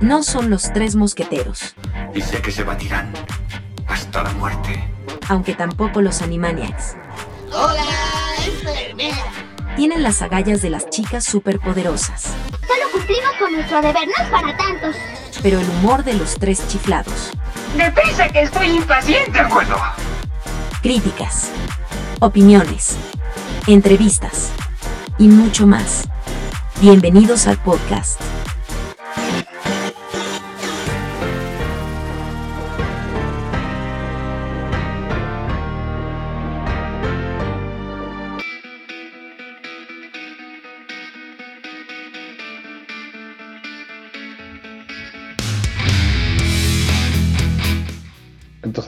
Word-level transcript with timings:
No 0.00 0.22
son 0.22 0.50
los 0.50 0.72
tres 0.72 0.96
mosqueteros, 0.96 1.74
Dice 2.14 2.40
que 2.42 2.50
se 2.50 2.64
batirán 2.64 3.12
hasta 3.86 4.22
la 4.22 4.30
muerte. 4.32 4.82
aunque 5.28 5.54
tampoco 5.54 6.00
los 6.02 6.22
Animaniacs. 6.22 6.96
¡Hola, 7.52 7.84
enfermera! 8.44 9.16
Tienen 9.76 10.02
las 10.02 10.22
agallas 10.22 10.62
de 10.62 10.70
las 10.70 10.88
chicas 10.90 11.24
superpoderosas, 11.24 12.22
Solo 12.66 12.90
cumplimos 12.92 13.30
con 13.38 13.52
nuestro 13.52 13.80
deber, 13.82 14.06
no 14.06 14.24
es 14.24 14.30
para 14.30 14.56
tantos. 14.56 14.96
pero 15.42 15.60
el 15.60 15.68
humor 15.68 16.02
de 16.04 16.14
los 16.14 16.34
tres 16.36 16.66
chiflados. 16.68 17.30
Deprisa 17.76 18.28
que 18.28 18.42
estoy 18.42 18.68
impaciente. 18.76 19.30
De 19.32 19.40
acuerdo. 19.40 19.76
Críticas, 20.82 21.50
opiniones, 22.20 22.96
entrevistas 23.66 24.50
y 25.18 25.28
mucho 25.28 25.66
más. 25.66 26.08
Bienvenidos 26.80 27.46
al 27.46 27.58
podcast. 27.58 28.20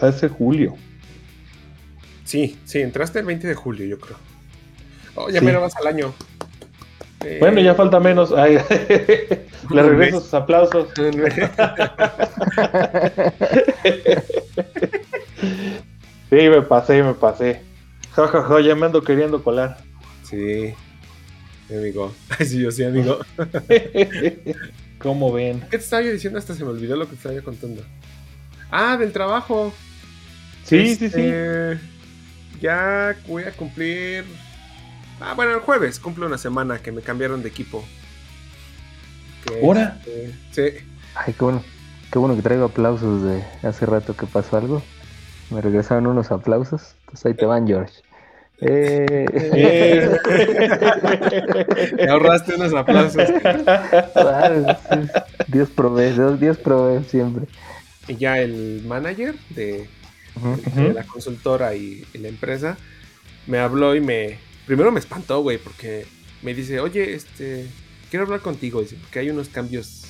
Ese 0.03 0.29
julio. 0.29 0.75
Sí, 2.25 2.59
sí, 2.65 2.81
entraste 2.81 3.19
el 3.21 3.27
20 3.27 3.47
de 3.49 3.55
julio, 3.55 3.87
yo 3.87 3.99
creo. 3.99 4.17
Oh, 5.15 5.29
ya 5.31 5.41
Sí. 5.41 5.45
me 5.47 5.53
lo 5.53 5.61
vas 5.61 5.77
al 5.77 5.87
año. 5.87 6.13
Eh, 7.25 7.37
Bueno, 7.41 7.61
ya 7.61 7.75
falta 7.75 8.01
menos. 8.01 8.33
Ay, 8.37 8.59
le 9.71 9.83
regreso 9.83 10.21
sus 10.21 10.35
aplausos. 10.35 10.89
Sí, 16.31 16.37
me 16.49 16.63
pasé, 16.63 17.03
me 17.03 17.15
pasé. 17.15 17.61
Ja, 18.13 18.27
ja, 18.29 18.43
ja, 18.43 18.61
ya 18.61 18.75
me 18.75 18.87
ando 18.87 19.03
queriendo 19.03 19.43
colar. 19.43 19.79
Sí, 20.23 20.73
mi 21.69 21.77
amigo. 21.77 22.13
Ay, 22.39 22.47
sí, 22.47 22.61
yo 22.61 22.71
sí, 22.71 22.85
amigo. 22.85 23.19
¿Cómo 24.99 25.33
ven? 25.33 25.61
¿Qué 25.71 25.77
te 25.79 25.85
estaba 25.85 26.03
yo 26.03 26.11
diciendo? 26.13 26.39
Hasta 26.39 26.55
se 26.55 26.65
me 26.65 26.71
olvidó 26.71 26.97
lo 26.97 27.05
que 27.05 27.11
te 27.11 27.17
estaba 27.17 27.35
yo 27.35 27.45
contando. 27.45 27.83
Ah, 28.71 28.97
del 28.97 29.13
trabajo. 29.13 29.75
Sí, 30.65 30.95
sí, 30.97 31.09
sí. 31.11 31.21
Este, 31.21 31.79
Ya 32.61 33.17
voy 33.27 33.45
a 33.45 33.53
cumplir. 33.53 34.25
Ah, 35.21 35.35
bueno, 35.35 35.53
el 35.53 35.61
jueves 35.61 35.99
cumplo 35.99 36.27
una 36.27 36.39
semana 36.39 36.79
que 36.79 36.93
me 36.93 37.01
cambiaron 37.03 37.43
de 37.43 37.49
equipo. 37.49 37.85
Que, 39.47 39.61
¿Ahora? 39.65 39.99
este, 40.07 40.33
sí. 40.81 40.85
Ay, 41.15 41.33
qué 41.35 41.45
bueno. 41.45 41.63
Qué 42.11 42.19
bueno 42.19 42.37
que 42.37 42.43
traigo 42.43 42.67
aplausos 42.67 43.23
de 43.23 43.43
hace 43.67 43.87
rato 43.87 44.15
que 44.15 44.27
pasó 44.27 44.57
algo. 44.59 44.83
Me 45.51 45.61
regresaron 45.61 46.07
unos 46.07 46.31
aplausos. 46.31 46.95
Entonces 47.01 47.27
ahí 47.27 47.35
te 47.35 47.47
van, 47.47 47.67
George. 47.67 47.95
Eh, 48.61 49.27
Eh. 49.55 50.11
Te 51.97 52.09
ahorraste 52.09 52.55
unos 52.55 52.75
aplausos. 52.75 53.29
sí. 53.29 53.35
Dios 55.49 55.71
provee, 55.71 56.13
Dios, 56.13 56.39
Dios 56.41 56.59
provee 56.59 57.05
siempre. 57.05 57.47
Y 58.09 58.17
ya 58.17 58.39
el 58.39 58.83
manager 58.87 59.35
de, 59.51 59.89
La 60.95 61.05
consultora 61.05 61.75
y, 61.75 62.05
y 62.13 62.19
la 62.19 62.29
empresa 62.29 62.77
me 63.47 63.59
habló 63.59 63.95
y 63.95 64.01
me. 64.01 64.39
Primero 64.67 64.91
me 64.93 65.01
espantó, 65.01 65.41
güey, 65.43 65.59
porque 65.59 66.07
me 66.43 66.55
dice, 66.55 66.81
oye, 66.81 67.15
este. 67.15 67.67
Quiero 68.11 68.25
hablar 68.27 68.41
contigo, 68.41 68.81
dice, 68.83 68.97
porque 69.01 69.21
hay 69.21 69.31
unos 69.31 69.49
cambios 69.49 70.05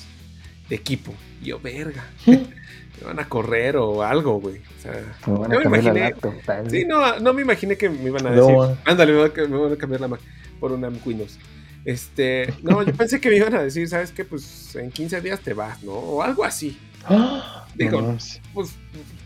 de 0.69 0.75
equipo. 0.75 1.13
Y 1.41 1.47
yo, 1.47 1.59
verga. 1.59 2.05
me 2.25 3.05
van 3.05 3.19
a 3.19 3.27
correr 3.29 3.77
o 3.77 4.03
algo, 4.03 4.39
güey. 4.39 4.57
O 4.57 4.81
sea, 4.81 5.15
Me 5.27 5.33
van 5.39 5.51
a 5.51 5.55
yo 5.63 5.69
me 5.69 5.77
imaginé. 5.79 5.99
laptop. 6.01 6.33
Sí, 6.69 6.85
no, 6.85 7.19
no 7.19 7.33
me 7.33 7.41
imaginé 7.41 7.77
que 7.77 7.89
me 7.89 8.05
iban 8.09 8.27
a 8.27 8.31
No. 8.31 8.65
decir. 8.67 8.77
Ándale, 8.85 9.13
me 9.13 9.19
van 9.19 9.31
a, 9.37 9.47
me 9.47 9.57
van 9.57 9.73
a 9.73 9.75
cambiar 9.77 10.01
la 10.01 10.07
Mac 10.09 10.19
por 10.59 10.71
una 10.71 10.89
Windows. 11.05 11.37
Este, 11.85 12.53
no, 12.61 12.81
yo 12.83 12.93
pensé 12.97 13.19
que 13.19 13.29
me 13.29 13.37
iban 13.37 13.53
a 13.55 13.63
decir, 13.63 13.87
¿sabes 13.89 14.11
qué? 14.11 14.23
Pues 14.25 14.75
en 14.75 14.91
15 14.91 15.21
días 15.21 15.39
te 15.41 15.53
vas, 15.53 15.81
¿no? 15.83 15.93
O 15.93 16.21
algo 16.21 16.43
así. 16.43 16.77
Ah, 17.05 17.65
Digo, 17.75 18.01
no. 18.01 18.17
Pues, 18.53 18.71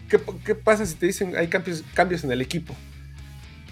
¿qué, 0.09 0.19
qué 0.45 0.55
pasa 0.55 0.85
si 0.85 0.95
te 0.95 1.05
dicen 1.07 1.35
hay 1.35 1.47
cambios, 1.47 1.83
cambios 1.93 2.23
en 2.23 2.31
el 2.31 2.41
equipo? 2.41 2.75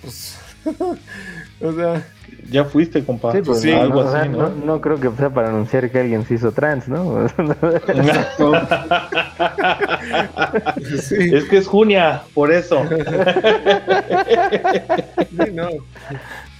Pues, 0.01 0.38
o 1.62 1.73
sea, 1.73 2.06
ya 2.50 2.66
fuiste, 2.66 3.03
compa. 3.03 3.31
Sí, 3.31 3.40
pues 3.41 3.62
Sí, 3.62 3.72
no, 3.72 3.81
algo 3.81 4.03
no, 4.03 4.09
así, 4.09 4.29
no, 4.29 4.50
¿no? 4.50 4.66
no 4.66 4.81
creo 4.81 5.00
que 5.00 5.09
sea 5.18 5.29
para 5.34 5.50
anunciar 5.50 5.90
que 5.91 6.00
alguien 6.00 6.25
se 6.25 6.35
hizo 6.35 6.51
trans, 6.51 6.88
¿no? 6.88 7.28
sí, 11.01 11.16
es 11.34 11.44
que 11.46 11.57
es 11.57 11.68
Junia, 11.68 12.23
por 12.34 12.52
eso. 12.52 12.84
sí, 15.29 15.52
no. 15.53 15.69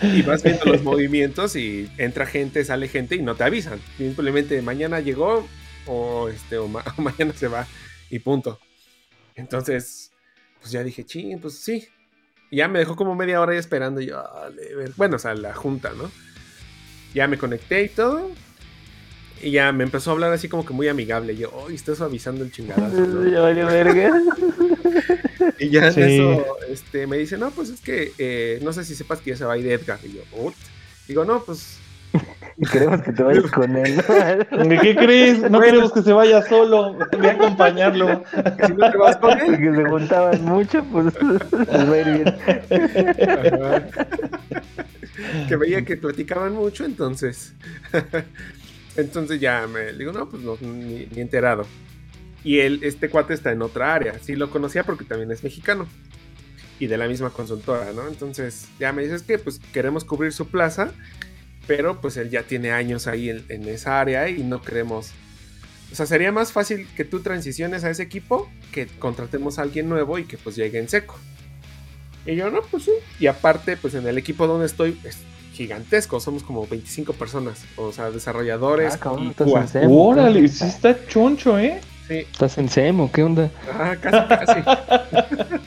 Y 0.01 0.21
vas 0.23 0.43
viendo 0.43 0.65
los 0.65 0.83
movimientos 0.83 1.55
y 1.55 1.89
entra 1.97 2.25
gente, 2.25 2.63
sale 2.65 2.87
gente 2.87 3.15
y 3.15 3.21
no 3.21 3.35
te 3.35 3.43
avisan. 3.43 3.79
Simplemente 3.97 4.61
mañana 4.61 4.99
llegó 4.99 5.47
o, 5.87 6.29
este, 6.29 6.57
o, 6.57 6.67
ma- 6.67 6.83
o 6.97 7.01
mañana 7.01 7.33
se 7.35 7.47
va 7.47 7.65
y 8.09 8.19
punto. 8.19 8.59
Entonces, 9.35 10.12
pues 10.59 10.72
ya 10.72 10.84
dije, 10.84 11.06
ching, 11.06 11.40
pues 11.40 11.56
sí. 11.59 11.88
Y 12.51 12.57
ya 12.57 12.68
me 12.68 12.79
dejó 12.79 12.96
como 12.96 13.16
media 13.16 13.41
hora 13.41 13.51
ahí 13.53 13.57
esperando. 13.57 14.01
Y 14.01 14.07
yo, 14.07 14.22
"Dale, 14.22 14.75
ver". 14.75 14.91
bueno, 14.96 15.16
o 15.18 15.19
sea, 15.19 15.34
la 15.35 15.53
junta, 15.53 15.91
¿no? 15.96 16.09
Ya 17.13 17.28
me 17.28 17.38
conecté 17.38 17.84
y 17.84 17.90
todo. 17.90 18.29
Y 19.41 19.51
ya 19.51 19.72
me 19.73 19.84
empezó 19.84 20.12
a 20.12 20.13
hablar 20.13 20.31
así 20.31 20.47
como 20.47 20.66
que 20.66 20.73
muy 20.73 20.88
amigable. 20.88 21.34
Y 21.34 21.38
yo, 21.38 21.51
oh, 21.53 21.69
está 21.69 21.94
suavizando 21.96 22.44
el 22.44 22.51
chingadazo. 22.51 22.97
¿no? 23.01 23.29
Ya 23.31 23.41
valió 23.41 23.66
verga. 23.68 24.12
Y 25.59 25.69
ya 25.69 25.88
en 25.88 25.94
Sí. 25.94 26.02
eso 26.02 26.46
este, 26.69 27.07
me 27.07 27.17
dice, 27.17 27.38
no, 27.38 27.52
pues 27.52 27.69
es 27.69 27.79
que 27.79 28.12
eh, 28.17 28.59
no 28.62 28.73
sé 28.73 28.84
si 28.84 28.96
sepas 28.96 29.19
que 29.22 29.31
ya 29.31 29.38
se 29.38 29.46
va 29.46 29.53
a 29.53 29.57
ir 29.57 29.67
Edgar. 29.67 30.00
Y 30.03 30.13
yo, 30.13 30.22
"Ut". 30.34 30.53
Digo, 31.07 31.23
no, 31.23 31.44
pues 31.44 31.78
Y 32.57 32.65
queremos 32.67 33.01
que 33.01 33.11
te 33.11 33.21
vayas 33.21 33.51
con 33.51 33.75
él, 33.75 33.97
¿no? 33.97 34.03
¿Qué 34.81 34.95
crees? 34.95 35.39
No 35.41 35.49
Bueno. 35.49 35.65
queremos 35.65 35.91
que 35.91 36.01
se 36.01 36.13
vaya 36.13 36.41
solo. 36.41 36.97
Ve 37.19 37.29
a 37.29 37.33
acompañarlo. 37.33 38.23
si 38.65 38.73
no 38.73 38.91
te 38.91 38.97
vas 38.97 39.17
con 39.17 39.31
él. 39.37 39.45
Porque 39.45 39.75
se 39.75 39.85
juntaban 39.89 40.45
mucho, 40.45 40.83
pues 40.85 41.05
les 41.21 41.89
va 41.89 41.93
a 41.93 41.97
ir 41.97 42.05
bien. 42.13 42.35
Ajá. 43.29 43.87
que 45.49 45.55
veía 45.57 45.83
que 45.83 45.97
platicaban 45.97 46.53
mucho, 46.53 46.85
entonces. 46.85 47.53
entonces 48.95 49.41
ya 49.41 49.67
me 49.67 49.91
digo, 49.91 50.13
no, 50.13 50.29
pues 50.29 50.41
no, 50.41 50.57
ni, 50.61 51.07
ni 51.07 51.19
enterado. 51.21 51.65
Y 52.45 52.59
él, 52.59 52.79
este 52.83 53.09
cuate 53.09 53.33
está 53.33 53.51
en 53.51 53.63
otra 53.63 53.93
área. 53.93 54.17
Sí 54.21 54.37
lo 54.37 54.49
conocía 54.49 54.83
porque 54.85 55.03
también 55.03 55.29
es 55.31 55.43
mexicano. 55.43 55.87
Y 56.79 56.87
de 56.87 56.97
la 56.97 57.07
misma 57.07 57.31
consultora, 57.31 57.91
¿no? 57.93 58.07
Entonces 58.07 58.67
ya 58.79 58.93
me 58.93 59.01
dices 59.01 59.23
que 59.23 59.39
pues 59.39 59.59
queremos 59.73 60.05
cubrir 60.05 60.31
su 60.31 60.47
plaza. 60.47 60.91
Pero 61.67 61.99
pues 62.01 62.17
él 62.17 62.29
ya 62.29 62.43
tiene 62.43 62.71
años 62.71 63.07
ahí 63.07 63.29
en, 63.29 63.43
en 63.49 63.67
esa 63.67 63.99
área 63.99 64.29
y 64.29 64.43
no 64.43 64.61
queremos. 64.61 65.11
O 65.91 65.95
sea, 65.95 66.05
sería 66.05 66.31
más 66.31 66.51
fácil 66.51 66.87
que 66.95 67.05
tú 67.05 67.21
transiciones 67.21 67.83
a 67.83 67.89
ese 67.89 68.03
equipo 68.03 68.49
que 68.71 68.87
contratemos 68.87 69.59
a 69.59 69.63
alguien 69.63 69.89
nuevo 69.89 70.19
y 70.19 70.25
que 70.25 70.37
pues 70.37 70.55
llegue 70.55 70.79
en 70.79 70.89
seco. 70.89 71.17
Y 72.25 72.35
yo, 72.35 72.49
no, 72.49 72.61
pues 72.63 72.83
sí. 72.83 72.91
Y 73.19 73.27
aparte, 73.27 73.77
pues 73.77 73.93
en 73.93 74.07
el 74.07 74.17
equipo 74.17 74.47
donde 74.47 74.65
estoy 74.65 74.99
es 75.03 75.17
gigantesco, 75.53 76.19
somos 76.19 76.43
como 76.43 76.67
25 76.67 77.13
personas, 77.13 77.63
o 77.77 77.91
sea, 77.91 78.11
desarrolladores 78.11 78.95
Ah, 78.95 78.99
cabrón, 78.99 79.27
y 79.27 79.29
estás 79.29 79.75
en. 79.75 79.89
Órale, 79.89 80.47
sí 80.47 80.65
está 80.65 81.05
choncho, 81.07 81.57
¿eh? 81.57 81.79
Sí, 82.07 82.17
¿Estás 82.17 82.57
en 82.57 82.69
SEMO? 82.69 83.11
¿Qué 83.11 83.23
onda? 83.23 83.49
ajá, 83.71 83.95
casi, 83.95 84.27
casi. 84.27 84.61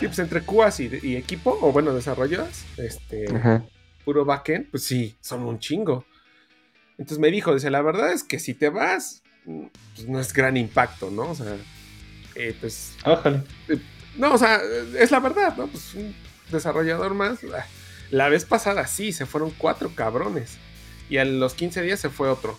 sí, 0.00 0.06
pues 0.06 0.18
entre 0.18 0.42
QAs 0.42 0.80
y, 0.80 0.90
y 1.02 1.16
equipo, 1.16 1.58
o 1.60 1.72
bueno, 1.72 1.94
desarrollos, 1.94 2.64
este, 2.76 3.34
Ajá. 3.34 3.64
Puro 4.06 4.24
backend, 4.24 4.70
pues 4.70 4.84
sí, 4.84 5.16
son 5.20 5.42
un 5.42 5.58
chingo. 5.58 6.06
Entonces 6.96 7.18
me 7.18 7.30
dijo, 7.30 7.52
dice, 7.52 7.68
la 7.70 7.82
verdad 7.82 8.10
es 8.12 8.22
que 8.24 8.38
si 8.38 8.54
te 8.54 8.70
vas, 8.70 9.22
mm, 9.44 9.66
pues 9.94 10.08
no 10.08 10.18
es 10.18 10.32
gran 10.32 10.56
impacto, 10.56 11.10
¿no? 11.10 11.30
O 11.32 11.34
sea, 11.34 11.54
eh, 12.36 12.56
pues 12.58 12.94
Ájale. 13.04 13.42
No, 14.16 14.32
o 14.32 14.38
sea, 14.38 14.60
es 14.98 15.10
la 15.10 15.20
verdad, 15.20 15.54
¿no? 15.58 15.66
Pues 15.66 15.92
un 15.94 16.14
desarrollador 16.50 17.12
más. 17.12 17.40
ah, 17.54 17.66
La 18.10 18.30
vez 18.30 18.46
pasada 18.46 18.86
sí, 18.86 19.12
se 19.12 19.26
fueron 19.26 19.50
cuatro 19.58 19.90
cabrones. 19.94 20.56
Y 21.10 21.18
a 21.18 21.24
los 21.26 21.52
15 21.54 21.82
días 21.82 22.00
se 22.00 22.08
fue 22.08 22.28
otro. 22.30 22.58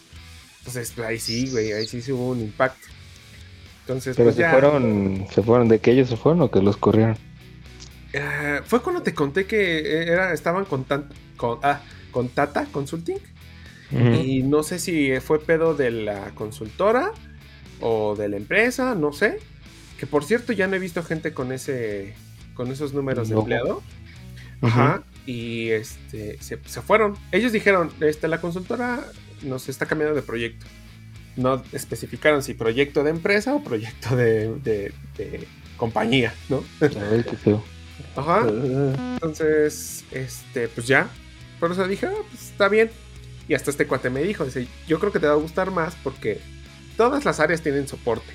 Entonces, 0.59 0.91
pues, 0.95 1.07
ahí 1.07 1.19
sí, 1.19 1.49
güey, 1.49 1.71
ahí 1.73 1.87
sí, 1.87 2.01
sí 2.01 2.11
hubo 2.11 2.29
un 2.29 2.41
impacto. 2.41 2.87
Entonces, 3.81 4.15
Pero 4.17 4.27
pues 4.27 4.35
se 4.35 4.41
ya. 4.41 4.51
fueron, 4.51 5.25
se 5.33 5.41
fueron 5.41 5.67
de 5.69 5.79
que 5.79 5.91
ellos 5.91 6.09
se 6.09 6.17
fueron 6.17 6.41
o 6.41 6.51
que 6.51 6.61
los 6.61 6.75
corrieron. 6.77 7.17
Eh, 8.13 8.61
fue 8.65 8.81
cuando 8.81 9.01
te 9.01 9.13
conté 9.13 9.45
que 9.45 10.03
era, 10.03 10.33
estaban 10.33 10.65
con, 10.65 10.83
tan- 10.83 11.09
con, 11.37 11.59
ah, 11.63 11.81
con 12.11 12.27
Tata 12.29 12.65
Consulting. 12.71 13.17
Y 14.25 14.43
no 14.43 14.63
sé 14.63 14.79
si 14.79 15.17
fue 15.21 15.39
pedo 15.39 15.73
de 15.73 15.91
la 15.91 16.31
consultora 16.35 17.11
o 17.79 18.15
de 18.17 18.27
la 18.27 18.35
empresa, 18.35 18.95
no 18.95 19.13
sé. 19.13 19.39
Que 19.97 20.05
por 20.05 20.25
cierto, 20.25 20.51
ya 20.51 20.67
no 20.67 20.75
he 20.75 20.79
visto 20.79 21.01
gente 21.03 21.33
con 21.33 21.51
ese 21.53 22.13
con 22.53 22.69
esos 22.71 22.93
números 22.93 23.29
de 23.29 23.35
empleado. 23.35 23.81
Ajá. 24.61 25.03
Y 25.25 25.69
este 25.69 26.37
se, 26.41 26.59
se 26.65 26.81
fueron. 26.81 27.15
Ellos 27.31 27.51
dijeron, 27.53 27.91
este, 28.01 28.27
la 28.27 28.41
consultora 28.41 29.05
nos 29.43 29.69
está 29.69 29.85
cambiando 29.85 30.15
de 30.15 30.21
proyecto. 30.21 30.65
no 31.37 31.61
especificaron 31.71 32.41
si 32.43 32.55
proyecto 32.55 33.03
de 33.03 33.11
empresa 33.11 33.53
o 33.53 33.63
proyecto 33.63 34.15
de, 34.15 34.53
de- 34.55 34.91
de 35.17 35.47
compañía, 35.77 36.33
¿no? 36.49 36.63
Qué 36.79 37.37
feo. 37.37 37.63
Ajá. 38.15 38.45
Entonces, 39.13 40.03
este, 40.11 40.67
pues 40.67 40.87
ya. 40.87 41.09
Por 41.59 41.71
eso 41.71 41.87
dije, 41.87 42.07
ah, 42.07 42.13
pues 42.29 42.51
está 42.51 42.69
bien. 42.69 42.91
Y 43.47 43.53
hasta 43.53 43.71
este 43.71 43.87
cuate 43.87 44.09
me 44.09 44.21
dijo, 44.23 44.45
dice, 44.45 44.67
yo 44.87 44.99
creo 44.99 45.11
que 45.11 45.19
te 45.19 45.27
va 45.27 45.33
a 45.33 45.37
gustar 45.37 45.71
más 45.71 45.95
porque 46.03 46.39
todas 46.97 47.25
las 47.25 47.39
áreas 47.39 47.61
tienen 47.61 47.87
soporte. 47.87 48.33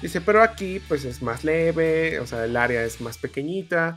Dice, 0.00 0.20
pero 0.20 0.42
aquí 0.42 0.80
pues 0.88 1.04
es 1.04 1.22
más 1.22 1.44
leve, 1.44 2.18
o 2.18 2.26
sea, 2.26 2.44
el 2.44 2.56
área 2.56 2.82
es 2.82 3.00
más 3.00 3.18
pequeñita. 3.18 3.96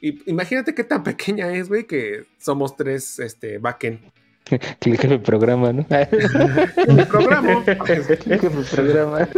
Y 0.00 0.28
imagínate 0.30 0.74
qué 0.74 0.84
tan 0.84 1.02
pequeña 1.04 1.52
es, 1.52 1.68
güey, 1.68 1.86
que 1.86 2.24
somos 2.38 2.76
tres, 2.76 3.18
este, 3.18 3.58
backend. 3.58 4.00
Que 4.80 4.90
el 4.90 4.98
jefe 4.98 5.18
programa, 5.20 5.72
¿no? 5.72 5.86
El 5.90 7.06
programa. 7.06 7.64
El 7.64 8.64
programa. 8.70 9.28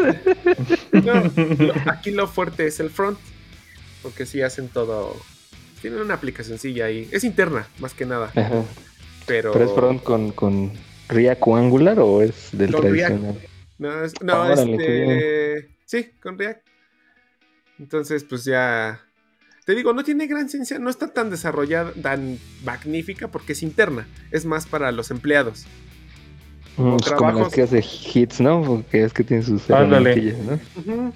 No, 0.92 1.92
aquí 1.92 2.10
lo 2.10 2.26
fuerte 2.26 2.66
es 2.66 2.80
el 2.80 2.88
front. 2.88 3.18
Porque 4.02 4.24
sí 4.24 4.40
hacen 4.40 4.68
todo. 4.68 5.14
Tienen 5.84 6.00
una 6.00 6.14
aplicacioncilla 6.14 6.86
ahí. 6.86 7.06
Es 7.12 7.24
interna, 7.24 7.68
más 7.78 7.92
que 7.92 8.06
nada. 8.06 8.32
Ajá. 8.34 8.64
Pero. 9.26 9.52
¿Pero 9.52 9.66
es 9.66 9.72
front 9.72 10.02
con, 10.02 10.32
con 10.32 10.72
React 11.10 11.42
o 11.44 11.56
Angular 11.56 12.00
o 12.00 12.22
es 12.22 12.48
del 12.52 12.72
Con 12.72 12.80
tradicional? 12.80 13.38
No, 13.76 14.02
es- 14.02 14.14
no, 14.22 14.32
Órale, 14.44 14.78
qué 14.78 15.52
este. 15.58 15.76
Sí, 15.84 16.10
con 16.22 16.38
React. 16.38 16.66
Entonces, 17.78 18.24
pues 18.24 18.46
ya. 18.46 19.02
Te 19.66 19.74
digo, 19.74 19.92
no 19.92 20.02
tiene 20.04 20.26
gran 20.26 20.48
ciencia, 20.48 20.78
no 20.78 20.88
está 20.88 21.12
tan 21.12 21.28
desarrollada, 21.28 21.92
tan 22.00 22.38
magnífica 22.64 23.28
porque 23.28 23.52
es 23.52 23.62
interna. 23.62 24.08
Es 24.30 24.46
más 24.46 24.64
para 24.64 24.90
los 24.90 25.10
empleados. 25.10 25.66
Mm, 26.78 26.96
es 26.96 27.12
como 27.12 27.40
las 27.40 27.52
que 27.52 27.60
hace 27.60 27.84
hits, 28.14 28.40
¿no? 28.40 28.62
Porque 28.62 29.04
es 29.04 29.12
que 29.12 29.22
tiene 29.22 29.42
sus 29.42 29.70
Ándale. 29.70 30.34
¿no? 30.86 31.12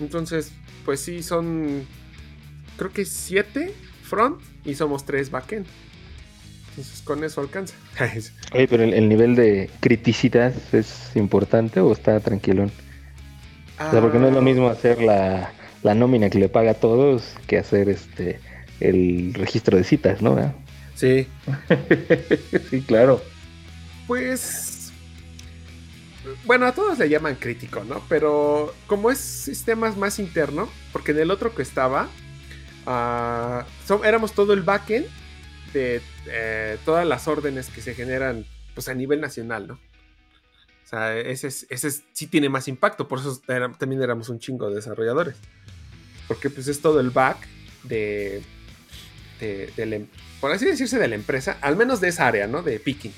Entonces, 0.00 0.50
pues 0.84 0.98
sí, 0.98 1.22
son. 1.22 1.86
Creo 2.76 2.92
que 2.92 3.04
siete 3.04 3.74
front 4.02 4.40
y 4.64 4.74
somos 4.74 5.04
tres 5.04 5.30
backend. 5.30 5.66
Entonces, 6.70 7.00
con 7.02 7.24
eso 7.24 7.40
alcanza. 7.40 7.74
Oye, 8.52 8.68
pero 8.68 8.84
el, 8.84 8.92
el 8.92 9.08
nivel 9.08 9.34
de 9.34 9.70
criticidad 9.80 10.52
es 10.72 11.16
importante 11.16 11.80
o 11.80 11.92
está 11.92 12.20
tranquilón? 12.20 12.70
O 13.78 13.90
sea, 13.90 14.00
porque 14.00 14.18
no 14.18 14.28
es 14.28 14.32
lo 14.34 14.40
Ah, 14.40 14.42
mismo 14.42 14.68
hacer 14.68 15.00
la, 15.00 15.52
la 15.82 15.94
nómina 15.94 16.30
que 16.30 16.38
le 16.38 16.48
paga 16.48 16.72
a 16.72 16.74
todos 16.74 17.34
que 17.46 17.58
hacer 17.58 17.88
este 17.88 18.40
el 18.80 19.32
registro 19.34 19.76
de 19.78 19.84
citas, 19.84 20.20
¿no? 20.20 20.54
Sí, 20.94 21.26
sí, 22.70 22.82
claro. 22.82 23.22
Pues. 24.06 24.92
Bueno, 26.44 26.66
a 26.66 26.72
todos 26.72 26.98
le 26.98 27.08
llaman 27.08 27.36
crítico, 27.36 27.84
¿no? 27.84 28.02
Pero 28.08 28.74
como 28.86 29.10
es 29.10 29.18
sistemas 29.18 29.96
más 29.96 30.18
interno, 30.18 30.68
porque 30.92 31.12
en 31.12 31.20
el 31.20 31.30
otro 31.30 31.54
que 31.54 31.62
estaba, 31.62 32.08
son- 33.86 34.04
éramos 34.04 34.32
todo 34.32 34.52
el 34.52 34.62
backend 34.62 35.06
de 35.72 36.00
eh, 36.28 36.78
todas 36.84 37.06
las 37.06 37.26
órdenes 37.28 37.68
que 37.68 37.80
se 37.82 37.94
generan 37.94 38.44
pues 38.74 38.88
a 38.88 38.94
nivel 38.94 39.20
nacional, 39.20 39.66
¿no? 39.66 39.74
O 39.74 40.88
sea, 40.88 41.16
ese, 41.16 41.48
es- 41.48 41.66
ese 41.68 41.88
es- 41.88 42.02
sí 42.12 42.26
tiene 42.28 42.48
más 42.48 42.68
impacto, 42.68 43.08
por 43.08 43.18
eso 43.18 43.40
era- 43.48 43.72
también 43.72 44.02
éramos 44.02 44.28
un 44.28 44.38
chingo 44.38 44.68
de 44.68 44.76
desarrolladores. 44.76 45.36
Porque 46.28 46.48
pues 46.50 46.68
es 46.68 46.80
todo 46.80 47.00
el 47.00 47.10
back 47.10 47.38
de, 47.84 48.42
de, 49.40 49.72
de 49.76 49.86
la 49.86 49.96
em- 49.96 50.06
por 50.40 50.52
así 50.52 50.64
decirse, 50.64 50.98
de 50.98 51.08
la 51.08 51.14
empresa, 51.16 51.56
al 51.60 51.76
menos 51.76 52.00
de 52.00 52.08
esa 52.08 52.26
área, 52.28 52.46
¿no? 52.46 52.62
De 52.62 52.78
picking. 52.78 53.12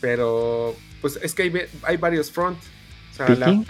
Pero, 0.00 0.74
pues 1.00 1.18
es 1.22 1.34
que 1.34 1.42
hay, 1.44 1.52
hay 1.82 1.96
varios 1.96 2.30
front. 2.30 2.58
O 3.12 3.16
sea, 3.16 3.28
la- 3.30 3.46
Picking, 3.46 3.66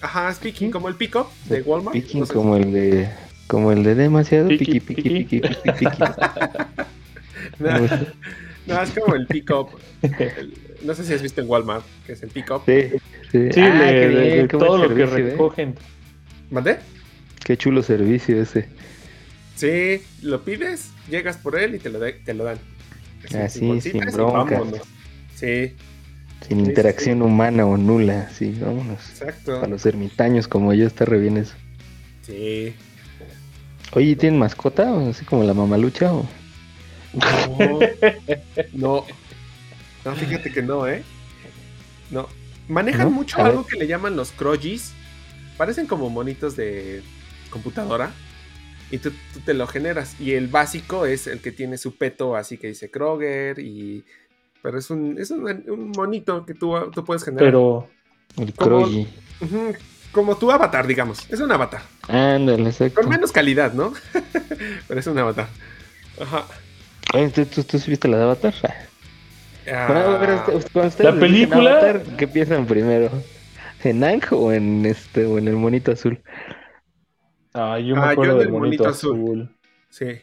ajá, 0.00 0.30
es 0.30 0.38
picking, 0.38 0.70
como 0.70 0.88
el 0.88 0.94
pick-up 0.94 1.26
de 1.46 1.62
Walmart. 1.62 1.94
picking 1.94 2.20
no 2.20 2.26
sé. 2.26 2.32
como 2.32 2.56
el 2.56 2.72
de 2.72 3.08
como 3.48 3.72
el 3.72 3.82
de 3.82 3.94
demasiado 3.96 4.48
Piqui, 4.48 4.78
piqui 4.80 5.02
piqui 5.02 5.24
piqui 5.24 5.40
piqui 5.40 5.72
piqui. 5.72 6.04
No, 7.58 7.70
no, 8.66 8.82
es 8.82 8.90
como 8.90 9.14
el 9.14 9.26
pick-up. 9.26 9.68
El- 10.02 10.54
No 10.84 10.94
sé 10.94 11.04
si 11.04 11.12
has 11.14 11.22
visto 11.22 11.40
en 11.40 11.48
Walmart, 11.48 11.84
que 12.06 12.12
es 12.12 12.22
el 12.22 12.28
pick-up. 12.30 12.62
Sí, 12.66 12.90
sí. 13.32 13.48
Sí, 13.52 13.60
Ah, 13.60 13.90
bien, 13.90 14.46
todo 14.48 14.76
lo 14.78 14.88
que 14.94 15.06
servicio, 15.06 15.18
¿eh? 15.26 15.30
recogen. 15.32 15.74
¿Mandé? 16.50 16.78
Qué 17.44 17.56
chulo 17.56 17.82
servicio 17.82 18.40
ese. 18.40 18.68
Sí, 19.56 20.02
lo 20.22 20.44
pides, 20.44 20.90
llegas 21.10 21.36
por 21.36 21.58
él 21.58 21.74
y 21.74 21.78
te 21.78 21.90
lo, 21.90 21.98
de- 21.98 22.12
te 22.12 22.34
lo 22.34 22.44
dan. 22.44 22.58
Ah, 23.34 23.48
sin 23.48 23.80
vámonos. 24.14 24.80
Sí, 25.34 25.74
Sin 26.46 26.58
Sí, 26.64 26.64
interacción 26.70 27.22
humana 27.22 27.66
o 27.66 27.76
nula, 27.76 28.28
sí, 28.30 28.56
vámonos. 28.60 29.00
exacto. 29.10 29.56
Para 29.56 29.66
los 29.68 29.84
ermitaños 29.86 30.46
como 30.46 30.72
yo 30.74 30.86
está 30.86 31.04
re 31.04 31.18
bien 31.18 31.36
eso. 31.38 31.54
Sí. 32.22 32.74
Oye, 33.92 34.16
¿tienen 34.16 34.38
mascota? 34.38 34.92
¿O 34.92 35.10
así 35.10 35.24
como 35.24 35.44
la 35.44 35.54
mamalucha? 35.54 36.12
O... 36.12 36.26
No. 37.14 37.78
no. 38.72 39.04
No, 40.04 40.14
fíjate 40.14 40.52
que 40.52 40.62
no, 40.62 40.86
¿eh? 40.86 41.02
No. 42.10 42.28
Manejan 42.68 43.08
¿No? 43.08 43.10
mucho 43.10 43.42
algo 43.42 43.66
que 43.66 43.76
le 43.76 43.86
llaman 43.86 44.16
los 44.16 44.30
crogis. 44.32 44.92
Parecen 45.56 45.86
como 45.86 46.10
monitos 46.10 46.54
de 46.54 47.02
computadora. 47.50 48.12
Y 48.90 48.98
tú, 48.98 49.10
tú 49.32 49.40
te 49.40 49.54
lo 49.54 49.66
generas. 49.66 50.20
Y 50.20 50.32
el 50.32 50.48
básico 50.48 51.06
es 51.06 51.26
el 51.26 51.40
que 51.40 51.52
tiene 51.52 51.78
su 51.78 51.96
peto 51.96 52.36
así 52.36 52.58
que 52.58 52.68
dice 52.68 52.90
Kroger. 52.90 53.58
Y... 53.58 54.04
Pero 54.62 54.78
es 54.78 54.90
un, 54.90 55.18
es 55.18 55.30
un, 55.30 55.42
un 55.70 55.92
monito 55.96 56.44
que 56.44 56.54
tú, 56.54 56.74
tú 56.92 57.04
puedes 57.04 57.24
generar. 57.24 57.46
Pero 57.46 57.88
El. 58.36 59.08
Ujú, 59.40 59.74
Como 60.18 60.36
tu 60.36 60.50
avatar, 60.50 60.84
digamos. 60.84 61.30
Es 61.30 61.38
un 61.38 61.52
avatar. 61.52 61.80
Ándale, 62.08 62.70
exacto. 62.70 63.00
Con 63.02 63.08
menos 63.08 63.30
calidad, 63.30 63.72
¿no? 63.72 63.92
Pero 64.88 64.98
es 64.98 65.06
un 65.06 65.16
avatar. 65.16 65.46
Ajá. 66.20 66.44
Oye, 67.14 67.28
¿tú, 67.28 67.46
tú, 67.46 67.62
tú 67.62 67.78
sí 67.78 67.88
viste 67.88 68.08
la 68.08 68.16
de 68.16 68.24
Avatar? 68.24 68.52
Ah, 68.64 69.86
Bueno, 69.86 70.00
a 70.00 70.18
ver, 70.18 70.30
cuando 70.72 70.88
ustedes 70.88 71.14
La 71.14 71.20
película- 71.20 71.70
Avatar, 71.70 72.02
¿Qué 72.16 72.26
piensan 72.26 72.66
primero? 72.66 73.12
¿En 73.84 74.02
Ang 74.02 74.22
o 74.32 74.50
en 74.52 74.84
este 74.86 75.24
o 75.24 75.38
en 75.38 75.46
el 75.46 75.54
monito 75.54 75.92
azul? 75.92 76.20
ah, 77.54 77.78
yo 77.78 77.94
me 77.94 78.00
Ah, 78.02 78.06
yo 78.06 78.10
acuerdo 78.10 78.34
del 78.38 78.46
del 78.46 78.48
monito, 78.50 78.82
monito 78.82 78.88
azul. 78.88 79.14
azul. 79.22 79.56
sí, 79.88 80.20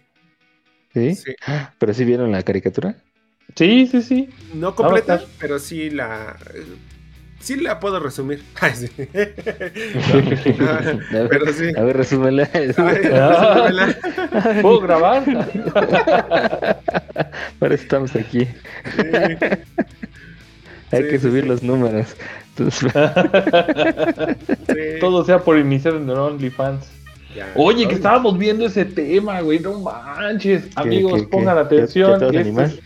¿Sí? 0.93 1.15
sí. 1.15 1.35
¿Pero 1.79 1.93
sí 1.93 2.03
vieron 2.03 2.33
la 2.33 2.43
caricatura? 2.43 2.97
Sí, 3.55 3.87
sí, 3.87 4.01
sí. 4.01 4.29
No 4.53 4.75
completa, 4.75 5.13
Avatar. 5.13 5.29
pero 5.39 5.57
sí 5.57 5.89
la. 5.89 6.35
Sí 7.39 7.57
la 7.57 7.79
puedo 7.79 7.99
resumir. 7.99 8.43
Ay, 8.61 8.71
sí. 8.75 8.89
a, 8.99 10.75
ver, 11.13 11.27
pero 11.29 11.53
sí. 11.53 11.71
a 11.77 11.81
ver, 11.83 11.97
resúmela. 11.97 12.45
Resúmela. 12.53 13.95
¿Puedo 14.61 14.79
grabar? 14.81 15.23
Ahora 17.61 17.75
estamos 17.75 18.15
aquí. 18.15 18.47
Hay 20.91 21.03
Sí, 21.03 21.09
que 21.09 21.19
subir 21.19 21.43
sí. 21.43 21.49
los 21.49 21.61
números. 21.63 22.15
Entonces, 22.57 22.91
Sí. 24.67 24.99
Todo 24.99 25.23
sea 25.25 25.39
por 25.39 25.57
iniciar 25.57 25.95
en 25.95 26.09
el 26.09 26.17
OnlyFans. 26.17 26.87
Ya. 27.35 27.51
Oye, 27.55 27.87
que 27.87 27.95
estábamos 27.95 28.37
viendo 28.37 28.65
ese 28.65 28.85
tema, 28.85 29.41
güey. 29.41 29.59
No 29.59 29.79
manches. 29.81 30.63
Amigos, 30.75 31.21
qué- 31.23 31.27
pongan 31.27 31.55
qué- 31.55 31.61
atención. 31.61 32.23
esta 32.23 32.63
es 32.63 32.79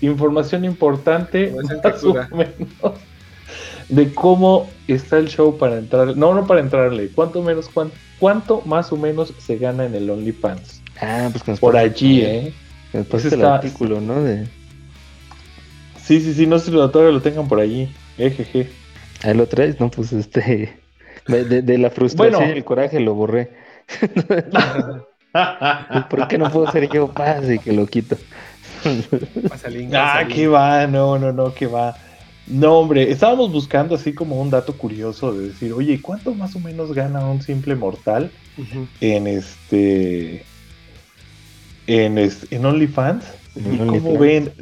información 0.00 0.64
importante. 0.64 1.52
Más 1.82 2.04
o 2.04 2.14
menos, 2.36 2.54
de 3.90 4.12
cómo 4.14 4.68
está 4.88 5.18
el 5.18 5.28
show 5.28 5.56
para 5.58 5.78
entrar. 5.78 6.16
No, 6.16 6.34
no 6.34 6.46
para 6.46 6.60
entrarle. 6.60 7.08
¿Cuánto 7.14 7.42
menos, 7.42 7.68
cuánto, 7.68 7.94
cuánto 8.18 8.62
más 8.64 8.92
o 8.92 8.96
menos 8.96 9.32
se 9.38 9.56
gana 9.56 9.84
en 9.86 9.94
el 9.94 10.08
OnlyFans? 10.10 10.82
ah, 11.00 11.28
pues 11.32 11.42
que 11.44 11.50
nos 11.52 11.60
Por 11.60 11.76
allí, 11.76 12.20
¿eh? 12.22 12.52
que 12.92 12.98
Nos 12.98 13.24
el 13.24 13.32
Está- 13.34 13.54
artículo, 13.56 14.00
¿no? 14.00 14.22
De, 14.22 14.46
Sí, 16.02 16.20
sí, 16.20 16.34
sí. 16.34 16.46
No 16.46 16.58
sé 16.58 16.66
si 16.66 16.70
lo- 16.72 16.90
todavía 16.90 17.12
lo 17.14 17.22
tengan 17.22 17.46
por 17.48 17.60
allí. 17.60 17.88
Ejeje. 18.18 18.68
ahí 19.22 19.34
lo 19.34 19.46
traes, 19.46 19.78
¿no? 19.80 19.90
Pues 19.90 20.12
este. 20.12 20.74
De, 21.28 21.44
de- 21.44 21.62
de 21.62 21.78
la 21.78 21.90
frustración 21.90 22.40
Bueno. 22.40 22.54
y 22.54 22.58
el 22.58 22.64
coraje 22.64 22.98
lo 23.00 23.14
borré. 23.14 23.50
¿Por 26.10 26.28
qué 26.28 26.38
no 26.38 26.50
puedo 26.50 26.70
ser 26.72 26.88
yo 26.90 27.08
paz 27.08 27.48
y 27.48 27.58
que 27.58 27.72
lo 27.72 27.86
quito? 27.86 28.16
Pasa 29.48 29.68
el 29.68 29.74
link, 29.78 29.92
Ah, 29.94 30.22
link. 30.26 30.52
va, 30.52 30.86
no, 30.86 31.18
no, 31.18 31.32
no, 31.32 31.54
qué 31.54 31.66
va. 31.66 31.94
No, 32.50 32.78
hombre, 32.78 33.10
estábamos 33.10 33.52
buscando 33.52 33.94
así 33.94 34.12
como 34.12 34.40
un 34.40 34.50
dato 34.50 34.76
curioso 34.76 35.32
de 35.32 35.48
decir, 35.48 35.72
oye, 35.72 36.00
¿cuánto 36.02 36.34
más 36.34 36.54
o 36.56 36.60
menos 36.60 36.92
gana 36.92 37.24
un 37.26 37.40
simple 37.42 37.74
mortal 37.76 38.30
en 39.00 39.26
este 39.26 40.44
en, 41.86 42.18
este, 42.18 42.54
en 42.56 42.64
OnlyFans? 42.66 43.24
¿Y 43.56 43.78
cómo 43.78 44.18
ven 44.18 44.52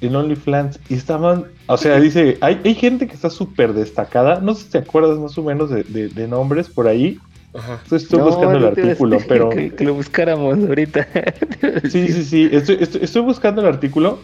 en 0.00 0.16
OnlyFans? 0.16 0.78
Y 0.88 0.94
estaban, 0.94 1.46
o 1.66 1.76
sea, 1.76 2.00
dice, 2.00 2.38
hay, 2.40 2.60
hay 2.64 2.74
gente 2.74 3.06
que 3.06 3.14
está 3.14 3.30
súper 3.30 3.72
destacada, 3.72 4.40
no 4.40 4.54
sé 4.54 4.64
si 4.64 4.70
te 4.70 4.78
acuerdas 4.78 5.18
más 5.18 5.36
o 5.36 5.42
menos 5.42 5.70
de, 5.70 5.82
de- 5.84 6.08
de 6.08 6.28
nombres 6.28 6.68
por 6.68 6.88
ahí, 6.88 7.18
Ajá. 7.52 7.80
Entonces, 7.82 8.04
estoy 8.04 8.20
No, 8.20 8.26
buscando 8.26 8.56
el 8.58 8.62
no 8.62 8.68
artículo, 8.68 9.18
pero... 9.26 9.48
Que, 9.50 9.70
que 9.70 9.84
lo 9.84 9.94
buscáramos 9.94 10.56
ahorita. 10.58 11.08
Sí, 11.90 12.06
sí, 12.08 12.24
sí. 12.24 12.48
Estoy, 12.52 12.76
estoy- 12.80 13.02
estoy 13.02 13.22
buscando 13.22 13.60
el 13.60 13.66
artículo, 13.66 14.20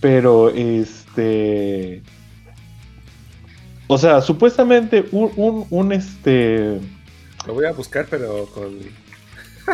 pero 0.00 0.48
este. 0.48 2.02
O 3.92 3.98
sea, 3.98 4.20
supuestamente 4.22 5.04
un, 5.12 5.30
un, 5.36 5.66
un, 5.70 5.92
este. 5.92 6.78
Lo 7.46 7.54
voy 7.54 7.66
a 7.66 7.72
buscar, 7.72 8.06
pero 8.08 8.46
con. 8.54 8.78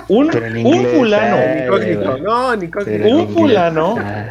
Un, 0.08 0.28
Pero 0.28 0.44
en 0.46 0.66
un 0.66 0.74
inglés, 0.74 0.96
fulano. 0.96 1.36
ay, 1.36 1.62
Incógnito. 1.64 2.18
No, 2.18 2.54
incógnito. 2.54 3.08
Un 3.16 3.28
fulano. 3.34 3.96
Ah, 3.98 4.28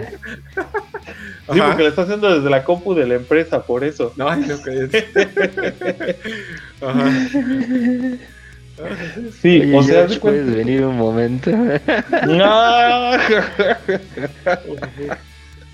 Sí, 1.54 1.62
porque 1.66 1.84
lo 1.84 1.90
está 1.90 2.02
haciendo 2.02 2.36
desde 2.36 2.50
la 2.50 2.64
compu 2.66 2.94
de 2.94 3.08
la 3.08 3.16
empresa, 3.16 3.64
por 3.64 3.84
eso. 3.86 4.12
No, 4.18 4.28
ay, 4.30 4.42
no, 4.48 4.62
cállate. 4.62 5.08
Ajá. 6.82 7.10
Sí, 9.42 9.62
Oye, 9.62 9.78
o 9.78 9.82
sea, 9.84 9.96
George, 10.02 10.20
¿puedes 10.20 10.54
venir 10.56 10.84
un 10.84 10.98
momento? 10.98 11.50
No. 11.52 13.12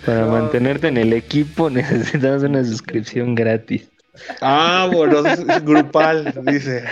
Para 0.06 0.22
No. 0.26 0.32
mantenerte 0.32 0.88
en 0.88 0.98
el 0.98 1.12
equipo 1.14 1.70
necesitamos 1.72 2.44
una 2.44 2.64
suscripción 2.64 3.36
gratis. 3.36 3.90
Ah, 4.42 4.88
bueno, 4.94 5.26
es 5.26 5.40
es 5.40 5.66
grupal, 5.66 6.34
dice. 6.46 6.84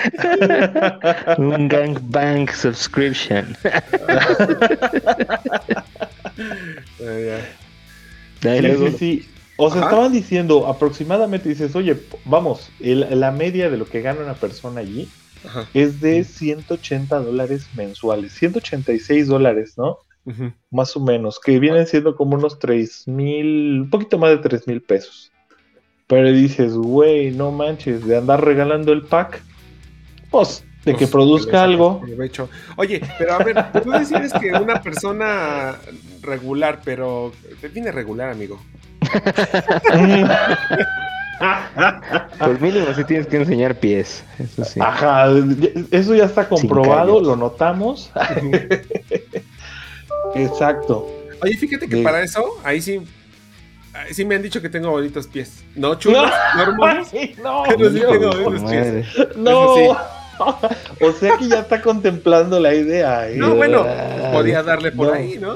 Un 1.37 1.67
gangbang 1.67 2.49
subscription. 2.51 3.55
Sí, 8.41 8.49
sí, 8.77 8.97
sí. 8.97 9.29
O 9.57 9.69
sea, 9.69 9.83
estaban 9.83 10.11
diciendo 10.11 10.65
aproximadamente, 10.67 11.49
dices, 11.49 11.75
oye, 11.75 11.95
vamos, 12.25 12.71
el- 12.79 13.07
la 13.19 13.31
media 13.31 13.69
de 13.69 13.77
lo 13.77 13.85
que 13.85 14.01
gana 14.01 14.21
una 14.21 14.33
persona 14.33 14.81
allí 14.81 15.07
Ajá. 15.45 15.67
es 15.75 16.01
de 16.01 16.23
180 16.23 17.19
dólares 17.19 17.67
mensuales, 17.75 18.33
186 18.33 19.27
dólares, 19.27 19.73
¿no? 19.77 19.99
Más 20.71 20.95
o 20.95 20.99
menos, 20.99 21.39
que 21.39 21.59
vienen 21.59 21.85
siendo 21.85 22.15
como 22.15 22.35
unos 22.35 22.57
3 22.59 23.07
mil, 23.07 23.81
un 23.81 23.89
poquito 23.89 24.17
más 24.17 24.31
de 24.31 24.37
3 24.37 24.67
mil 24.67 24.81
pesos. 24.81 25.31
Pero 26.11 26.29
dices, 26.29 26.73
güey, 26.73 27.31
no 27.31 27.51
manches, 27.53 28.05
de 28.05 28.17
andar 28.17 28.43
regalando 28.43 28.91
el 28.91 29.03
pack, 29.03 29.41
pues, 30.29 30.61
de 30.83 30.91
que 30.91 30.97
Pues, 30.99 31.09
produzca 31.09 31.63
algo. 31.63 32.01
provecho. 32.01 32.49
Oye, 32.75 33.01
pero 33.17 33.35
a 33.35 33.37
ver, 33.37 33.71
tú 33.81 33.91
decides 33.91 34.33
que 34.33 34.51
una 34.51 34.81
persona 34.81 35.77
regular, 36.21 36.81
pero 36.83 37.31
define 37.61 37.93
regular, 37.93 38.29
amigo. 38.29 38.59
Por 42.39 42.59
mínimo 42.61 42.87
sí 42.93 43.03
tienes 43.05 43.27
que 43.27 43.37
enseñar 43.37 43.75
pies. 43.75 44.25
Eso 44.37 44.65
sí. 44.65 44.79
Ajá, 44.81 45.27
eso 45.91 46.13
ya 46.13 46.25
está 46.25 46.49
comprobado, 46.49 47.21
lo 47.21 47.37
notamos. 47.37 48.11
Exacto. 50.35 51.07
Oye, 51.41 51.55
fíjate 51.57 51.87
que 51.87 51.95
De- 51.97 52.03
para 52.03 52.21
eso, 52.21 52.43
ahí 52.63 52.81
sí, 52.81 53.01
sí 54.11 54.25
me 54.25 54.35
han 54.35 54.41
dicho 54.41 54.61
que 54.61 54.69
tengo 54.69 54.89
bonitos 54.91 55.27
pies. 55.27 55.63
No 55.75 55.95
chulos, 55.99 56.29
no 56.55 56.61
hermosos. 56.63 57.13
No, 57.43 57.63
Pero 57.67 57.89
sí 57.91 57.99
tengo 57.99 58.31
bonitos 58.43 58.69
pies. 58.71 59.05
no. 59.37 59.97
O 61.01 61.11
sea 61.11 61.37
que 61.37 61.47
ya 61.47 61.59
está 61.59 61.83
contemplando 61.83 62.59
la 62.59 62.73
idea. 62.73 63.29
¿eh? 63.29 63.35
No, 63.35 63.53
bueno, 63.53 63.85
Ah, 63.87 64.31
podía 64.33 64.63
darle 64.63 64.91
por 64.91 65.09
no. 65.09 65.13
ahí, 65.13 65.37
¿no? 65.37 65.55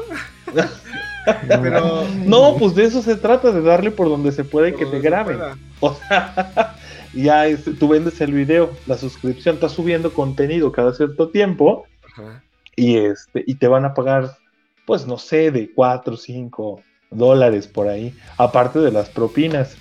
Pero 1.50 2.04
No, 2.24 2.56
pues 2.58 2.76
de 2.76 2.84
eso 2.86 3.02
se 3.02 3.16
trata, 3.16 3.52
de 3.52 3.62
darle 3.62 3.90
por 3.90 4.10
donde 4.10 4.32
se 4.32 4.44
puede 4.44 4.74
que 4.76 4.86
por 4.86 4.92
te 4.92 4.98
donde 4.98 5.02
se 5.02 5.10
graben. 5.10 5.40
O 5.80 5.94
sea, 5.96 6.76
ya 7.14 7.48
es- 7.48 7.64
tú 7.80 7.88
vendes 7.88 8.22
el 8.22 8.32
video, 8.34 8.72
la 8.86 8.96
suscripción, 8.98 9.56
estás 9.56 9.72
subiendo 9.72 10.14
contenido 10.14 10.72
cada 10.72 10.94
cierto 10.94 11.30
tiempo 11.30 11.86
Ajá. 12.12 12.44
y 12.76 12.98
este 12.98 13.44
y 13.48 13.56
te 13.56 13.68
van 13.68 13.86
a 13.86 13.94
pagar, 13.96 14.38
pues 14.86 15.08
no 15.08 15.18
sé, 15.18 15.50
de 15.50 15.72
4 15.74 16.14
o 16.14 16.18
5 16.18 16.82
dólares 17.18 17.68
por 17.68 17.88
ahí, 17.88 18.14
aparte 18.38 18.80
de 18.80 18.92
las 18.92 19.10
propinas. 19.10 19.76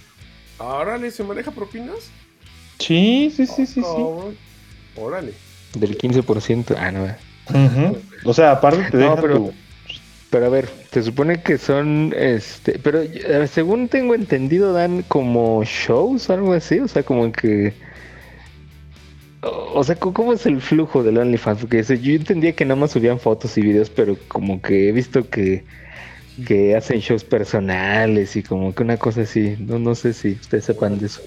Órale, 0.58 1.10
¿se 1.10 1.22
maneja 1.24 1.50
propinas? 1.50 2.10
Sí, 2.78 3.32
sí, 3.34 3.46
sí, 3.46 3.66
sí, 3.66 3.74
sí. 3.74 3.80
Cabrón. 3.82 4.36
Órale. 4.96 5.32
Del 5.74 5.96
15%. 5.98 6.74
Ah, 6.78 6.90
no. 6.92 7.04
Ujú. 7.50 7.98
O 8.24 8.32
sea, 8.34 8.52
aparte 8.52 8.90
te 8.90 8.96
No, 8.96 9.02
dejan 9.02 9.18
pero- 9.20 9.36
tu- 9.36 9.52
Pero 10.30 10.46
a 10.46 10.48
ver, 10.48 10.68
se 10.90 11.00
supone 11.04 11.42
que 11.42 11.58
son, 11.58 12.12
este, 12.16 12.80
pero 12.80 13.00
según 13.46 13.86
tengo 13.86 14.16
entendido 14.16 14.72
dan 14.72 15.02
como 15.02 15.62
shows 15.62 16.28
o 16.28 16.32
algo 16.32 16.52
así, 16.54 16.80
o 16.80 16.88
sea, 16.88 17.04
como 17.04 17.30
que, 17.30 17.72
o 19.42 19.84
sea, 19.84 19.94
¿cómo 19.96 20.32
es 20.32 20.44
el 20.46 20.60
flujo 20.60 21.02
del 21.04 21.18
OnlyFans? 21.18 21.60
Porque 21.60 21.84
yo 21.84 22.14
entendía 22.14 22.52
que 22.52 22.64
nada 22.64 22.80
más 22.80 22.92
subían 22.92 23.20
fotos 23.20 23.56
y 23.58 23.60
videos, 23.62 23.90
pero 23.90 24.16
como 24.26 24.60
que 24.62 24.88
he 24.88 24.92
visto 24.92 25.28
que, 25.28 25.64
que 26.46 26.74
hacen 26.76 27.00
shows 27.00 27.22
personales 27.24 28.34
y 28.36 28.42
como 28.42 28.74
que 28.74 28.82
una 28.82 28.96
cosa 28.96 29.22
así, 29.22 29.56
no, 29.60 29.78
no 29.78 29.94
sé 29.94 30.12
si 30.12 30.32
ustedes 30.32 30.64
sepan 30.64 30.98
de 30.98 31.06
eso. 31.06 31.20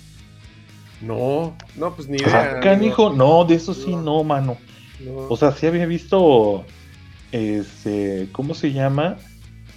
No, 1.02 1.56
no, 1.76 1.96
pues 1.96 2.08
ni 2.10 2.18
Ah, 2.26 2.50
idea. 2.52 2.60
canijo, 2.60 3.12
no, 3.14 3.46
de 3.46 3.56
eso 3.56 3.74
sí 3.74 3.96
no, 3.96 4.24
mano. 4.24 4.58
No. 5.00 5.28
O 5.30 5.38
sea, 5.38 5.52
sí 5.52 5.68
había 5.68 5.86
visto, 5.86 6.66
este, 7.32 8.28
¿cómo 8.32 8.54
se 8.56 8.72
llama? 8.74 9.18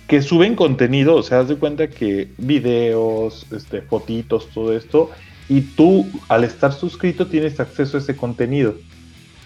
Que 0.09 0.23
suben 0.23 0.57
contenido, 0.57 1.17
o 1.17 1.23
sea, 1.23 1.41
haz 1.41 1.49
de 1.49 1.57
cuenta 1.57 1.89
que 1.89 2.29
videos, 2.39 3.47
este, 3.53 3.83
fotitos, 3.83 4.49
todo 4.49 4.75
esto, 4.77 5.11
y 5.49 5.61
tú 5.61 6.07
al 6.29 6.45
estar 6.45 6.73
suscrito 6.73 7.27
tienes 7.27 7.61
acceso 7.61 7.97
a 7.97 8.01
ese 8.01 8.17
contenido. 8.17 8.75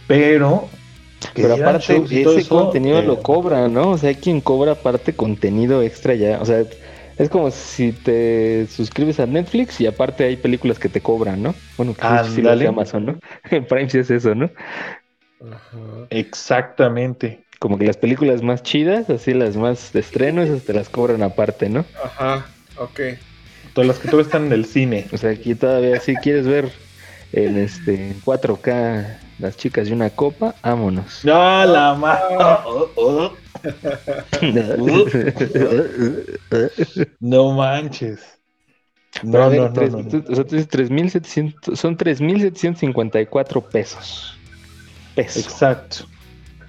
Pero, 0.06 0.68
Pero 1.34 1.54
aparte, 1.54 1.96
ese 1.96 2.40
eso, 2.40 2.48
contenido 2.48 2.98
eh, 2.98 3.06
lo 3.06 3.22
cobra, 3.22 3.68
¿no? 3.68 3.90
O 3.90 3.98
sea, 3.98 4.10
hay 4.10 4.16
quien 4.16 4.40
cobra 4.40 4.72
aparte 4.72 5.14
contenido 5.14 5.82
extra 5.82 6.14
ya. 6.14 6.40
O 6.40 6.44
sea, 6.44 6.64
es 7.18 7.28
como 7.28 7.50
si 7.50 7.92
te 7.92 8.66
suscribes 8.66 9.20
a 9.20 9.26
Netflix 9.26 9.80
y 9.80 9.86
aparte 9.86 10.24
hay 10.24 10.36
películas 10.36 10.78
que 10.78 10.88
te 10.88 11.00
cobran, 11.00 11.42
¿no? 11.42 11.54
Bueno, 11.76 11.94
que 11.94 12.02
sí 12.02 12.42
lo 12.42 12.50
Ándale. 12.50 12.50
hace 12.50 12.66
Amazon, 12.68 13.06
¿no? 13.06 13.18
En 13.50 13.66
Prime 13.66 13.88
sí 13.88 13.98
es 13.98 14.10
eso, 14.10 14.34
¿no? 14.34 14.50
Ajá. 15.40 15.78
Exactamente. 16.10 17.44
Como 17.58 17.78
que 17.78 17.86
las 17.86 17.96
películas 17.96 18.42
más 18.42 18.62
chidas, 18.62 19.08
así 19.10 19.32
las 19.32 19.56
más 19.56 19.92
de 19.92 20.00
estreno, 20.00 20.42
esas 20.42 20.64
te 20.64 20.72
las 20.74 20.88
cobran 20.88 21.22
aparte, 21.22 21.68
¿no? 21.68 21.84
Ajá, 22.02 22.46
ok. 22.76 23.00
Todas 23.72 23.88
las 23.88 23.98
que 23.98 24.08
todavía 24.08 24.26
están 24.26 24.46
en 24.46 24.52
el 24.52 24.64
cine. 24.66 25.06
O 25.12 25.16
sea, 25.16 25.30
aquí 25.30 25.54
todavía 25.54 25.98
si 26.00 26.14
quieres 26.16 26.46
ver 26.46 26.70
en 27.32 27.56
este 27.58 27.94
en 27.94 28.20
4K 28.20 29.18
las 29.38 29.56
chicas 29.56 29.88
de 29.88 29.94
una 29.94 30.10
copa, 30.10 30.54
vámonos. 30.62 31.20
No, 31.24 31.64
la 31.64 31.94
ma- 31.94 32.20
No 37.20 37.52
manches. 37.52 38.20
Pero 39.22 39.42
a 39.44 39.46
No, 39.46 39.50
ver, 39.50 39.60
no, 39.60 39.66
no, 39.68 39.72
tres- 39.72 39.92
no, 39.92 39.98
no. 40.02 40.08
tú- 40.08 40.24
o 40.32 40.34
sea, 40.34 40.44
tú 40.44 40.56
dices 40.56 40.68
3,700, 40.68 41.78
son 41.78 41.96
3.754 41.96 43.60
pesos. 43.62 44.36
Pesos. 45.14 45.44
Exacto. 45.44 45.96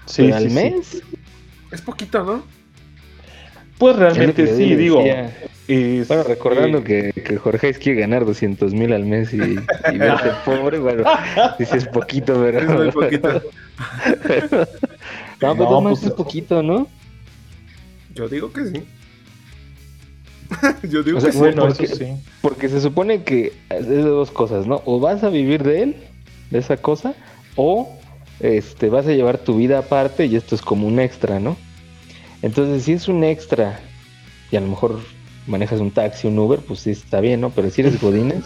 Sí, 0.06 0.24
Pero 0.24 0.36
al 0.36 0.44
sí, 0.44 0.50
sí. 0.50 0.56
mes. 0.56 1.02
Es 1.72 1.82
poquito, 1.82 2.24
¿no? 2.24 2.44
Pues 3.80 3.96
realmente 3.96 4.56
sí, 4.56 4.76
digo. 4.76 4.98
decía. 5.00 5.34
Es- 5.68 6.08
Bueno, 6.08 6.24
recordando 6.24 6.80
eh, 6.86 7.12
que, 7.14 7.22
que 7.24 7.38
Jorge 7.38 7.70
es 7.70 7.78
quiere 7.80 8.02
ganar 8.02 8.26
200 8.26 8.74
mil 8.74 8.94
al 8.94 9.06
mes 9.06 9.34
y, 9.34 9.38
y 9.42 9.98
verte 9.98 10.30
pobre, 10.46 10.80
bueno, 10.80 11.04
dices 11.60 11.84
es 11.84 11.88
poquito, 11.88 12.34
pero. 12.42 12.60
Es 12.60 12.68
muy 12.70 12.92
poquito. 13.04 13.30
no, 13.34 13.42
pero 15.40 15.56
No, 15.56 15.82
no, 15.82 15.90
pues- 15.90 16.04
es 16.04 16.12
poquito, 16.12 16.62
¿no? 16.64 16.88
Yo 18.14 18.28
digo 18.30 18.52
que 18.52 18.66
sí. 18.66 18.84
Yo 20.90 21.04
digo 21.04 21.18
O 21.18 21.22
sea, 21.22 21.30
que 21.30 21.34
sí. 21.34 21.40
bueno, 21.40 21.66
porque- 21.68 21.86
eso 21.86 21.96
sí. 21.96 22.08
Porque 22.42 22.70
se 22.70 22.80
supone 22.82 23.24
que 23.24 23.52
es 23.70 23.88
de 23.88 24.02
dos 24.02 24.32
cosas, 24.32 24.68
¿no? 24.68 24.82
O 24.86 25.00
vas 25.00 25.24
a 25.24 25.30
vivir 25.30 25.64
de 25.64 25.84
él, 25.84 25.96
de 26.52 26.60
esa 26.60 26.78
cosa, 26.78 27.14
o 27.56 27.98
este 28.40 28.90
vas 28.90 29.08
a 29.08 29.12
llevar 29.14 29.38
tu 29.40 29.58
vida 29.58 29.80
aparte 29.80 30.26
y 30.26 30.36
esto 30.36 30.56
es 30.56 30.62
como 30.62 30.88
un 30.88 31.00
extra, 31.00 31.40
¿no? 31.40 31.58
Entonces, 32.42 32.84
si 32.84 32.94
es 32.94 33.08
un 33.08 33.24
extra 33.24 33.80
y 34.52 34.56
a 34.58 34.62
lo 34.62 34.68
mejor 34.68 35.00
manejas 35.46 35.80
un 35.82 35.94
taxi, 35.94 36.28
un 36.28 36.40
Uber, 36.40 36.66
pues 36.66 36.82
sí 36.82 36.92
está 36.92 37.22
bien, 37.22 37.42
¿no? 37.42 37.54
Pero 37.54 37.70
si 37.70 37.82
eres 37.82 38.00
Godínez, 38.00 38.46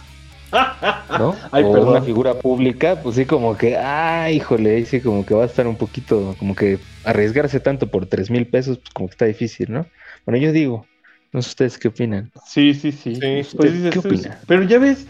¿no? 1.14 1.40
Ay, 1.52 1.64
o 1.64 1.70
perdón. 1.70 1.88
una 1.88 2.02
figura 2.02 2.38
pública, 2.38 3.02
pues 3.02 3.16
sí 3.16 3.26
como 3.26 3.56
que, 3.56 3.76
ah, 3.76 4.30
híjole, 4.30 4.76
ahí 4.76 4.86
sí 4.86 5.02
como 5.02 5.24
que 5.26 5.34
va 5.34 5.42
a 5.42 5.46
estar 5.46 5.66
un 5.66 5.76
poquito, 5.78 6.36
como 6.38 6.54
que 6.54 6.86
arriesgarse 7.02 7.60
tanto 7.60 7.90
por 7.90 8.06
tres 8.06 8.30
mil 8.30 8.48
pesos, 8.48 8.78
pues 8.78 8.90
como 8.94 9.08
que 9.08 9.12
está 9.14 9.24
difícil, 9.26 9.72
¿no? 9.72 9.90
Bueno, 10.26 10.38
yo 10.40 10.52
digo, 10.52 10.88
no 11.32 11.42
sé 11.42 11.48
ustedes 11.50 11.78
qué 11.78 11.88
opinan. 11.88 12.32
Sí, 12.46 12.74
sí, 12.74 12.92
sí. 12.92 13.14
Sí. 13.20 13.42
Pues 13.56 13.72
¿Usted 13.72 13.72
dices, 13.72 13.92
qué 13.92 13.98
es- 13.98 14.00
opina? 14.00 14.40
Pero 14.46 14.62
ya 14.64 14.78
ves, 14.78 15.06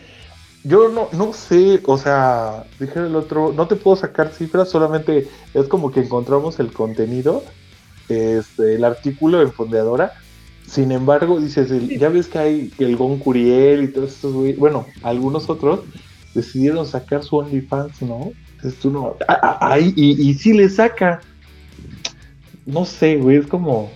yo 0.63 0.89
no, 0.91 1.11
no 1.13 1.33
sé, 1.33 1.83
o 1.87 1.99
sea, 1.99 2.71
dije 2.79 3.01
el 3.01 3.17
otro, 3.17 3.53
no 3.53 3.69
te 3.69 3.77
puedo 3.77 3.97
sacar 3.97 4.33
cifras, 4.33 4.71
solamente 4.71 5.29
es 5.55 5.69
como 5.69 5.91
que 5.91 6.01
encontramos 6.01 6.61
el 6.61 6.73
contenido, 6.73 7.47
este, 8.09 8.75
el 8.77 8.85
artículo 8.85 9.43
en 9.43 9.53
Fondeadora. 9.55 10.13
Sin 10.71 10.93
embargo, 10.93 11.41
dices, 11.41 11.69
ya 11.99 12.09
ves 12.11 12.29
que 12.29 12.39
hay 12.39 12.73
el 12.79 12.95
Gon 12.95 13.19
Curiel 13.19 13.83
y 13.83 13.89
todos 13.89 14.13
estos, 14.13 14.57
bueno, 14.57 14.87
algunos 15.03 15.51
otros 15.51 15.81
decidieron 16.33 16.87
sacar 16.87 17.25
su 17.25 17.39
OnlyFans, 17.39 18.03
¿no? 18.03 18.31
Entonces 18.55 18.79
tú 18.79 18.93
no, 18.93 19.17
ah, 19.27 19.41
ah, 19.43 19.73
ahí, 19.73 19.93
y, 19.97 20.31
y 20.31 20.35
sí 20.35 20.53
le 20.53 20.69
saca. 20.69 21.23
No 22.67 22.85
sé, 22.85 23.17
güey, 23.17 23.39
es 23.39 23.49
como, 23.49 23.91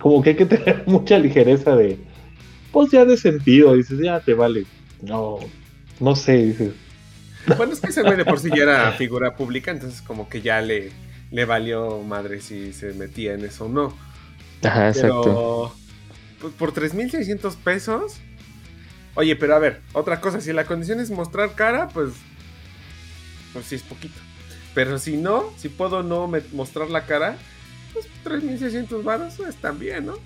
como 0.00 0.22
que 0.22 0.30
hay 0.30 0.36
que 0.36 0.46
tener 0.56 0.82
mucha 0.86 1.16
ligereza 1.20 1.76
de, 1.76 2.00
pues 2.72 2.90
ya 2.90 3.04
de 3.04 3.16
sentido, 3.16 3.76
dices, 3.76 4.00
ya 4.00 4.18
te 4.18 4.34
vale. 4.34 4.66
No, 5.02 5.38
no 6.00 6.16
sé, 6.16 6.46
dices. 6.46 6.72
Bueno, 7.56 7.74
es 7.74 7.80
que 7.80 7.90
ese 7.90 8.02
güey 8.02 8.16
de 8.16 8.24
por 8.24 8.40
sí 8.40 8.48
ya 8.48 8.64
era 8.64 8.90
figura 8.90 9.36
pública, 9.36 9.70
entonces 9.70 10.02
como 10.02 10.28
que 10.28 10.42
ya 10.42 10.60
le, 10.60 10.90
le 11.30 11.44
valió 11.44 12.02
madre 12.02 12.40
si 12.40 12.72
se 12.72 12.92
metía 12.94 13.34
en 13.34 13.44
eso 13.44 13.66
o 13.66 13.68
no. 13.68 14.07
Ajá, 14.62 14.88
exacto. 14.88 15.22
Pero 15.22 15.72
pues, 16.40 16.54
por 16.54 16.72
3.600 16.72 17.56
pesos. 17.56 18.14
Oye, 19.14 19.34
pero 19.36 19.54
a 19.56 19.58
ver, 19.58 19.80
otra 19.92 20.20
cosa, 20.20 20.40
si 20.40 20.52
la 20.52 20.64
condición 20.64 21.00
es 21.00 21.10
mostrar 21.10 21.54
cara, 21.54 21.88
pues, 21.88 22.10
pues 23.52 23.66
sí 23.66 23.74
es 23.74 23.82
poquito. 23.82 24.20
Pero 24.74 24.98
si 24.98 25.16
no, 25.16 25.52
si 25.56 25.68
puedo 25.68 26.02
no 26.02 26.28
me- 26.28 26.42
mostrar 26.52 26.88
la 26.90 27.04
cara, 27.06 27.36
pues 27.92 28.06
3.600 28.22 29.02
varos 29.02 29.40
están 29.40 29.78
bien, 29.78 30.06
¿no? 30.06 30.18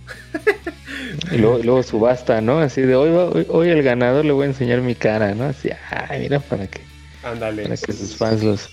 Y 1.31 1.39
luego, 1.39 1.59
y 1.59 1.63
luego 1.63 1.83
subasta, 1.83 2.41
¿no? 2.43 2.59
Así 2.59 2.83
de 2.83 2.95
hoy, 2.97 3.11
hoy, 3.11 3.47
hoy 3.49 3.69
el 3.71 3.83
ganador 3.83 4.25
le 4.27 4.33
voy 4.33 4.45
a 4.45 4.51
enseñar 4.51 4.83
mi 4.83 4.95
cara, 4.95 5.35
¿no? 5.35 5.45
Así, 5.45 5.71
ay, 5.91 6.21
mira, 6.21 6.41
para 6.41 6.67
que, 6.67 6.83
Ándale. 7.23 7.63
para 7.63 7.77
que 7.77 7.93
sus 7.93 8.15
fans 8.17 8.43
los. 8.43 8.69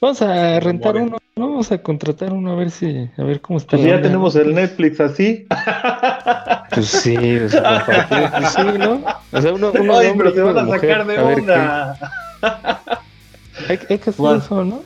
Vamos 0.00 0.22
a 0.22 0.60
rentar 0.60 0.96
uno, 0.96 1.18
¿no? 1.36 1.48
Vamos 1.50 1.72
a 1.72 1.82
contratar 1.82 2.32
uno 2.32 2.52
a 2.52 2.54
ver 2.56 2.70
si, 2.70 3.10
a 3.16 3.22
ver 3.24 3.40
cómo 3.40 3.58
está. 3.58 3.76
Pues 3.76 3.82
ya 3.82 3.96
onda, 3.96 4.02
tenemos 4.02 4.36
el 4.36 4.54
Netflix 4.54 5.00
así. 5.00 5.46
Pues 6.70 6.86
sí, 6.86 7.16
o 7.16 7.48
sea, 7.48 7.64
compartir, 7.64 8.30
pues 8.36 8.48
sí, 8.52 8.62
¿no? 8.78 9.04
O 9.32 9.40
sea, 9.40 9.52
uno, 9.54 9.72
uno 9.72 9.98
Ay, 9.98 10.14
pero 10.16 10.30
se 10.32 10.42
otro 10.42 10.54
van 10.54 10.58
a 10.58 10.62
mujer, 10.64 10.80
sacar 10.80 11.06
de 11.06 11.14
a 11.16 11.22
ver 11.22 11.36
qué- 11.36 11.42
onda. 11.42 11.98
Hay, 13.68 13.78
hay 13.88 13.98
que 13.98 14.10
hacer 14.10 14.14
Bueno. 14.16 14.38
eso, 14.38 14.64
¿no? 14.64 14.82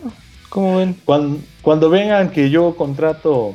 ¿Cómo 0.48 0.76
ven? 0.76 0.96
Cuando, 1.04 1.38
cuando 1.62 1.90
vengan 1.90 2.30
que 2.30 2.50
yo 2.50 2.74
contrato 2.76 3.54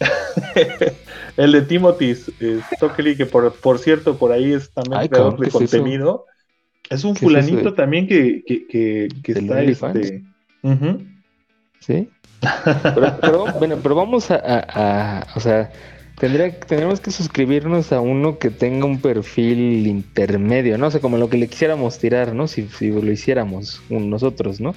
el 1.36 1.52
de 1.52 1.62
Timothy 1.62 2.10
eh, 2.40 2.60
Stockley, 2.74 3.16
que 3.16 3.26
por, 3.26 3.52
por 3.60 3.78
cierto 3.78 4.18
por 4.18 4.32
ahí 4.32 4.52
es 4.52 4.72
también 4.72 5.00
Ay, 5.00 5.08
creador 5.08 5.38
de 5.38 5.50
contenido, 5.50 6.26
es 6.90 7.04
un 7.04 7.14
¿Qué 7.14 7.18
es 7.18 7.22
eso 7.22 7.28
fulanito 7.28 7.74
también 7.74 8.06
que, 8.06 8.42
que, 8.46 8.66
que, 8.66 9.08
que 9.22 9.34
¿Del 9.34 9.44
está 9.44 9.54
OnlyFans? 9.58 9.94
Ujú. 10.62 11.00
¿Sí? 11.80 12.08
Pero, 12.94 13.16
pero, 13.20 13.46
bueno, 13.58 13.76
pero 13.82 13.94
vamos 13.94 14.30
a, 14.30 14.36
a- 14.36 14.66
a- 15.20 15.26
o 15.36 15.40
sea, 15.40 15.70
tendría, 16.18 16.58
tendremos 16.60 17.00
que 17.00 17.10
suscribirnos 17.10 17.92
a 17.92 18.00
uno 18.00 18.38
que 18.38 18.50
tenga 18.50 18.84
un 18.86 19.00
perfil 19.00 19.86
intermedio, 19.86 20.78
¿no? 20.78 20.88
O 20.88 20.90
sea, 20.90 21.00
como 21.00 21.18
lo 21.18 21.28
que 21.28 21.38
le 21.38 21.48
quisiéramos 21.48 21.98
tirar, 21.98 22.34
¿no? 22.34 22.48
Si, 22.48 22.68
si 22.68 22.88
lo 22.90 23.10
hiciéramos 23.10 23.80
nosotros, 23.90 24.60
¿no? 24.60 24.74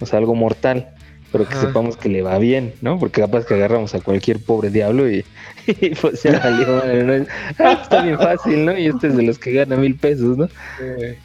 O 0.00 0.06
sea, 0.06 0.18
algo 0.20 0.34
mortal, 0.34 0.88
pero 1.32 1.44
que 1.46 1.54
Ajá. 1.54 1.66
sepamos 1.66 1.96
que 1.96 2.08
le 2.08 2.22
va 2.22 2.38
bien, 2.38 2.72
¿no? 2.82 2.98
Porque 2.98 3.20
capaz 3.20 3.44
que 3.46 3.54
agarramos 3.54 3.94
a 3.94 4.00
cualquier 4.00 4.38
pobre 4.42 4.70
diablo 4.70 5.10
y, 5.10 5.24
y 5.66 5.90
pues 5.96 6.22
ya 6.22 6.38
valió, 6.38 6.76
madre, 6.76 7.02
¿no? 7.04 7.26
Ah, 7.58 7.78
está 7.82 8.00
bien 8.02 8.16
fácil, 8.18 8.64
¿no? 8.64 8.78
Y 8.78 8.86
este 8.86 9.08
es 9.08 9.16
de 9.16 9.22
los 9.24 9.38
que 9.38 9.52
gana 9.52 9.76
mil 9.76 9.96
pesos, 9.96 10.38
¿no? 10.38 10.48
Eh, 10.80 11.18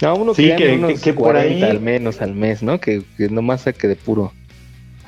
No, 0.00 0.14
uno 0.16 0.34
Sí, 0.34 0.54
que 0.56 0.74
unos 0.74 0.92
que- 0.94 1.00
que 1.00 1.12
por 1.12 1.24
40 1.32 1.66
ahí- 1.66 1.70
al 1.72 1.80
menos 1.80 2.20
al 2.20 2.34
mes, 2.34 2.62
¿no? 2.62 2.80
Que, 2.80 3.02
que 3.16 3.28
nomás 3.28 3.62
saque 3.62 3.88
de 3.88 3.96
puro. 3.96 4.32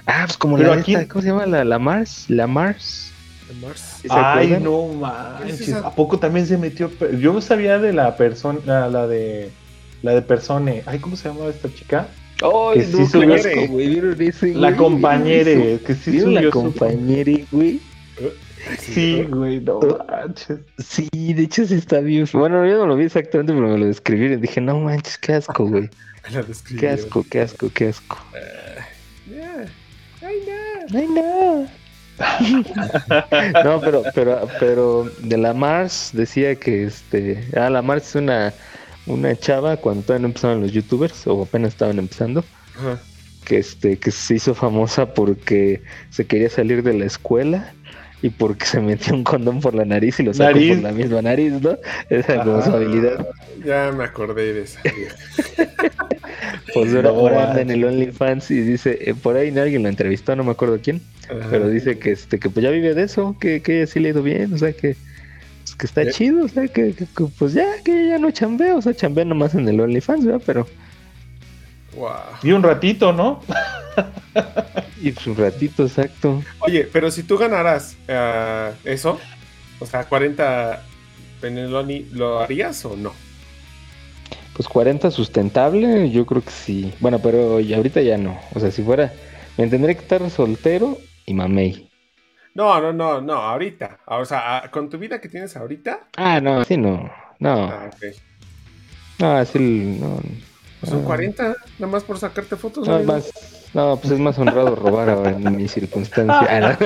Ah, 0.06 0.24
pues 0.26 0.36
como 0.36 0.56
Pero 0.56 0.74
la 0.74 0.80
aquí- 0.80 0.94
esta, 0.94 1.06
¿cómo 1.08 1.22
se 1.22 1.28
llama? 1.28 1.46
La, 1.46 1.64
la 1.64 1.78
Mars, 1.78 2.24
la 2.28 2.46
Mars. 2.48 3.12
de 3.48 3.66
Mars. 3.66 3.80
¿Se 4.02 4.08
Ay, 4.10 4.58
no 4.60 4.88
¿Qué 5.44 5.50
es 5.52 5.58
manches. 5.60 5.72
¿A 5.74 5.94
poco 5.94 6.18
también 6.18 6.46
se 6.46 6.56
metió? 6.58 6.90
Yo 7.20 7.40
sabía 7.40 7.78
de 7.78 7.92
la 7.92 8.16
persona, 8.16 8.58
la, 8.64 8.88
la 8.88 9.06
de 9.06 9.50
la 10.02 10.12
de 10.14 10.22
persone. 10.22 10.82
Ay, 10.86 10.98
¿cómo 10.98 11.14
se 11.16 11.28
llamaba 11.28 11.50
esta 11.50 11.72
chica? 11.72 12.08
Ay, 12.42 12.78
que 12.80 12.84
sí 12.86 12.96
no, 12.98 13.06
subió- 13.06 13.34
asco, 13.34 13.66
güey, 13.68 13.88
¿vieron 13.88 14.22
ese, 14.22 14.54
La 14.54 14.74
compañere, 14.74 15.54
¿Vieron 15.56 15.78
que 15.80 15.94
sí 15.94 16.10
¿Vieron 16.12 16.28
subió 16.34 16.40
la 16.40 16.52
su- 16.52 16.60
compañera, 16.62 17.32
güey? 17.52 17.80
Sí, 18.78 19.22
güey, 19.22 19.60
no 19.60 19.80
manches. 20.08 20.60
Sí, 20.78 21.08
de 21.12 21.42
hecho 21.42 21.66
sí 21.66 21.74
está 21.74 22.00
bien. 22.00 22.26
Bueno, 22.32 22.66
yo 22.66 22.78
no 22.78 22.86
lo 22.86 22.96
vi 22.96 23.04
exactamente, 23.04 23.52
pero 23.52 23.68
me 23.68 23.78
lo 23.78 23.86
describieron. 23.86 24.40
Dije, 24.40 24.60
no 24.60 24.80
manches, 24.80 25.18
qué 25.18 25.34
asco, 25.34 25.66
güey. 25.66 25.88
Qué 26.78 26.88
asco, 26.88 27.24
qué 27.28 27.40
asco, 27.40 27.70
qué 27.72 27.88
asco. 27.88 28.18
Yeah. 29.26 29.66
Ay, 30.20 30.36
no. 30.46 30.98
Ay, 30.98 31.08
no. 31.08 31.66
no, 33.64 33.80
pero, 33.80 34.02
pero, 34.14 34.48
pero 34.60 35.10
de 35.20 35.38
la 35.38 35.54
Mars 35.54 36.10
decía 36.12 36.54
que 36.54 36.84
este. 36.84 37.48
Ah, 37.56 37.70
la 37.70 37.80
Mars 37.80 38.10
es 38.10 38.14
una, 38.16 38.52
una 39.06 39.34
chava 39.34 39.78
cuando 39.78 40.02
todavía 40.02 40.22
no 40.22 40.28
empezaban 40.28 40.60
los 40.60 40.72
youtubers, 40.72 41.26
o 41.26 41.42
apenas 41.42 41.72
estaban 41.72 41.98
empezando, 41.98 42.44
que 43.46 43.58
este, 43.58 43.98
que 43.98 44.10
se 44.10 44.34
hizo 44.34 44.54
famosa 44.54 45.14
porque 45.14 45.82
se 46.10 46.26
quería 46.26 46.50
salir 46.50 46.82
de 46.82 46.92
la 46.92 47.06
escuela 47.06 47.72
y 48.22 48.28
porque 48.30 48.66
se 48.66 48.80
metió 48.80 49.14
un 49.14 49.24
condón 49.24 49.60
por 49.60 49.74
la 49.74 49.84
nariz 49.84 50.20
y 50.20 50.24
lo 50.24 50.34
sacó 50.34 50.52
Nariz. 50.52 50.74
por 50.74 50.82
la 50.82 50.92
misma 50.92 51.22
nariz, 51.22 51.52
¿no? 51.60 51.78
Esa 52.10 52.34
era 52.34 52.44
como 52.44 52.62
su 52.62 52.70
habilidad. 52.70 53.26
Ya 53.64 53.92
me 53.96 54.04
acordé 54.04 54.52
de 54.52 54.62
esa. 54.62 54.80
Pues 56.74 56.94
ahora, 56.94 57.10
No, 57.12 57.26
anda 57.40 57.60
en 57.60 57.70
el 57.70 57.84
OnlyFans 57.84 58.50
y 58.50 58.60
dice, 58.60 58.98
eh, 59.02 59.14
por 59.20 59.36
ahí 59.36 59.56
alguien 59.58 59.82
lo 59.82 59.88
entrevistó, 59.88 60.36
no 60.36 60.44
me 60.44 60.52
acuerdo 60.52 60.78
quién. 60.82 61.00
Ajá. 61.28 61.48
Pero 61.50 61.68
dice 61.68 61.98
que 61.98 62.12
este 62.12 62.38
que 62.38 62.48
pues 62.50 62.62
ya 62.64 62.70
vive 62.70 62.94
de 62.94 63.02
eso, 63.02 63.36
que, 63.40 63.60
que 63.62 63.86
sí 63.86 64.00
le 64.00 64.08
ha 64.08 64.10
ido 64.12 64.22
bien, 64.22 64.52
o 64.54 64.58
sea 64.58 64.72
que, 64.72 64.96
pues, 65.62 65.74
que 65.76 65.86
está 65.86 66.02
Eh. 66.02 66.10
chido, 66.12 66.44
o 66.44 66.48
sea 66.48 66.68
que, 66.68 66.92
que- 66.92 67.06
que, 67.06 67.24
pues 67.38 67.52
ya, 67.54 67.66
que 67.84 68.08
ya 68.08 68.18
no 68.18 68.30
chambea, 68.30 68.76
o 68.76 68.82
sea, 68.82 68.94
chambea 68.94 69.24
nomás 69.24 69.54
en 69.54 69.68
el 69.68 69.80
OnlyFans, 69.80 70.24
¿verdad? 70.24 70.42
Pero 70.46 70.66
Wow. 71.94 72.12
Y 72.42 72.52
un 72.52 72.62
ratito, 72.62 73.12
¿no? 73.12 73.42
y 75.02 75.12
un 75.28 75.36
ratito, 75.36 75.84
exacto. 75.84 76.42
Oye, 76.60 76.88
pero 76.92 77.10
si 77.10 77.22
tú 77.24 77.36
ganaras 77.36 77.96
eh, 78.06 78.72
eso, 78.84 79.18
o 79.80 79.86
sea, 79.86 80.04
40 80.04 80.82
Peneloni, 81.40 82.06
¿lo 82.12 82.38
harías 82.40 82.84
o 82.84 82.96
no? 82.96 83.12
Pues 84.54 84.68
40 84.68 85.10
sustentable, 85.10 86.10
yo 86.10 86.26
creo 86.26 86.42
que 86.42 86.50
sí. 86.50 86.92
Bueno, 87.00 87.18
pero 87.18 87.60
ya- 87.60 87.76
ahorita 87.78 88.02
ya 88.02 88.18
no. 88.18 88.38
O 88.54 88.60
sea, 88.60 88.70
si 88.70 88.82
fuera, 88.82 89.12
me 89.56 89.66
tendría 89.68 89.94
que 89.94 90.02
estar 90.02 90.28
soltero 90.30 90.98
y 91.24 91.32
mamey. 91.34 91.88
No, 92.54 92.80
no, 92.80 92.92
no, 92.92 93.20
no, 93.20 93.32
ahorita. 93.34 94.00
O 94.06 94.24
sea, 94.24 94.58
a- 94.58 94.70
con 94.70 94.90
tu 94.90 94.98
vida 94.98 95.20
que 95.20 95.28
tienes 95.28 95.56
ahorita. 95.56 96.08
Ah, 96.16 96.40
no, 96.40 96.62
sí 96.64 96.76
no. 96.76 97.10
No, 97.38 97.64
Ah, 97.70 97.88
ok. 97.90 98.04
no, 99.18 99.32
así 99.36 99.58
no. 99.98 100.20
Pues 100.80 100.90
son 100.90 101.00
Ah. 101.02 101.06
40, 101.06 101.56
nada 101.78 101.92
más 101.92 102.04
por 102.04 102.18
sacarte 102.18 102.56
fotos. 102.56 102.88
No, 102.88 102.94
amigo. 102.96 103.12
más, 103.12 103.30
no, 103.74 103.96
pues 104.00 104.12
es 104.14 104.18
más 104.18 104.38
honrado 104.38 104.74
robar 104.74 105.10
ahora 105.10 105.30
en 105.30 105.54
mi 105.56 105.68
circunstancia. 105.68 106.48
Ah, 106.48 106.76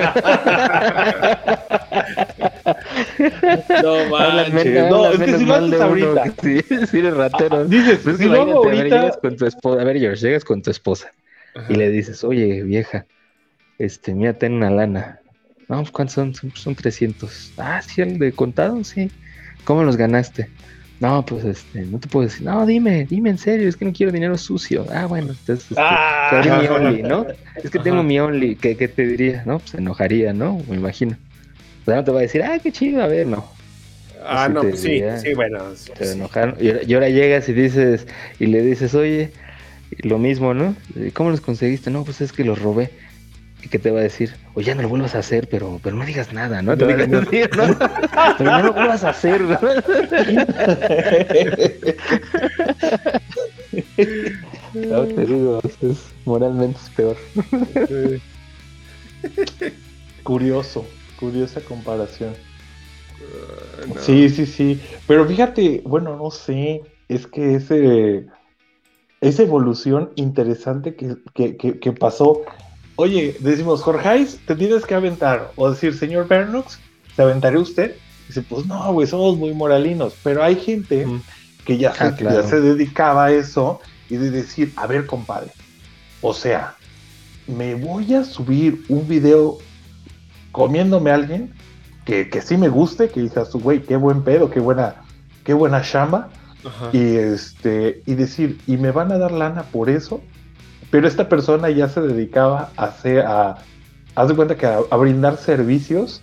No 3.82 4.08
manches. 4.10 4.54
menos- 4.64 4.90
No, 4.90 5.04
hablan 5.04 5.22
es 5.22 5.32
que 5.32 5.38
si 5.38 5.44
lo 5.44 5.52
mal 5.52 5.64
haces 5.64 5.70
de 5.70 5.76
uno, 6.04 6.20
ahorita. 6.20 6.34
Sí, 6.42 6.86
sí 6.86 6.98
eres 6.98 7.14
ratero. 7.16 7.64
Dices, 7.66 8.00
Pues 8.02 8.14
es 8.14 8.20
si 8.20 8.26
lo 8.26 8.40
hago 8.42 8.64
imagínate, 8.64 8.68
a 8.68 8.70
ver, 8.70 8.78
ahorita. 8.80 8.96
llegas 9.00 9.16
con 9.18 9.36
tu 9.36 9.46
esposa, 9.46 9.80
a 9.80 9.84
ver, 9.84 9.98
George, 9.98 10.26
llegas 10.26 10.44
con 10.44 10.62
tu 10.62 10.70
esposa 10.70 11.12
Ajá. 11.54 11.66
y 11.72 11.74
le 11.76 11.90
dices, 11.90 12.24
oye, 12.24 12.62
vieja, 12.62 13.06
este, 13.78 14.14
mira, 14.14 14.32
ten 14.34 14.54
una 14.54 14.70
lana. 14.70 15.20
No, 15.68 15.78
pues, 15.78 15.90
¿cuántos 15.92 16.14
son? 16.14 16.34
Son, 16.34 16.50
son 16.54 16.74
300. 16.74 17.52
Ah, 17.56 17.80
sí, 17.82 18.02
el 18.02 18.18
de 18.18 18.32
contado, 18.32 18.82
sí. 18.84 19.10
¿Cómo 19.64 19.82
los 19.82 19.96
ganaste? 19.96 20.50
No, 21.04 21.22
pues, 21.26 21.44
este, 21.44 21.82
no 21.82 21.98
te 21.98 22.08
puedo 22.08 22.26
decir. 22.26 22.46
No, 22.46 22.64
dime, 22.64 23.04
dime 23.04 23.28
en 23.28 23.36
serio, 23.36 23.68
es 23.68 23.76
que 23.76 23.84
no 23.84 23.92
quiero 23.92 24.10
dinero 24.10 24.38
sucio. 24.38 24.86
Ah, 24.90 25.04
bueno, 25.04 25.32
entonces, 25.32 25.66
este, 25.70 25.74
Ah. 25.76 26.40
te 26.42 26.50
mi 26.50 26.66
Only, 26.68 27.02
¿no? 27.02 27.26
Es 27.62 27.70
que 27.70 27.78
tengo 27.78 28.02
mi 28.02 28.18
Only, 28.18 28.56
¿qué, 28.56 28.74
qué 28.74 28.88
te 28.88 29.06
diría? 29.06 29.42
No, 29.44 29.58
pues 29.58 29.72
se 29.72 29.76
enojaría, 29.76 30.32
¿no? 30.32 30.62
Me 30.66 30.76
imagino. 30.76 31.18
O 31.82 31.84
sea, 31.84 31.96
no 31.96 32.04
te 32.04 32.10
va 32.10 32.20
a 32.20 32.22
decir, 32.22 32.42
ah, 32.42 32.58
qué 32.58 32.72
chido, 32.72 33.02
a 33.02 33.06
ver, 33.06 33.26
no. 33.26 33.44
Ah, 34.26 34.48
no, 34.48 34.62
te 34.62 34.70
pues 34.70 34.80
sí, 34.80 35.02
sí, 35.22 35.34
bueno. 35.34 35.58
sí. 35.74 35.92
enojaron. 36.00 36.56
Y 36.58 36.68
ahora, 36.70 36.82
y 36.84 36.94
ahora 36.94 37.08
llegas 37.10 37.46
y 37.50 37.52
dices, 37.52 38.06
y 38.40 38.46
le 38.46 38.62
dices, 38.62 38.94
oye, 38.94 39.30
lo 39.98 40.16
mismo, 40.16 40.54
¿no? 40.54 40.74
¿Cómo 41.12 41.28
los 41.28 41.42
conseguiste? 41.42 41.90
No, 41.90 42.04
pues 42.04 42.22
es 42.22 42.32
que 42.32 42.44
los 42.44 42.62
robé. 42.62 42.90
¿Y 43.64 43.68
qué 43.68 43.78
te 43.78 43.90
va 43.90 44.00
a 44.00 44.02
decir? 44.02 44.34
Oye, 44.52 44.66
ya 44.66 44.74
no 44.74 44.82
lo 44.82 44.90
vuelvas 44.90 45.14
a 45.14 45.20
hacer, 45.20 45.48
pero, 45.48 45.80
pero 45.82 45.96
no 45.96 46.04
digas 46.04 46.34
nada, 46.34 46.60
¿no? 46.60 46.76
Te 46.76 46.84
No 46.84 46.90
digas 46.92 47.10
decir, 47.10 47.48
¿no? 47.56 47.64
Pero 48.36 48.50
no 48.50 48.62
lo 48.62 48.72
vuelvas 48.74 49.04
a 49.04 49.08
hacer, 49.08 49.40
¿no? 49.40 49.58
No, 54.74 55.04
te 55.06 55.24
digo, 55.24 55.60
es, 55.80 56.12
moralmente 56.24 56.78
es 56.82 56.90
peor. 56.90 57.16
Curioso, 60.22 60.86
curiosa 61.18 61.60
comparación. 61.62 62.34
No. 63.88 64.00
Sí, 64.00 64.28
sí, 64.28 64.44
sí. 64.44 64.80
Pero 65.06 65.26
fíjate, 65.26 65.80
bueno, 65.86 66.16
no 66.16 66.30
sé, 66.30 66.82
es 67.08 67.26
que 67.26 67.54
ese, 67.54 68.26
esa 69.20 69.42
evolución 69.42 70.10
interesante 70.16 70.96
que, 70.96 71.16
que, 71.34 71.56
que, 71.56 71.78
que 71.78 71.92
pasó. 71.92 72.42
Oye, 72.96 73.36
decimos, 73.40 73.82
Jorge, 73.82 74.26
te 74.46 74.54
tienes 74.54 74.84
que 74.86 74.94
aventar. 74.94 75.50
O 75.56 75.70
decir, 75.70 75.94
señor 75.94 76.28
Bernux, 76.28 76.78
¿se 77.16 77.22
aventaría 77.22 77.58
usted? 77.60 77.96
Dice, 78.28 78.42
pues 78.42 78.66
no, 78.66 78.92
güey, 78.92 79.06
somos 79.06 79.36
muy 79.36 79.52
moralinos. 79.52 80.14
Pero 80.22 80.42
hay 80.44 80.56
gente 80.56 81.04
Mm. 81.06 81.20
que 81.64 81.76
ya 81.78 81.92
se, 81.94 82.04
Ah, 82.04 82.14
claro. 82.16 82.42
ya 82.42 82.48
se 82.48 82.60
dedicaba 82.60 83.26
a 83.26 83.32
eso 83.32 83.80
y 84.08 84.16
de 84.16 84.30
decir, 84.30 84.72
a 84.76 84.86
ver, 84.86 85.06
compadre, 85.06 85.50
o 86.20 86.32
sea, 86.32 86.76
me 87.46 87.74
voy 87.74 88.14
a 88.14 88.24
subir 88.24 88.82
un 88.88 89.06
video 89.08 89.58
comiéndome 90.52 91.10
a 91.10 91.14
alguien 91.14 91.52
que, 92.04 92.28
que 92.28 92.40
sí 92.42 92.56
me 92.56 92.68
guste, 92.68 93.08
que 93.08 93.20
digas, 93.20 93.50
güey, 93.52 93.82
qué 93.82 93.96
buen 93.96 94.22
pedo, 94.22 94.50
qué 94.50 94.60
buena, 94.60 94.96
qué 95.42 95.52
buena 95.54 95.82
chamba, 95.82 96.28
Ajá. 96.64 96.90
y 96.92 97.16
este 97.16 98.02
y 98.06 98.14
decir 98.14 98.58
y 98.66 98.76
me 98.76 98.90
van 98.90 99.10
a 99.12 99.18
dar 99.18 99.32
lana 99.32 99.64
por 99.64 99.90
eso 99.90 100.22
pero 100.94 101.08
esta 101.08 101.28
persona 101.28 101.68
ya 101.70 101.88
se 101.88 102.00
dedicaba 102.00 102.70
a 102.76 102.84
hacer 102.84 103.18
a 103.26 103.56
haz 104.14 104.28
de 104.28 104.36
cuenta 104.36 104.54
que 104.56 104.64
a, 104.64 104.78
a 104.88 104.96
brindar 104.96 105.36
servicios 105.38 106.22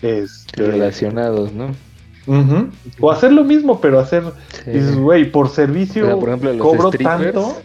este, 0.00 0.62
Relacionados, 0.62 1.52
¿no? 1.52 1.74
o 3.00 3.10
hacer 3.10 3.32
lo 3.32 3.44
mismo 3.44 3.82
pero 3.82 4.00
hacer 4.00 4.22
Sí. 4.64 4.70
dices 4.70 4.96
güey 4.96 5.30
por 5.30 5.44
O 5.44 5.48
servicio 5.50 6.06
sea, 6.06 6.16
por 6.16 6.30
ejemplo, 6.30 6.54
los 6.54 6.62
cobro 6.62 6.88
strippers, 6.90 7.34
tanto 7.34 7.60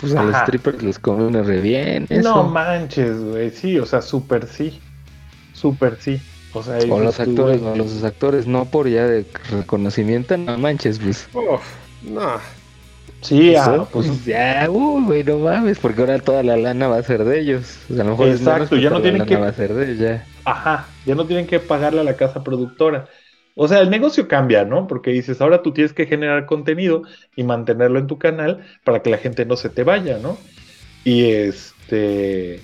Pues 0.00 0.14
a 0.14 0.22
los 0.22 0.34
strippers 0.34 0.82
les 0.82 0.98
conviene 0.98 1.42
re 1.42 1.60
bien. 1.60 2.06
Eso. 2.08 2.22
no 2.36 2.44
manches 2.44 3.22
güey 3.22 3.50
sí 3.50 3.78
o 3.78 3.84
sea 3.84 4.00
súper 4.00 4.46
sí 4.46 4.80
súper 5.52 5.98
sí 6.00 6.18
o 6.54 6.62
sea 6.62 6.76
o 6.78 6.80
dices 6.80 6.88
los 7.04 7.16
tú, 7.16 7.22
actores, 7.22 7.60
no, 7.60 7.76
los 7.76 8.02
actores 8.02 8.46
no 8.46 8.64
por 8.64 8.88
ya 8.88 9.06
de 9.06 9.26
reconocimiento, 9.50 10.38
no 10.38 10.56
manches, 10.56 10.98
pues. 10.98 11.28
Uf, 11.34 11.60
no. 12.02 12.61
Sí 13.22 13.54
ah, 13.56 13.86
pues 13.92 14.24
ya, 14.26 14.68
uy, 14.70 15.04
güey, 15.04 15.24
no 15.24 15.38
mames, 15.38 15.78
porque 15.78 16.00
ahora 16.00 16.18
toda 16.18 16.42
la 16.42 16.56
lana 16.56 16.88
va 16.88 16.98
a 16.98 17.02
ser 17.02 17.24
de 17.24 17.40
ellos. 17.40 17.78
O 17.90 17.94
sea, 17.94 18.02
a 18.02 18.06
lo 18.06 18.10
mejor 18.12 18.28
es 18.28 18.40
Exacto, 18.40 18.76
ya 18.76 18.90
no 18.90 18.96
toda 18.96 18.98
la 18.98 19.02
tienen 19.02 19.18
lana 19.20 19.28
que- 19.28 19.36
va 19.36 19.48
a 19.48 19.52
ser 19.52 19.74
de 19.74 19.84
ellos 19.84 19.98
ya. 19.98 20.26
Ajá, 20.44 20.86
ya 21.06 21.14
no 21.14 21.26
tienen 21.26 21.46
que 21.46 21.60
pagarle 21.60 22.00
a 22.00 22.04
la 22.04 22.16
casa 22.16 22.42
productora. 22.42 23.06
O 23.54 23.68
sea, 23.68 23.80
el 23.80 23.90
negocio 23.90 24.28
cambia, 24.28 24.64
¿no? 24.64 24.86
Porque 24.86 25.10
dices, 25.10 25.40
ahora 25.40 25.62
tú 25.62 25.72
tienes 25.72 25.92
que 25.92 26.06
generar 26.06 26.46
contenido 26.46 27.02
y 27.36 27.42
mantenerlo 27.44 27.98
en 27.98 28.06
tu 28.06 28.18
canal 28.18 28.64
para 28.82 29.02
que 29.02 29.10
la 29.10 29.18
gente 29.18 29.44
no 29.44 29.56
se 29.56 29.68
te 29.68 29.84
vaya, 29.84 30.18
¿no? 30.18 30.38
Y 31.04 31.30
este. 31.30 32.60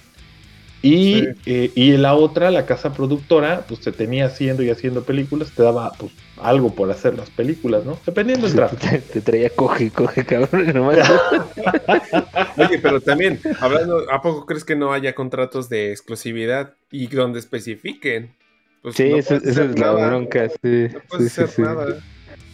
Y, 0.89 1.21
Sí. 1.21 1.29
eh, 1.47 1.71
y 1.75 1.97
la 1.97 2.15
otra, 2.15 2.51
la 2.51 2.65
casa 2.67 2.93
productora, 2.93 3.65
pues 3.69 3.81
te 3.81 3.93
tenía 3.93 4.27
haciendo 4.27 4.63
y 4.63 4.71
haciendo 4.71 5.03
películas, 5.03 5.51
te 5.55 5.63
daba 5.63 5.93
pues, 5.99 6.13
algo 6.41 6.75
por 6.75 6.91
hacer 6.91 7.17
las 7.17 7.31
películas, 7.31 7.85
¿no? 7.85 7.99
Dependiendo 8.07 8.47
del 8.47 8.57
trato. 8.57 8.77
Te, 8.77 8.99
te 8.99 9.21
traía 9.21 9.51
coge, 9.51 9.91
coge, 9.91 10.25
cabrón. 10.25 10.73
nomás. 10.73 10.99
Oye, 12.57 12.79
pero 12.79 13.01
también, 13.01 13.41
hablando, 13.61 14.11
¿a 14.11 14.23
poco 14.23 14.47
crees 14.47 14.65
que 14.65 14.77
no 14.77 14.93
haya 14.93 15.15
contratos 15.15 15.69
de 15.69 15.91
exclusividad 15.91 16.75
y 16.91 17.07
donde 17.09 17.39
especifiquen? 17.39 18.35
Pues 18.83 18.95
Sí, 18.97 19.11
no 19.11 19.17
es 19.19 19.79
la 19.79 19.93
bronca, 19.93 20.49
sí. 20.49 20.89
No 20.93 21.01
sí, 21.01 21.07
puedes 21.09 21.33
sí, 21.33 21.43
hacer 21.43 21.49
sí. 21.51 21.63
nada. 21.63 21.87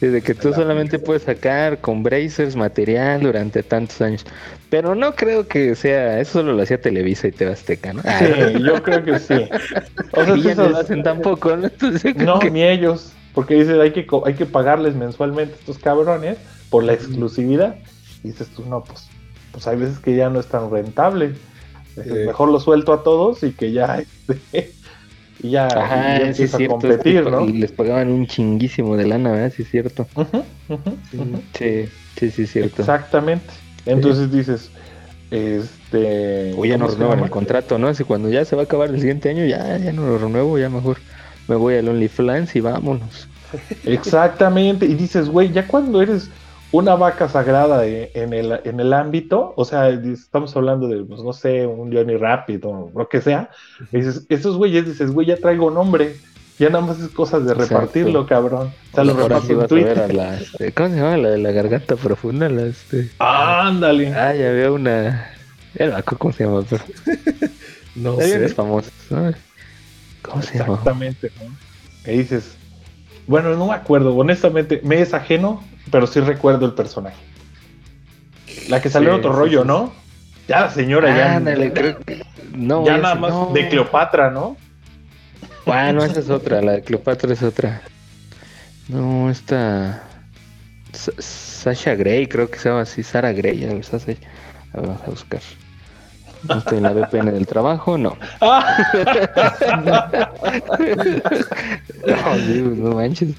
De 0.01 0.21
que 0.21 0.35
tú 0.35 0.53
solamente 0.53 0.99
puedes 0.99 1.23
sacar 1.23 1.81
con 1.81 2.03
Brazers 2.03 2.57
material 2.57 3.23
durante 3.23 3.63
tantos 3.63 4.01
años. 4.03 4.25
Pero 4.69 4.95
no 4.95 5.15
creo 5.15 5.47
que 5.49 5.75
sea, 5.77 6.21
eso 6.21 6.41
solo 6.41 6.53
lo 6.53 6.63
hacía 6.63 6.81
Televisa 6.81 7.29
y 7.29 7.33
TV 7.33 7.53
Azteca, 7.53 7.93
¿no? 7.95 8.03
Sí, 8.03 8.63
yo 8.63 8.83
creo 8.83 9.03
que 9.05 9.19
sí. 9.19 9.49
O 10.13 10.25
sea, 10.25 10.37
y 10.37 10.43
ya 10.43 10.55
no 10.57 10.69
lo 10.69 10.77
hacen 10.79 11.03
tampoco, 11.03 11.57
¿no? 11.57 11.67
Entonces, 11.67 12.15
No, 12.17 12.39
que- 12.39 12.51
ni 12.51 12.63
ellos. 12.65 13.13
Porque 13.35 13.55
dices, 13.55 13.79
hay 13.81 13.93
que, 13.93 14.07
hay 14.27 14.35
que 14.35 14.47
pagarles 14.47 14.95
mensualmente 14.95 15.55
a 15.55 15.57
estos 15.59 15.79
cabrones 15.79 16.39
por 16.71 16.85
la 16.85 16.93
exclusividad. 16.93 17.77
Y 18.23 18.29
dices 18.29 18.49
tú, 18.55 18.65
no, 18.67 18.85
pues, 18.85 19.09
pues 19.53 19.67
hay 19.67 19.77
veces 19.77 19.99
que 19.99 20.15
ya 20.15 20.29
no 20.31 20.39
es 20.39 20.47
tan 20.47 20.71
rentable. 20.71 21.33
Mejor 21.97 22.51
lo 22.51 22.61
suelto 22.61 22.93
a 22.93 23.03
todos 23.03 23.43
y 23.43 23.53
que 23.53 23.73
ya, 23.73 24.03
este, 24.29 24.73
y 25.45 25.51
ya, 25.51 25.67
Ajá, 25.67 26.17
y 26.17 26.19
ya 26.21 26.35
sí 26.35 26.43
es 26.45 26.55
empieza 26.55 26.57
a 26.57 26.69
competir, 26.69 27.17
es 27.19 27.25
que 27.25 27.31
¿no? 27.31 27.41
Y 27.43 27.53
les 27.53 27.71
pagaban 27.71 28.11
un 28.11 28.27
chinguísimo 28.27 28.97
de 28.97 29.07
lana, 29.07 29.31
¿verdad? 29.31 29.53
Sí 29.55 29.63
es 29.63 29.71
cierto. 29.71 30.07
Ujú. 30.17 30.43
Sí, 31.59 31.85
sí, 32.19 32.31
sí 32.31 32.43
es 32.43 32.51
cierto. 32.51 32.81
Exactamente. 32.81 33.53
Entonces 33.85 34.33
dices, 34.33 34.71
este. 35.31 36.55
O 36.57 36.65
ya 36.65 36.79
no 36.79 36.87
¿cómo 36.87 36.89
se 36.89 36.97
renuevan 36.97 37.25
el 37.25 37.31
contrato, 37.31 37.79
¿no? 37.79 37.93
Si 37.93 38.05
cuando 38.05 38.31
ya 38.31 38.47
se 38.47 38.57
va 38.57 38.63
a 38.63 38.65
acabar 38.65 38.89
el 38.89 38.99
siguiente 38.99 39.29
año, 39.29 39.45
ya, 39.45 39.77
ya 39.77 39.93
no 39.93 40.07
lo 40.07 40.17
renuevo, 40.17 40.59
ya 40.59 40.71
mejor 40.71 40.97
me 41.47 41.57
voy 41.57 41.75
al 41.75 41.89
OnlyFans 41.89 42.57
y 42.57 42.61
vámonos. 42.61 43.29
Exactamente, 43.85 44.87
y 44.87 44.95
dices, 44.95 45.29
güey, 45.29 45.53
ya 45.53 45.67
cuando 45.69 46.01
eres 46.01 46.31
una 46.75 46.97
vaca 46.97 47.29
sagrada 47.29 47.87
en, 47.87 48.33
el, 48.33 48.61
en 48.65 48.81
el 48.81 48.93
ámbito, 48.93 49.53
o 49.57 49.65
sea, 49.65 49.91
estamos 49.91 50.57
hablando 50.57 50.89
de, 50.89 51.05
pues 51.05 51.23
no 51.23 51.33
sé, 51.33 51.65
un 51.69 51.95
Johnny 51.95 52.17
Rapid 52.17 52.67
o 52.67 52.91
lo 52.93 53.09
que 53.09 53.21
sea, 53.21 53.51
y 53.93 53.99
dices, 53.99 54.27
esos 54.29 54.57
güeyes, 54.57 54.85
dices, 54.85 55.13
güey, 55.13 55.29
ya 55.29 55.37
traigo 55.37 55.71
nombre, 55.71 56.17
ya 56.59 56.71
nada 56.71 56.85
más 56.85 56.99
es 56.99 57.11
cosas 57.11 57.45
de 57.45 57.53
Exacto. 57.53 57.75
repartirlo, 57.75 58.27
cabrón. 58.27 58.73
O 58.91 58.95
sea, 58.95 59.05
lo 59.05 59.15
reparto 59.15 59.53
en 59.53 59.69
Twitter. 59.69 60.15
la, 60.15 60.37
este, 60.37 60.73
¿cómo 60.73 60.89
se 60.89 60.97
llama? 60.97 61.17
La 61.17 61.31
de 61.31 61.39
la 61.39 61.53
garganta 61.53 61.95
profunda, 61.95 62.49
la 62.49 62.63
este. 62.63 63.09
Ándale. 63.21 64.13
Ah, 64.13 64.35
ya 64.35 64.51
veo 64.51 64.75
una. 64.75 65.31
Me 65.79 65.85
acuerdo 65.85 66.19
cómo 66.19 66.33
se 66.33 66.45
llama. 66.45 66.65
No 67.95 68.17
sé. 68.17 68.39
unos 68.39 68.55
famosos, 68.55 68.93
¿no? 69.11 69.33
¿Cómo 70.23 70.43
se 70.43 70.59
llama? 70.59 70.73
Exactamente, 70.75 71.31
¿no? 71.41 71.55
Que 72.05 72.11
dices, 72.11 72.57
bueno, 73.29 73.55
no 73.55 73.69
me 73.69 73.75
acuerdo, 73.75 74.13
honestamente, 74.17 74.81
me 74.83 75.01
es 75.01 75.15
ajeno, 75.15 75.63
pero 75.91 76.07
sí 76.07 76.21
recuerdo 76.21 76.67
el 76.67 76.73
personaje. 76.73 77.17
La 78.69 78.81
que 78.81 78.89
salió 78.91 79.11
en 79.11 79.17
otro 79.17 79.33
sí, 79.33 79.39
rollo, 79.39 79.63
sí. 79.63 79.69
¿no? 79.69 79.93
Ya 80.49 80.61
la 80.61 80.71
señora 80.71 81.17
ya. 81.17 81.37
Ándale, 81.37 81.73
creo 81.73 81.99
que. 82.01 82.23
No, 82.53 82.85
ya 82.85 82.99
nada 82.99 83.15
más 83.15 83.31
no. 83.31 83.51
de 83.53 83.69
Cleopatra, 83.69 84.31
¿no? 84.31 84.57
Ah, 85.67 85.93
no, 85.93 86.05
esa 86.05 86.21
es 86.21 86.29
otra, 86.31 86.61
la 86.61 86.73
de 86.73 86.83
Cleopatra 86.83 87.33
es 87.33 87.43
otra. 87.43 87.83
No, 88.89 89.31
esta. 89.31 90.03
Sa- 90.93 91.13
Sasha 91.19 91.95
Grey, 91.95 92.27
creo 92.27 92.51
que 92.51 92.59
se 92.59 92.69
llama 92.69 92.83
así, 92.83 93.03
Sara 93.03 93.33
Grey. 93.33 93.65
A 93.65 93.69
ver, 93.73 93.85
Sasha- 93.85 94.13
a 94.73 94.81
ver, 94.81 94.89
vamos 94.89 95.03
a 95.03 95.11
buscar. 95.11 95.41
No 96.47 96.59
estoy 96.59 96.77
en 96.77 96.83
la 96.85 96.93
VPN 96.93 97.33
del 97.33 97.47
trabajo, 97.47 97.97
no. 97.97 98.19
no, 102.07 102.37
Dios, 102.47 102.77
no 102.77 102.95
manches. 102.95 103.31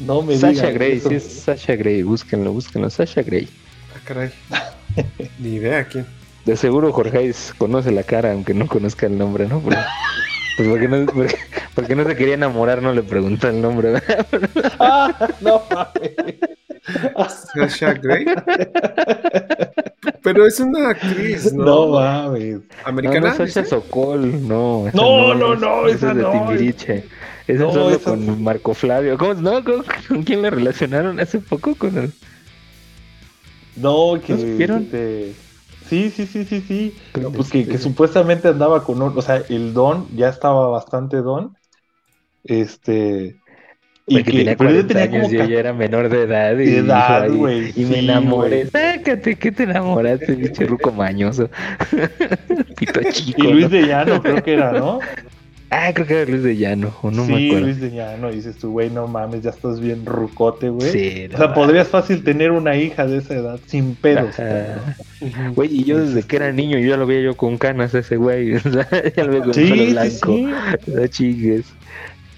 No 0.00 0.22
me 0.22 0.36
Sasha 0.36 0.68
digas 0.68 0.74
Grey, 0.74 0.96
eso. 0.98 1.08
sí 1.10 1.14
es 1.16 1.24
Sasha 1.24 1.76
Grey, 1.76 2.02
búsquenlo, 2.02 2.52
búsquenlo. 2.52 2.88
Sasha 2.90 3.22
Grey. 3.22 3.48
Ah, 3.94 4.00
caray. 4.04 4.30
Ni 5.38 5.54
idea 5.56 5.84
quién. 5.84 6.06
De 6.44 6.56
seguro 6.56 6.92
Jorge 6.92 7.32
conoce 7.58 7.90
la 7.92 8.02
cara, 8.02 8.32
aunque 8.32 8.54
no 8.54 8.66
conozca 8.66 9.06
el 9.06 9.18
nombre, 9.18 9.46
¿no? 9.46 9.60
Porque, 9.60 9.78
pues 10.56 10.68
porque 10.68 10.88
no, 10.88 11.06
porque, 11.06 11.36
porque 11.74 11.94
no 11.96 12.04
se 12.04 12.16
quería 12.16 12.34
enamorar, 12.34 12.82
no 12.82 12.92
le 12.92 13.02
preguntó 13.02 13.48
el 13.48 13.60
nombre, 13.60 13.92
¿verdad? 13.92 14.26
Ah, 14.80 15.28
no 15.40 15.62
mames. 15.70 16.36
Sasha 17.54 17.92
Grey. 17.94 18.24
Pero 20.22 20.46
es 20.46 20.58
una 20.60 20.90
actriz, 20.90 21.52
¿no? 21.52 21.64
No 21.64 21.86
mames. 21.88 22.54
No, 22.54 22.62
¿Americana? 22.84 23.20
no, 23.28 23.34
Sasha 23.36 23.60
dice? 23.62 23.64
Sokol, 23.66 24.48
no. 24.48 24.86
No, 24.94 25.34
no, 25.34 25.54
no, 25.54 25.86
esa 25.86 25.96
esa 25.96 26.10
es 26.10 26.16
de 26.16 26.22
no, 26.22 26.30
Timbiriche. 26.32 27.04
Esa 27.54 27.64
No, 27.64 27.72
solo 27.72 28.00
con 28.00 28.42
Marco 28.42 28.74
Flavio. 28.74 29.18
¿Cómo, 29.18 29.34
no, 29.34 29.62
¿Con, 29.64 30.22
quién 30.24 30.42
le 30.42 30.50
relacionaron 30.50 31.18
hace 31.20 31.38
poco? 31.40 31.74
Con 31.74 31.96
el... 31.98 32.12
No, 33.76 34.20
que. 34.24 34.32
¿No 34.34 34.38
supieron? 34.38 34.82
este, 34.82 35.34
Sí, 35.88 36.10
sí, 36.10 36.26
sí, 36.26 36.44
sí, 36.44 36.60
sí. 36.60 36.94
con 37.12 37.32
Pues 37.32 37.48
que, 37.50 37.60
este- 37.60 37.72
que 37.72 37.78
supuestamente 37.78 38.48
andaba 38.48 38.84
con 38.84 39.02
un. 39.02 39.16
O 39.16 39.22
sea, 39.22 39.42
el 39.48 39.72
don 39.74 40.06
ya 40.16 40.28
estaba 40.28 40.68
bastante 40.68 41.16
don. 41.18 41.56
Este. 42.44 43.36
Güey, 44.06 44.24
que 44.24 44.32
tenía 44.32 44.56
pero 44.56 44.70
40 44.70 44.94
yo 44.94 45.00
años 45.00 45.32
y 45.32 45.36
ca- 45.36 45.44
ella 45.44 45.60
era 45.60 45.72
menor 45.72 46.08
de 46.08 46.22
edad. 46.22 46.52
Y, 46.58 46.66
De 46.66 46.78
edad, 46.78 47.22
ahí, 47.22 47.36
güey, 47.36 47.72
y 47.76 47.84
me 47.84 48.00
enamoré. 48.00 48.66
Sácate, 48.66 49.36
que 49.36 49.52
te 49.52 49.64
enamoraste, 49.64 50.34
pinche 50.34 50.66
ruco 50.66 50.90
mañoso. 50.92 51.48
Pito 52.76 53.00
chico. 53.12 53.44
Y 53.44 53.52
Luis 53.52 53.64
¿no? 53.64 53.68
de 53.70 53.82
Llano, 53.86 54.22
creo 54.22 54.42
que 54.42 54.54
era, 54.54 54.72
¿no? 54.72 54.98
Ah, 55.72 55.92
creo 55.94 56.04
que 56.06 56.20
era 56.22 56.30
Luis 56.30 56.42
de 56.42 56.56
Llano, 56.56 56.92
o 57.00 57.12
no 57.12 57.24
sí, 57.26 57.32
me 57.32 57.46
acuerdo. 57.46 57.66
Luis 57.66 57.80
de 57.80 57.90
Llano. 57.92 58.30
Y 58.32 58.34
dices 58.36 58.56
tú, 58.56 58.72
güey, 58.72 58.90
no 58.90 59.06
mames, 59.06 59.42
ya 59.42 59.50
estás 59.50 59.78
bien 59.80 60.04
rucote, 60.04 60.68
güey. 60.68 60.90
Sí, 60.90 61.28
O 61.32 61.36
sea, 61.36 61.54
podrías 61.54 61.86
fácil 61.86 62.24
tener 62.24 62.50
una 62.50 62.76
hija 62.76 63.06
de 63.06 63.18
esa 63.18 63.34
edad 63.34 63.60
sin 63.66 63.94
pedos. 63.94 64.34
Güey, 65.54 65.72
y 65.80 65.84
yo 65.84 65.98
desde 66.04 66.22
que 66.24 66.36
era 66.36 66.52
niño, 66.52 66.78
yo 66.78 66.88
ya 66.90 66.96
lo 66.96 67.06
veía 67.06 67.20
yo 67.22 67.36
con 67.36 67.56
canas 67.58 67.94
ese 67.94 68.16
güey. 68.16 68.54
O 68.56 68.60
sea, 68.60 68.88
ya 69.16 69.24
lo 69.24 69.30
veía 69.32 69.44
con 69.44 69.54
Sí, 69.54 69.68
pelo 69.70 69.84
sí, 69.84 69.90
blanco. 69.92 70.36
sí. 70.36 70.90
No 70.92 71.06
chingues. 71.06 71.64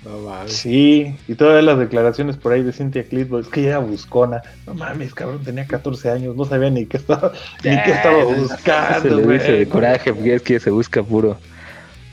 No 0.05 0.19
mames. 0.19 0.53
Sí, 0.53 1.15
y 1.29 1.35
todas 1.35 1.63
las 1.65 1.79
declaraciones 1.79 2.37
por 2.37 2.53
ahí 2.53 2.63
de 2.65 2.73
Cynthia 2.73 3.05
Clitbo, 3.05 3.39
es 3.39 3.47
que 3.47 3.61
ella 3.61 3.69
era 3.71 3.79
buscona. 3.79 4.43
No 4.67 4.75
mames, 4.75 5.15
cabrón, 5.15 5.43
tenía 5.45 5.65
14 5.67 6.11
años, 6.11 6.35
no 6.37 6.45
sabía 6.45 6.71
ni 6.71 6.87
qué 6.87 6.97
estaba, 6.97 7.33
ni 7.65 7.71
qué 7.83 7.93
estaba 7.93 8.19
Ah, 8.23 8.35
Se 8.35 8.41
buscando, 8.41 9.17
le 9.17 9.23
güey. 9.23 9.39
dice 9.39 9.53
de 9.53 9.69
coraje, 9.69 10.13
porque 10.13 10.35
es 10.35 10.43
que 10.43 10.59
se 10.59 10.71
busca 10.71 11.03
puro, 11.05 11.39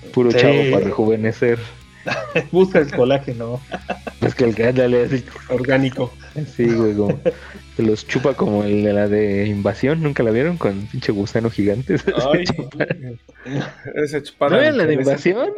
puro 0.09 0.31
Sí. 0.31 0.37
chavo 0.39 0.55
para 0.71 0.85
rejuvenecer. 0.85 1.59
Busca 2.51 2.79
el 2.79 2.91
colágeno. 2.91 3.59
Es 4.21 4.33
que 4.33 4.45
el 4.45 4.55
que 4.55 4.67
ándale 4.67 5.03
así, 5.03 5.23
Orgánico. 5.49 6.13
así, 6.35 6.65
güey, 6.65 6.93
como 6.95 7.19
se 7.75 7.83
los 7.83 8.07
chupa 8.07 8.33
como 8.35 8.63
el 8.63 8.83
de 8.83 8.93
la 8.93 9.07
de 9.07 9.45
invasión, 9.47 10.01
¿nunca 10.01 10.23
la 10.23 10.31
vieron? 10.31 10.57
Con 10.57 10.87
pinche 10.87 11.11
gusano 11.11 11.49
gigante. 11.49 11.97
Ay, 12.33 12.43
esa 13.95 14.23
chupada. 14.23 14.55
¿No 14.55 14.61
era 14.61 14.71
la 14.71 14.85
de 14.85 14.93
invasión? 14.95 15.49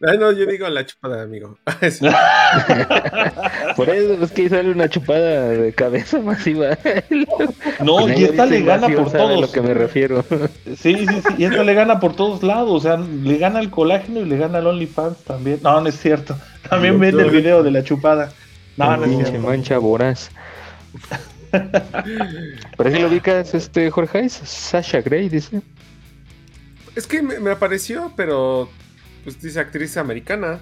Ay, 0.00 0.16
no, 0.16 0.30
yo 0.30 0.46
digo 0.46 0.68
la 0.68 0.86
chupada, 0.86 1.22
amigo. 1.22 1.58
Por 3.76 3.88
eso 3.90 4.24
es 4.24 4.30
que 4.30 4.48
sale 4.48 4.70
una 4.70 4.88
chupada 4.88 5.48
de 5.48 5.72
cabeza 5.72 6.20
masiva. 6.20 6.78
No, 7.80 8.08
y 8.08 8.24
esta 8.24 8.44
le 8.44 8.62
gana 8.62 8.88
por 8.88 9.12
todos. 9.12 9.40
lo 9.40 9.52
que 9.52 9.60
me 9.60 9.72
refiero. 9.72 10.24
Sí, 10.76 10.96
sí, 10.96 11.06
sí, 11.06 11.34
y 11.38 11.44
esta 11.44 11.62
le 11.62 11.74
gana 11.74 12.00
por 12.00 12.16
todos 12.16 12.42
lados, 12.42 12.70
o 12.70 12.80
sea, 12.80 12.96
le 12.96 13.38
gana 13.38 13.60
el 13.60 13.70
colágeno 13.70 14.20
y 14.20 14.24
le 14.24 14.36
gana 14.36 14.58
el 14.58 14.66
OnlyFans 14.66 15.18
también. 15.18 15.60
No, 15.62 15.80
no 15.80 15.88
es 15.88 15.98
cierto. 15.98 16.36
También 16.68 16.94
No, 16.94 17.00
vende 17.00 17.22
el 17.22 17.30
video 17.30 17.62
de 17.62 17.70
la 17.70 17.84
chupada. 17.84 18.32
No, 18.76 18.96
no 18.96 19.04
es 19.04 19.10
Pinche 19.10 19.26
cierto. 19.26 19.46
mancha 19.46 19.78
voraz. 19.78 20.30
Pero 21.50 22.90
si 22.90 22.98
lo 22.98 23.08
ubicas, 23.08 23.54
este 23.54 23.90
Jorge 23.90 24.18
Hayes, 24.18 24.32
Sasha 24.32 25.00
Grey, 25.00 25.28
dice. 25.28 25.62
Es 26.96 27.06
que 27.06 27.22
me, 27.22 27.38
me 27.38 27.52
apareció, 27.52 28.12
pero 28.16 28.68
pues 29.24 29.40
dice 29.40 29.60
actriz 29.60 29.96
americana. 29.96 30.60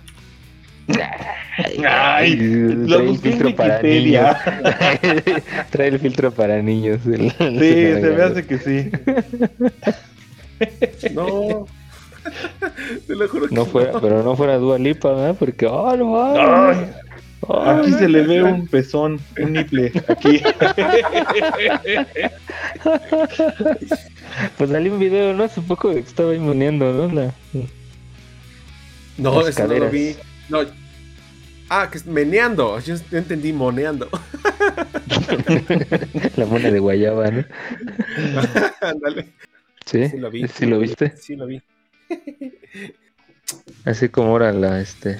Ay, 1.88 2.36
lo 2.36 2.86
trae 2.86 3.00
el 3.02 3.08
busqué 3.08 3.28
en 3.30 3.38
filtro 3.38 3.56
para 3.56 3.82
niños. 3.82 4.36
Wikipedia. 4.46 5.42
trae 5.70 5.88
el 5.88 5.98
filtro 5.98 6.30
para 6.30 6.62
niños. 6.62 7.00
el- 7.06 7.30
Sí, 7.32 8.00
se 8.00 8.14
me 8.16 8.22
hace 8.22 8.46
que 8.46 8.58
sí. 8.58 8.90
No. 11.12 11.66
Te 13.06 13.14
lo 13.14 13.28
juro 13.28 13.48
que 13.48 13.54
No 13.54 13.64
fuera, 13.66 14.00
pero 14.00 14.22
no 14.22 14.36
fuera 14.36 14.56
Dua 14.58 14.78
Lipa, 14.78 15.12
¿verdad? 15.12 15.36
Porque, 15.38 15.66
oh, 15.66 15.96
no. 15.96 16.70
Ay, 16.70 16.86
Ay, 17.48 17.78
aquí 17.80 17.92
se 17.92 18.08
le 18.08 18.22
ve 18.22 18.42
un 18.42 18.66
pezón, 18.66 19.20
un 19.40 19.52
niple, 19.52 19.92
aquí. 20.08 20.40
Pues 24.58 24.70
salió 24.70 24.92
un 24.92 24.98
video, 24.98 25.32
¿no? 25.34 25.44
Hace 25.44 25.60
poco 25.62 25.90
que 25.92 25.98
estaba 26.00 26.32
ahí 26.32 26.38
moneando, 26.38 26.92
¿no? 26.92 27.12
La... 27.14 27.30
No, 29.18 29.40
Las 29.40 29.48
eso 29.48 29.66
no 29.66 29.78
lo 29.78 29.90
vi. 29.90 30.16
No. 30.48 30.60
Ah, 31.68 31.88
que 31.90 31.98
es 31.98 32.06
meneando. 32.06 32.78
Yo 32.80 32.94
yo 33.10 33.18
entendí 33.18 33.52
moneando. 33.52 34.08
la 36.36 36.46
mona 36.46 36.70
de 36.70 36.78
guayaba, 36.78 37.30
¿no? 37.30 37.44
Ándale. 38.80 39.28
Sí, 39.84 40.08
Sí 40.08 40.16
lo 40.18 40.30
vi. 40.30 40.48
¿Sí 40.48 40.66
lo 40.66 40.78
viste? 40.78 41.16
Sí 41.16 41.36
lo 41.36 41.46
vi. 41.46 41.62
Así 43.84 44.08
como 44.08 44.30
ahora 44.30 44.52
la, 44.52 44.80
este... 44.80 45.18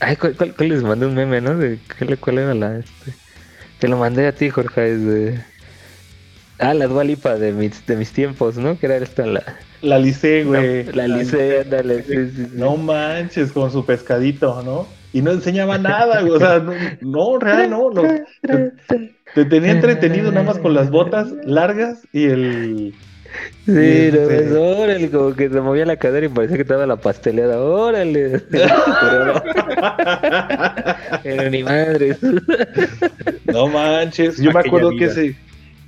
Ay, 0.00 0.16
¿cuál, 0.16 0.34
cuál- 0.36 0.54
cuál 0.54 0.68
les 0.68 0.82
mandé 0.82 1.06
un 1.06 1.14
meme, 1.14 1.40
no? 1.40 1.56
De 1.56 1.78
cuál, 1.98 2.18
cuál 2.18 2.38
era 2.38 2.54
la, 2.54 2.78
este... 2.78 3.12
Te 3.78 3.88
lo 3.88 3.96
mandé 3.96 4.26
a 4.26 4.34
ti, 4.34 4.50
Jorge, 4.50 4.92
es 4.92 5.04
de... 5.04 5.40
Ah, 6.58 6.74
la 6.74 6.86
Dualipa 6.86 7.36
de 7.36 7.52
mis, 7.52 7.84
de 7.86 7.96
mis 7.96 8.12
tiempos, 8.12 8.56
¿no? 8.56 8.78
Que 8.78 8.86
era 8.86 8.96
esta 8.96 9.26
la... 9.26 9.58
La 9.84 9.98
licé, 9.98 10.44
güey. 10.44 10.84
la 10.92 11.06
Lice, 11.08 11.60
ándale, 11.60 12.02
sí, 12.02 12.30
sí. 12.34 12.46
No 12.54 12.76
manches, 12.76 13.52
con 13.52 13.70
su 13.70 13.84
pescadito, 13.84 14.62
¿no? 14.64 14.86
Y 15.12 15.22
no 15.22 15.30
enseñaba 15.32 15.78
nada, 15.78 16.20
güey. 16.22 16.32
O 16.32 16.38
sea, 16.38 16.58
no, 16.58 16.72
no 17.00 17.38
real, 17.38 17.70
no. 17.70 17.90
no. 17.90 18.02
Te, 18.42 18.72
te 19.34 19.44
tenía 19.44 19.72
entretenido 19.72 20.30
nada 20.32 20.44
más 20.44 20.58
con 20.58 20.74
las 20.74 20.90
botas 20.90 21.28
largas 21.44 22.00
y 22.12 22.24
el. 22.24 22.94
Sí, 23.66 23.72
Y 23.72 24.10
no, 24.12 24.20
este- 24.30 24.44
es, 24.46 24.52
órale, 24.52 25.10
como 25.10 25.34
que 25.34 25.48
se 25.50 25.60
movía 25.60 25.84
la 25.86 25.96
cadera 25.96 26.26
y 26.26 26.28
parecía 26.28 26.56
que 26.56 26.62
estaba 26.62 26.86
la 26.86 26.96
pasteleada, 26.96 27.60
órale. 27.60 28.38
Pero, 28.50 29.34
no, 29.34 29.42
pero 31.22 31.50
ni 31.50 31.62
madres. 31.64 32.18
No 33.46 33.66
manches. 33.68 34.38
Yo 34.38 34.52
me 34.52 34.60
acuerdo 34.60 34.90
que 34.96 35.06
ese, 35.06 35.36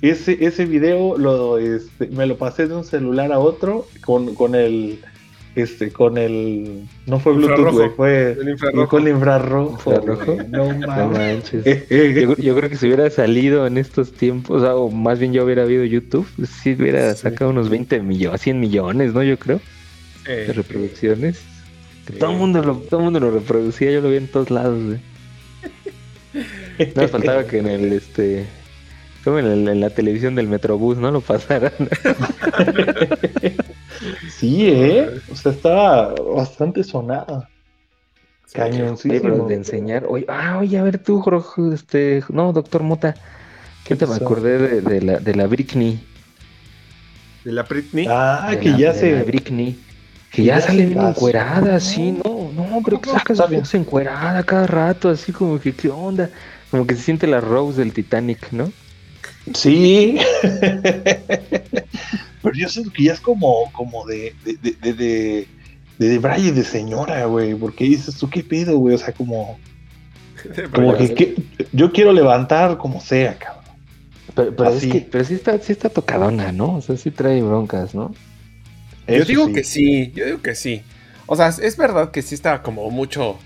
ese, 0.01 0.37
ese 0.45 0.65
video 0.65 1.17
lo, 1.17 1.57
este, 1.57 2.07
me 2.07 2.25
lo 2.25 2.37
pasé 2.37 2.67
de 2.67 2.75
un 2.75 2.83
celular 2.83 3.31
a 3.31 3.39
otro 3.39 3.87
con, 4.05 4.35
con 4.35 4.55
el. 4.55 4.99
Este, 5.55 5.89
con 5.91 6.19
el. 6.19 6.83
No 7.07 7.19
fue 7.19 7.33
Bluetooth, 7.33 7.71
güey. 7.73 7.89
Fue. 7.89 8.31
El 8.39 8.49
infrarrojo. 8.49 8.87
Con 8.89 9.07
el 9.07 9.13
infrarrojo. 9.15 9.91
¿Infrarrojo? 9.95 10.37
No 10.49 10.71
No 10.73 11.07
manches. 11.09 11.65
Yo, 11.89 12.35
yo 12.37 12.55
creo 12.55 12.69
que 12.69 12.75
si 12.75 12.85
hubiera 12.85 13.09
salido 13.09 13.65
en 13.65 13.79
estos 13.79 14.11
tiempos, 14.11 14.61
o, 14.61 14.63
sea, 14.63 14.75
o 14.75 14.91
más 14.91 15.17
bien 15.17 15.33
yo 15.33 15.43
hubiera 15.43 15.63
habido 15.63 15.83
YouTube, 15.83 16.27
sí 16.45 16.73
hubiera 16.79 17.11
Sí. 17.15 17.21
sacado 17.23 17.49
unos 17.49 17.69
20 17.69 17.99
millones, 18.03 18.41
100 18.41 18.59
millones, 18.59 19.13
¿no? 19.15 19.23
Yo 19.23 19.39
creo, 19.39 19.59
de 20.27 20.45
Eh, 20.45 20.53
reproducciones. 20.53 21.39
Que 22.05 22.13
Sí. 22.13 22.19
todo 22.19 22.31
el 22.31 22.37
mundo 22.37 22.61
lo, 22.61 22.75
todo 22.75 22.99
el 22.99 23.03
mundo 23.05 23.19
lo 23.19 23.31
reproducía, 23.31 23.91
yo 23.91 24.01
lo 24.01 24.11
vi 24.11 24.17
en 24.17 24.27
todos 24.27 24.51
lados, 24.51 24.79
güey. 24.83 24.99
No 26.95 27.01
me 27.01 27.07
faltaba 27.07 27.45
que 27.47 27.57
en 27.57 27.67
el 27.67 27.93
este 27.93 28.45
como 29.27 29.39
en, 29.39 29.81
la 29.81 29.89
televisión 29.89 30.35
del 30.35 30.47
Metrobús, 30.47 30.97
¿no? 30.97 31.11
Lo 31.11 31.19
pasaran. 31.19 31.73
Sí, 34.29 34.69
¿eh? 34.69 35.09
O 35.31 35.35
sea, 35.35 35.51
estaba 35.51 36.13
bastante 36.13 36.83
sonada. 36.83 37.49
sí. 38.45 38.53
Cañoncísimo. 38.53 39.47
de 39.47 39.55
enseñar. 39.55 40.05
Oye, 40.07 40.25
ah, 40.29 40.59
oye, 40.59 40.77
a 40.77 40.83
ver 40.83 40.99
tú, 40.99 41.19
Jorge, 41.19 41.73
este, 41.73 42.23
no, 42.29 42.53
doctor 42.53 42.83
Mota. 42.83 43.15
¿Qué 43.83 43.95
te 43.95 44.05
me 44.05 44.15
acordé 44.15 44.59
de, 44.59 44.81
de 44.81 45.01
la, 45.01 45.19
de 45.19 45.35
la 45.35 45.47
Britney? 45.47 45.99
De 47.43 47.51
la 47.51 47.63
Britney. 47.63 48.05
Ah, 48.07 48.49
de 48.51 48.59
que 48.59 48.69
la- 48.69 48.77
ya 48.77 48.93
de 48.93 48.99
se. 48.99 49.11
la 49.13 49.23
Britney. 49.23 49.79
Que 50.31 50.43
ya 50.43 50.59
ya 50.59 50.67
sale 50.67 50.85
bien 50.85 51.01
encuerada, 51.01 51.79
sí, 51.79 52.11
no, 52.11 52.51
no, 52.53 52.81
pero 52.85 53.01
que 53.01 53.09
saca 53.09 53.33
bien. 53.47 53.61
fotos 53.61 53.73
encuerada 53.73 54.43
cada 54.43 54.67
rato, 54.67 55.09
así 55.09 55.31
como 55.31 55.59
que, 55.59 55.73
¿qué 55.73 55.89
onda? 55.89 56.29
Como 56.69 56.85
que 56.85 56.95
se 56.95 57.01
siente 57.01 57.25
la 57.25 57.41
Rose 57.41 57.79
del 57.79 57.93
Titanic, 57.93 58.51
¿no? 58.51 58.71
Sí. 59.53 60.17
Pero 62.41 62.55
yo 62.55 62.69
siento 62.69 62.91
que 62.91 63.03
ya 63.03 63.13
es 63.13 63.19
como, 63.19 63.71
como 63.73 64.05
de, 64.05 64.33
de, 64.45 64.53
de, 64.57 64.71
de, 64.81 64.93
de, 64.93 65.47
de, 65.97 66.07
de 66.07 66.19
braille 66.19 66.51
de 66.51 66.63
señora, 66.63 67.25
güey. 67.25 67.55
Porque 67.55 67.85
dices 67.85 68.15
tú, 68.17 68.29
¿qué 68.29 68.43
pido, 68.43 68.77
güey? 68.77 68.95
O 68.95 68.97
sea, 68.97 69.13
como, 69.13 69.59
como 70.73 70.95
que, 70.97 71.13
que- 71.13 71.35
yo 71.73 71.91
quiero 71.91 72.13
levantar 72.13 72.77
como 72.77 73.01
sea, 73.01 73.37
cabrón. 73.37 73.57
Pero, 74.35 74.55
pero 74.55 74.69
es 74.69 74.77
Así. 74.77 74.89
que, 74.89 75.01
pero 75.01 75.23
sí 75.23 75.33
está, 75.33 75.57
sí 75.59 75.71
está 75.71 75.89
tocadona, 75.89 76.51
¿no? 76.51 76.75
O 76.75 76.81
sea, 76.81 76.95
sí 76.97 77.09
trae 77.11 77.41
broncas, 77.41 77.95
¿no? 77.95 78.13
Yo 79.07 79.23
digo 79.25 79.47
sí. 79.47 79.53
que 79.53 79.63
sí, 79.63 80.11
yo 80.13 80.25
digo 80.25 80.41
que 80.41 80.53
sí. 80.53 80.83
O 81.25 81.35
sea, 81.35 81.47
es 81.47 81.75
verdad 81.77 82.11
que 82.11 82.21
sí 82.21 82.35
está 82.35 82.61
como 82.61 82.89
mucho. 82.91 83.37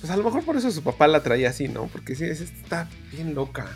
Pues 0.00 0.12
a 0.12 0.16
lo 0.16 0.24
mejor 0.24 0.44
por 0.44 0.56
eso 0.56 0.70
su 0.70 0.82
papá 0.82 1.08
la 1.08 1.22
traía 1.22 1.50
así, 1.50 1.68
¿no? 1.68 1.86
Porque 1.86 2.14
sí, 2.14 2.24
es- 2.24 2.40
está 2.40 2.88
bien 3.12 3.34
loca. 3.34 3.68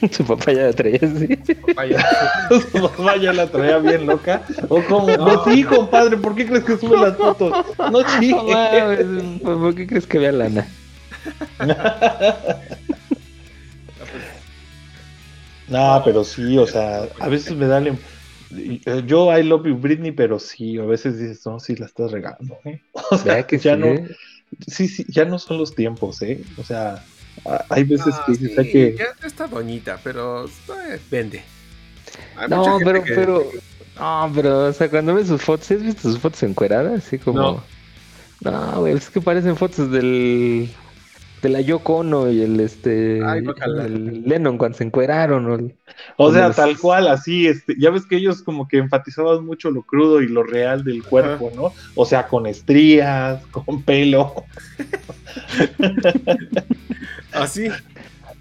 Su 0.12 0.24
papá 0.24 0.52
ya 0.52 0.62
la 0.64 0.72
traía 0.72 1.00
así. 1.02 1.26
Papá 1.54 1.86
ya- 1.86 2.08
Su 2.72 2.78
mamá 2.78 3.16
ya 3.16 3.32
la 3.32 3.50
traía 3.50 3.78
bien 3.78 4.06
loca. 4.06 4.44
O 4.68 4.82
como, 4.82 5.16
no, 5.16 5.44
sí, 5.44 5.64
compadre, 5.64 6.16
¿por 6.16 6.34
qué 6.34 6.46
crees 6.46 6.64
que 6.64 6.76
sube 6.76 6.96
las 6.98 7.16
fotos? 7.16 7.52
No, 7.90 8.08
sí. 8.20 8.30
No 8.32 8.44
mames, 8.44 9.40
¿Por 9.42 9.74
qué 9.74 9.86
crees 9.86 10.06
que 10.06 10.18
vea 10.18 10.32
lana? 10.32 10.66
No, 15.68 16.00
pero 16.04 16.24
sí, 16.24 16.56
o 16.56 16.66
sea, 16.66 17.08
a 17.20 17.28
veces 17.28 17.54
me 17.54 17.66
dan. 17.66 17.86
eh, 18.56 19.02
Yo 19.06 19.36
I 19.36 19.42
love 19.42 19.66
you, 19.66 19.76
Britney, 19.76 20.12
pero 20.12 20.38
sí, 20.38 20.78
a 20.78 20.84
veces 20.84 21.18
dices, 21.18 21.44
no, 21.46 21.60
sí 21.60 21.76
la 21.76 21.86
estás 21.86 22.10
regando, 22.10 22.58
¿eh? 22.64 22.80
O 23.10 23.18
sea, 23.18 23.46
que 23.46 23.58
ya 23.58 23.74
sí, 23.74 23.80
no, 23.80 23.86
¿eh? 23.88 24.08
sí, 24.66 24.88
sí, 24.88 25.04
ya 25.08 25.24
no 25.26 25.38
son 25.38 25.58
los 25.58 25.74
tiempos, 25.74 26.22
¿eh? 26.22 26.42
O 26.56 26.64
sea, 26.64 27.04
hay 27.68 27.84
veces 27.84 28.14
Ah, 28.16 28.24
que 28.26 28.34
sí, 28.34 28.52
hay 28.56 28.70
que. 28.70 28.96
ya 28.98 29.26
está 29.26 29.46
doñita, 29.46 29.98
pero 30.02 30.44
eh, 30.46 31.00
vende. 31.10 31.42
Hay 32.36 32.48
No, 32.48 32.78
pero, 32.84 33.02
que- 33.04 33.14
pero, 33.14 33.44
no, 33.98 34.32
pero, 34.34 34.64
o 34.66 34.72
sea, 34.72 34.88
cuando 34.88 35.14
ves 35.14 35.28
sus 35.28 35.42
fotos, 35.42 35.70
¿has 35.70 35.82
visto 35.82 36.02
sus 36.02 36.18
fotos 36.18 36.42
encueradas? 36.42 37.04
Así 37.06 37.18
como, 37.18 37.62
No. 38.40 38.50
no, 38.50 38.80
güey, 38.80 38.94
es 38.94 39.10
que 39.10 39.20
parecen 39.20 39.56
fotos 39.56 39.90
del, 39.90 40.70
de 41.42 41.48
la 41.48 41.60
Yoko 41.60 41.96
Ono 41.98 42.30
y 42.30 42.42
el, 42.42 42.58
este, 42.60 43.20
Ay, 43.24 43.44
el 43.84 44.22
Lennon 44.24 44.56
cuando 44.58 44.78
se 44.78 44.84
encueraron, 44.84 45.46
o 45.46 45.54
el- 45.56 45.74
O 46.16 46.32
sea, 46.32 46.50
tal 46.52 46.78
cual, 46.78 47.08
así, 47.08 47.46
este, 47.48 47.74
ya 47.78 47.90
ves 47.90 48.06
que 48.06 48.16
ellos 48.16 48.42
como 48.42 48.66
que 48.68 48.78
enfatizaban 48.78 49.44
mucho 49.44 49.70
lo 49.70 49.82
crudo 49.82 50.22
y 50.22 50.28
lo 50.28 50.42
real 50.44 50.84
del 50.84 51.02
cuerpo, 51.04 51.50
¿no? 51.54 51.72
O 51.96 52.06
sea, 52.06 52.26
con 52.28 52.46
estrías, 52.46 53.42
con 53.50 53.82
pelo. 53.82 54.44
Así. 57.32 57.68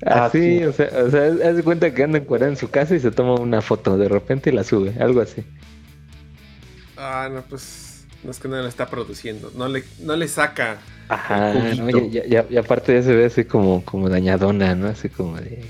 Ah, 0.05 0.25
así, 0.25 0.59
sí. 0.59 0.63
o 0.63 0.73
sea, 0.73 0.89
o 1.05 1.09
sea, 1.09 1.25
haz 1.25 1.55
de 1.55 1.63
cuenta 1.63 1.93
que 1.93 2.03
anda 2.03 2.19
encuerada 2.19 2.51
en 2.51 2.57
su 2.57 2.69
casa 2.69 2.95
y 2.95 2.99
se 2.99 3.11
toma 3.11 3.35
una 3.35 3.61
foto 3.61 3.97
de 3.97 4.07
repente 4.07 4.49
y 4.51 4.53
la 4.53 4.63
sube, 4.63 4.93
algo 4.99 5.21
así. 5.21 5.43
Ah, 6.97 7.29
no, 7.31 7.41
pues. 7.43 8.05
No 8.23 8.31
es 8.31 8.39
que 8.39 8.47
no 8.47 8.59
la 8.61 8.67
está 8.67 8.87
produciendo. 8.89 9.51
No 9.55 9.67
le, 9.67 9.83
no 10.01 10.15
le 10.15 10.27
saca. 10.27 10.77
Ajá, 11.07 11.53
¿no? 11.53 11.89
y, 11.89 12.17
y- 12.17 12.17
y- 12.17 12.53
y 12.53 12.57
aparte 12.57 12.93
ya 12.93 13.03
se 13.03 13.15
ve 13.15 13.25
así 13.25 13.45
como, 13.45 13.83
como 13.85 14.09
dañadona, 14.09 14.75
¿no? 14.75 14.87
Así 14.87 15.07
como 15.09 15.37
de, 15.37 15.63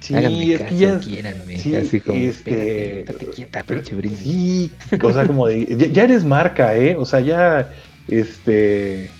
Sí, 0.00 0.14
háganme 0.14 0.52
es 0.52 0.60
que 0.60 0.76
ya, 0.76 1.00
sí, 1.00 1.74
así 1.76 2.00
como, 2.00 2.18
este- 2.18 3.04
quieta, 3.34 3.62
pinche. 3.64 4.16
Sí, 4.16 4.70
o 5.02 5.12
sea, 5.12 5.26
como 5.26 5.46
de, 5.48 5.64
ya, 5.76 5.86
ya 5.86 6.04
eres 6.04 6.24
marca, 6.24 6.76
¿eh? 6.76 6.94
O 6.96 7.06
sea, 7.06 7.20
ya, 7.20 7.72
este, 8.06 9.10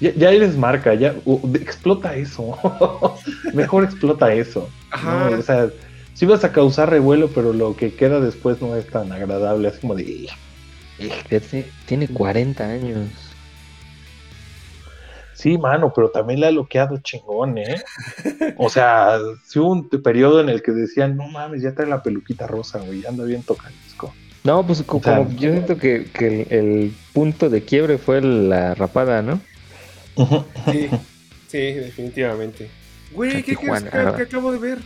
ya, 0.00 0.12
ya 0.14 0.30
eres 0.30 0.56
marca, 0.56 0.94
ya, 0.94 1.14
explota 1.54 2.14
eso, 2.16 2.56
mejor 3.54 3.84
explota 3.84 4.32
eso, 4.32 4.68
Ajá. 4.90 5.30
¿no? 5.30 5.38
O 5.38 5.42
sea, 5.42 5.70
sí 6.14 6.26
vas 6.26 6.44
a 6.44 6.52
causar 6.52 6.90
revuelo, 6.90 7.28
pero 7.34 7.52
lo 7.52 7.74
que 7.76 7.94
queda 7.94 8.20
después 8.20 8.60
no 8.60 8.74
es 8.76 8.86
tan 8.86 9.12
agradable, 9.12 9.68
así 9.68 9.80
como 9.80 9.94
de, 9.94 10.28
tiene 11.86 12.08
40 12.08 12.68
años. 12.68 13.08
sí, 15.34 15.58
mano, 15.58 15.92
pero 15.94 16.10
también 16.10 16.40
le 16.40 16.46
ha 16.46 16.50
bloqueado 16.50 16.98
chingón, 16.98 17.58
¿eh? 17.58 17.82
O 18.58 18.68
sea, 18.68 19.18
sí 19.44 19.58
hubo 19.58 19.72
un 19.72 19.88
periodo 19.88 20.40
en 20.40 20.48
el 20.48 20.62
que 20.62 20.72
decían, 20.72 21.16
no 21.16 21.28
mames, 21.28 21.62
ya 21.62 21.74
trae 21.74 21.88
la 21.88 22.02
peluquita 22.02 22.46
rosa, 22.46 22.80
güey, 22.80 23.04
anda 23.06 23.24
bien 23.24 23.42
tocadisco. 23.44 24.14
No, 24.44 24.64
pues 24.64 24.82
co- 24.82 24.98
O 24.98 25.02
sea, 25.02 25.16
como 25.16 25.30
yo 25.32 25.50
siento 25.52 25.76
que, 25.76 26.04
que 26.12 26.26
el, 26.26 26.52
el 26.52 26.92
punto 27.12 27.50
de 27.50 27.62
quiebre 27.62 27.98
fue 27.98 28.22
la 28.22 28.74
rapada, 28.74 29.20
¿no? 29.22 29.40
Sí, 30.72 30.88
sí, 31.48 31.58
definitivamente. 31.58 32.68
Güey, 33.12 33.42
¿qué 33.42 33.56
crees 33.56 33.82
que, 33.84 33.90
que 33.90 34.22
acabo 34.22 34.52
de 34.52 34.58
ver? 34.58 34.78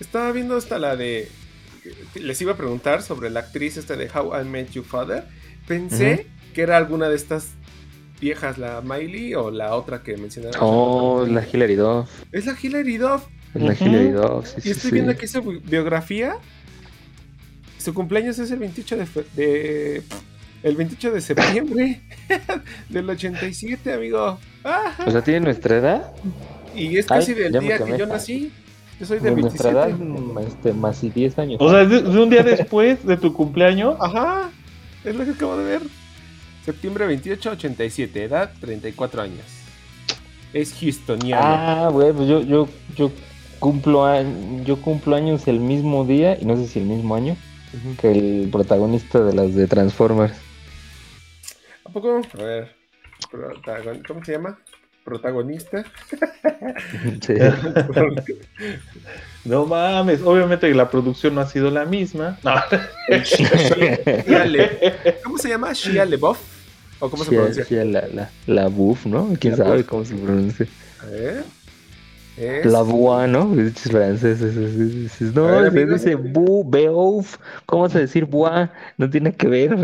Estaba 0.00 0.30
viendo 0.32 0.56
hasta 0.56 0.78
la 0.78 0.96
de. 0.96 1.28
Les 2.14 2.40
iba 2.40 2.52
a 2.52 2.56
preguntar 2.56 3.02
sobre 3.02 3.30
la 3.30 3.40
actriz 3.40 3.76
esta 3.76 3.96
de 3.96 4.08
How 4.08 4.40
I 4.40 4.44
Met 4.44 4.70
Your 4.72 4.84
Father. 4.84 5.24
Pensé 5.66 6.26
que 6.54 6.62
era 6.62 6.76
alguna 6.76 7.08
de 7.08 7.16
estas 7.16 7.48
viejas, 8.20 8.58
la 8.58 8.80
Miley 8.82 9.34
o 9.34 9.50
la 9.50 9.74
otra 9.74 10.02
que 10.02 10.16
mencionaron. 10.16 10.56
Oh, 10.60 11.26
la 11.28 11.44
Hilary 11.50 11.74
Duff. 11.74 12.08
Es 12.30 12.46
la 12.46 12.56
Hilary 12.60 12.96
Duff. 12.98 13.24
Es 13.54 13.62
la. 13.62 13.74
Hilary 13.74 14.10
Duff, 14.10 14.46
sí, 14.46 14.54
Y 14.58 14.60
sí, 14.62 14.70
estoy 14.70 14.90
sí. 14.90 14.94
viendo 14.94 15.12
aquí 15.12 15.26
su 15.26 15.42
bi- 15.42 15.58
biografía. 15.64 16.36
Su 17.78 17.92
cumpleaños 17.94 18.38
es 18.38 18.50
el 18.52 18.60
28 18.60 18.96
de, 18.96 19.06
fe- 19.06 19.24
de- 19.34 20.02
el 20.62 20.76
28 20.76 21.10
de 21.12 21.20
septiembre 21.20 22.00
del 22.88 23.08
87, 23.10 23.92
amigo. 23.92 24.38
Ajá. 24.64 25.04
O 25.06 25.10
sea, 25.10 25.22
tiene 25.22 25.40
nuestra 25.40 25.76
edad. 25.78 26.12
y 26.74 26.96
es 26.98 27.10
ay, 27.10 27.18
casi 27.20 27.34
del 27.34 27.52
día 27.58 27.78
que 27.84 27.98
yo 27.98 28.06
nací. 28.06 28.52
Yo 29.00 29.06
soy 29.06 29.18
de 29.18 29.30
De 29.34 29.40
nuestra 29.40 29.70
27. 29.72 30.04
edad, 30.04 30.46
este, 30.46 30.72
más 30.72 31.02
y 31.02 31.10
10 31.10 31.38
años. 31.38 31.56
O 31.60 31.70
sea, 31.70 31.84
de, 31.84 32.02
de 32.02 32.18
un 32.22 32.30
día 32.30 32.42
después 32.44 33.04
de 33.04 33.16
tu 33.16 33.32
cumpleaños. 33.32 33.96
Ajá, 34.00 34.50
es 35.04 35.14
lo 35.16 35.24
que 35.24 35.30
acabo 35.32 35.56
de 35.56 35.64
ver. 35.64 35.82
Septiembre 36.64 37.06
28, 37.08 37.50
87, 37.52 38.22
edad 38.24 38.52
34 38.60 39.22
años. 39.22 39.44
Es 40.52 40.72
houstoniano. 40.80 41.42
Ah, 41.44 41.88
güey, 41.90 42.12
pues 42.12 42.28
yo, 42.28 42.42
yo, 42.42 42.68
yo 42.94 43.10
cumplo 43.58 44.04
a- 44.06 44.22
yo 44.64 44.76
cumplo 44.80 45.16
años 45.16 45.48
el 45.48 45.58
mismo 45.58 46.04
día, 46.04 46.38
y 46.40 46.44
no 46.44 46.56
sé 46.56 46.68
si 46.68 46.78
el 46.78 46.84
mismo 46.84 47.16
año, 47.16 47.36
que 48.00 48.12
el 48.12 48.48
protagonista 48.52 49.20
de 49.24 49.32
las 49.32 49.54
de 49.54 49.66
Transformers. 49.66 50.34
¿A 51.92 51.94
poco? 51.94 52.22
A 52.38 52.42
ver. 52.42 52.68
¿Cómo 54.08 54.24
se 54.24 54.32
llama? 54.32 54.58
Protagonista. 55.04 55.84
Sí. 57.20 57.34
No 59.44 59.66
mames, 59.66 60.22
obviamente 60.22 60.68
que 60.68 60.74
la 60.74 60.88
producción 60.88 61.34
no 61.34 61.40
ha 61.42 61.46
sido 61.46 61.70
la 61.70 61.84
misma. 61.84 62.38
No. 62.44 62.54
Shia 63.22 64.44
Le- 64.46 65.18
¿Cómo 65.22 65.36
se 65.36 65.50
llama? 65.50 65.72
Shia 65.74 66.06
LeBoff. 66.06 66.40
¿O 67.00 67.10
cómo 67.10 67.24
se 67.24 67.30
pronuncia? 67.32 67.84
la, 67.84 68.06
la, 68.06 68.30
la 68.46 68.68
buff, 68.68 69.04
¿no? 69.04 69.34
¿Quién 69.38 69.58
La 69.58 69.64
sabe 69.64 69.78
buff. 69.78 69.86
cómo 69.88 70.04
se 70.06 70.14
pronuncia? 70.14 70.66
A 71.02 71.06
ver. 71.06 71.44
Es... 72.38 72.64
La 72.64 72.80
bois, 72.80 73.28
¿no? 73.28 73.54
Es 73.60 73.74
francés. 73.82 74.40
es- 74.40 74.56
es- 74.56 74.80
es- 74.80 75.20
es- 75.20 75.34
no, 75.34 75.44
ver, 75.46 75.70
se 75.72 75.80
amigo. 75.80 75.92
dice 75.98 76.14
bu, 76.14 76.64
beouf. 76.66 77.36
¿Cómo 77.66 77.90
se 77.90 77.98
decir 77.98 78.24
bois? 78.24 78.70
No 78.96 79.10
tiene 79.10 79.34
que 79.34 79.48
ver. 79.48 79.76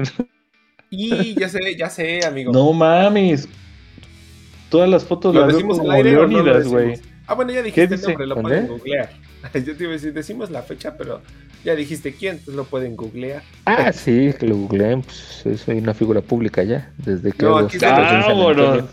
Y 0.91 1.35
ya 1.39 1.49
sé, 1.49 1.77
ya 1.77 1.91
sé, 1.91 2.25
amigo. 2.25 2.53
No 2.53 2.73
mames. 2.73 3.49
Todas 4.71 4.89
las 4.89 5.05
fotos 5.05 5.35
¿Lo 5.35 5.43
las 5.43 5.53
decimos 5.55 5.79
como 5.79 5.91
aire 5.93 6.13
no 6.13 6.27
Leónidas, 6.27 6.67
güey. 6.69 7.01
Ah, 7.27 7.35
bueno, 7.35 7.53
ya 7.53 7.63
dijiste 7.63 7.95
el 7.95 8.01
nombre, 8.01 8.27
lo 8.27 8.41
pueden 8.41 8.67
googlear. 8.69 9.11
Yo 9.55 9.77
te 9.77 9.83
iba 9.85 9.91
a 9.91 9.93
decir, 9.95 10.13
decimos 10.13 10.51
la 10.51 10.63
fecha, 10.63 10.97
pero 10.97 11.21
ya 11.65 11.75
dijiste 11.75 12.15
quién, 12.15 12.33
entonces 12.33 12.55
lo 12.55 12.65
pueden 12.65 12.97
googlear. 12.97 13.43
Ah, 13.67 13.93
sí, 13.93 14.33
que 14.39 14.47
lo 14.47 14.57
googleé. 14.57 14.97
Pues 15.43 15.61
soy 15.61 15.79
una 15.79 15.95
figura 15.95 16.21
pública 16.21 16.63
ya. 16.63 16.91
Desde 16.99 17.33
que. 17.33 17.45
No, 17.45 17.57
hago 17.59 17.67
aquí 17.67 17.79
Vámonos. 17.79 18.85
Antonio. 18.85 18.89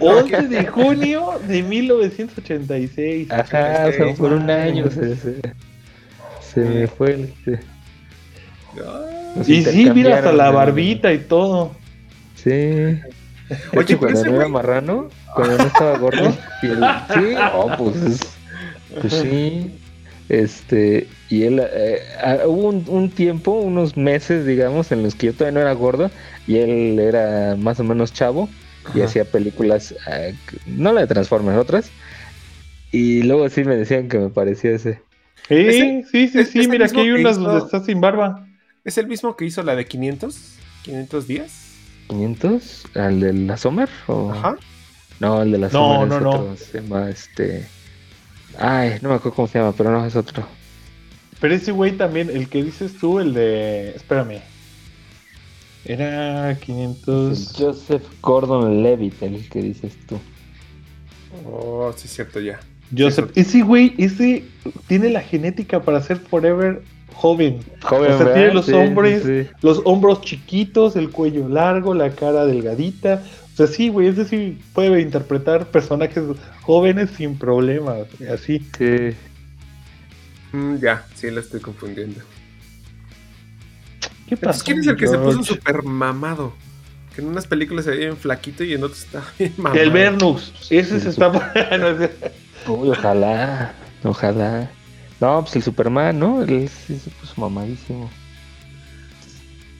11 0.00 0.48
de 0.48 0.66
junio 0.66 1.30
de 1.46 1.62
1986. 1.62 3.30
Ajá, 3.30 3.86
o 3.88 3.92
sea, 3.92 4.14
por 4.14 4.32
un 4.32 4.50
año 4.50 4.90
se, 4.90 5.16
se, 5.16 5.40
se 6.40 6.60
me 6.60 6.86
fue 6.86 7.12
el. 7.14 7.34
se- 7.44 7.60
Ah, 8.84 9.15
nos 9.36 9.48
Y 9.48 9.64
sí, 9.64 9.90
mira 9.94 10.14
hasta 10.16 10.32
la 10.32 10.50
barbita 10.50 11.12
y 11.12 11.18
todo. 11.18 11.72
Sí. 12.34 12.48
Oye, 12.50 13.00
hecho, 13.80 13.98
cuando 13.98 14.24
no 14.24 14.34
era 14.36 14.48
marrano, 14.48 15.08
cuando 15.34 15.58
no 15.58 15.66
estaba 15.66 15.96
gordo, 15.98 16.34
y 16.62 16.66
él, 16.66 16.78
sí, 17.14 17.34
oh, 17.54 17.70
pues, 17.78 17.96
es- 18.02 18.20
pues 19.00 19.12
sí, 19.12 19.70
este, 20.28 21.06
y 21.28 21.44
él, 21.44 21.60
eh, 21.62 22.00
ah, 22.22 22.38
hubo 22.46 22.68
un, 22.68 22.84
un 22.88 23.10
tiempo, 23.10 23.52
unos 23.52 23.96
meses, 23.96 24.46
digamos, 24.46 24.90
en 24.90 25.02
los 25.04 25.14
que 25.14 25.26
yo 25.26 25.32
todavía 25.34 25.54
no 25.54 25.60
era 25.60 25.72
gordo, 25.74 26.10
y 26.48 26.56
él 26.56 26.98
era 26.98 27.54
más 27.56 27.78
o 27.78 27.84
menos 27.84 28.12
chavo, 28.12 28.48
y 28.94 28.98
Ajá. 28.98 29.04
hacía 29.06 29.24
películas, 29.24 29.94
ah, 30.08 30.30
no 30.66 30.92
la 30.92 31.02
de 31.02 31.06
Transformers, 31.06 31.58
otras, 31.58 31.90
y 32.90 33.22
luego 33.22 33.48
sí 33.48 33.62
me 33.64 33.76
decían 33.76 34.08
que 34.08 34.18
me 34.18 34.28
parecía 34.30 34.72
ese. 34.72 35.00
Sí, 35.48 35.54
Ese- 35.54 36.04
sí, 36.10 36.28
sí, 36.28 36.44
sí. 36.44 36.68
Mira, 36.68 36.86
aquí 36.86 36.98
hay 37.00 37.10
unas 37.10 37.38
donde 37.38 37.58
está 37.64 37.84
sin 37.84 38.00
barba. 38.00 38.45
¿Es 38.86 38.96
el 38.98 39.08
mismo 39.08 39.34
que 39.36 39.44
hizo 39.44 39.64
la 39.64 39.74
de 39.74 39.84
500? 39.84 40.54
¿500 40.84 41.22
días? 41.24 41.72
¿500? 42.08 42.96
¿Al 42.96 43.18
de 43.18 43.32
la 43.32 43.56
Sommer? 43.56 43.88
O... 44.06 44.30
Ajá. 44.30 44.56
No, 45.18 45.42
el 45.42 45.50
de 45.50 45.58
la 45.58 45.66
No, 45.66 45.72
Sommer 45.72 46.02
es 46.02 46.08
no, 46.08 46.20
no. 46.20 46.30
otro, 46.30 46.56
se 46.56 46.80
llama 46.80 47.10
este... 47.10 47.66
Ay, 48.56 48.98
no 49.02 49.08
me 49.08 49.16
acuerdo 49.16 49.34
cómo 49.34 49.48
se 49.48 49.58
llama, 49.58 49.74
pero 49.76 49.90
no, 49.90 50.06
es 50.06 50.14
otro. 50.14 50.46
Pero 51.40 51.52
ese 51.52 51.72
güey 51.72 51.96
también, 51.96 52.30
el 52.30 52.48
que 52.48 52.62
dices 52.62 52.96
tú, 52.96 53.18
el 53.18 53.34
de. 53.34 53.90
Espérame. 53.90 54.40
Era 55.84 56.56
500. 56.58 57.54
Joseph 57.58 58.04
Gordon 58.22 58.82
Levitt, 58.84 59.20
el 59.20 59.48
que 59.48 59.62
dices 59.62 59.94
tú. 60.06 60.18
Oh, 61.44 61.92
sí, 61.96 62.06
es 62.06 62.14
cierto, 62.14 62.40
ya. 62.40 62.60
Joseph. 62.96 63.30
Ese 63.34 63.62
güey, 63.62 63.94
ese 63.98 64.44
tiene 64.86 65.10
la 65.10 65.20
genética 65.20 65.82
para 65.82 66.00
ser 66.00 66.18
forever 66.18 66.82
joven. 67.16 67.60
Joven, 67.82 68.12
O 68.12 68.18
sea, 68.18 68.34
tiene 68.34 68.54
los 68.54 68.66
Sí, 68.66 68.72
hombres, 68.72 69.22
sí, 69.22 69.44
sí. 69.44 69.50
los 69.62 69.80
hombros 69.84 70.20
chiquitos, 70.20 70.96
el 70.96 71.10
cuello 71.10 71.48
largo, 71.48 71.94
la 71.94 72.10
cara 72.10 72.44
delgadita. 72.44 73.22
O 73.52 73.56
sea, 73.56 73.66
sí, 73.66 73.88
güey, 73.88 74.08
es 74.08 74.16
decir, 74.16 74.58
puede 74.74 75.00
interpretar 75.00 75.66
personajes 75.66 76.22
jóvenes 76.62 77.10
sin 77.16 77.38
problemas, 77.38 78.00
así. 78.32 78.58
Sí. 78.76 79.14
Mm, 80.52 80.76
ya, 80.76 81.04
sí, 81.14 81.30
lo 81.30 81.40
estoy 81.40 81.60
confundiendo. 81.60 82.20
¿Qué 84.28 84.36
pasó? 84.36 84.64
¿quién 84.64 84.80
es 84.80 84.86
el 84.88 84.96
que 84.96 85.06
se 85.06 85.16
puso 85.18 85.42
súper 85.42 85.82
mamado? 85.84 86.52
Que 87.14 87.22
en 87.22 87.28
unas 87.28 87.46
películas 87.46 87.86
se 87.86 87.92
veía 87.92 88.06
bien 88.06 88.16
flaquito 88.18 88.62
y 88.62 88.74
en 88.74 88.84
otras 88.84 89.04
está 89.04 89.22
bien 89.38 89.54
mamado. 89.56 89.80
El 89.80 89.90
Vernux, 89.90 90.52
ese 90.70 91.00
se 91.00 91.08
está... 91.08 91.32
ojalá, 92.66 93.72
ojalá. 94.04 94.70
No, 95.20 95.42
pues 95.42 95.56
el 95.56 95.62
Superman, 95.62 96.18
¿no? 96.18 96.42
Él 96.42 96.68
se 96.68 96.94
puso 97.20 97.40
mamadísimo. 97.40 98.10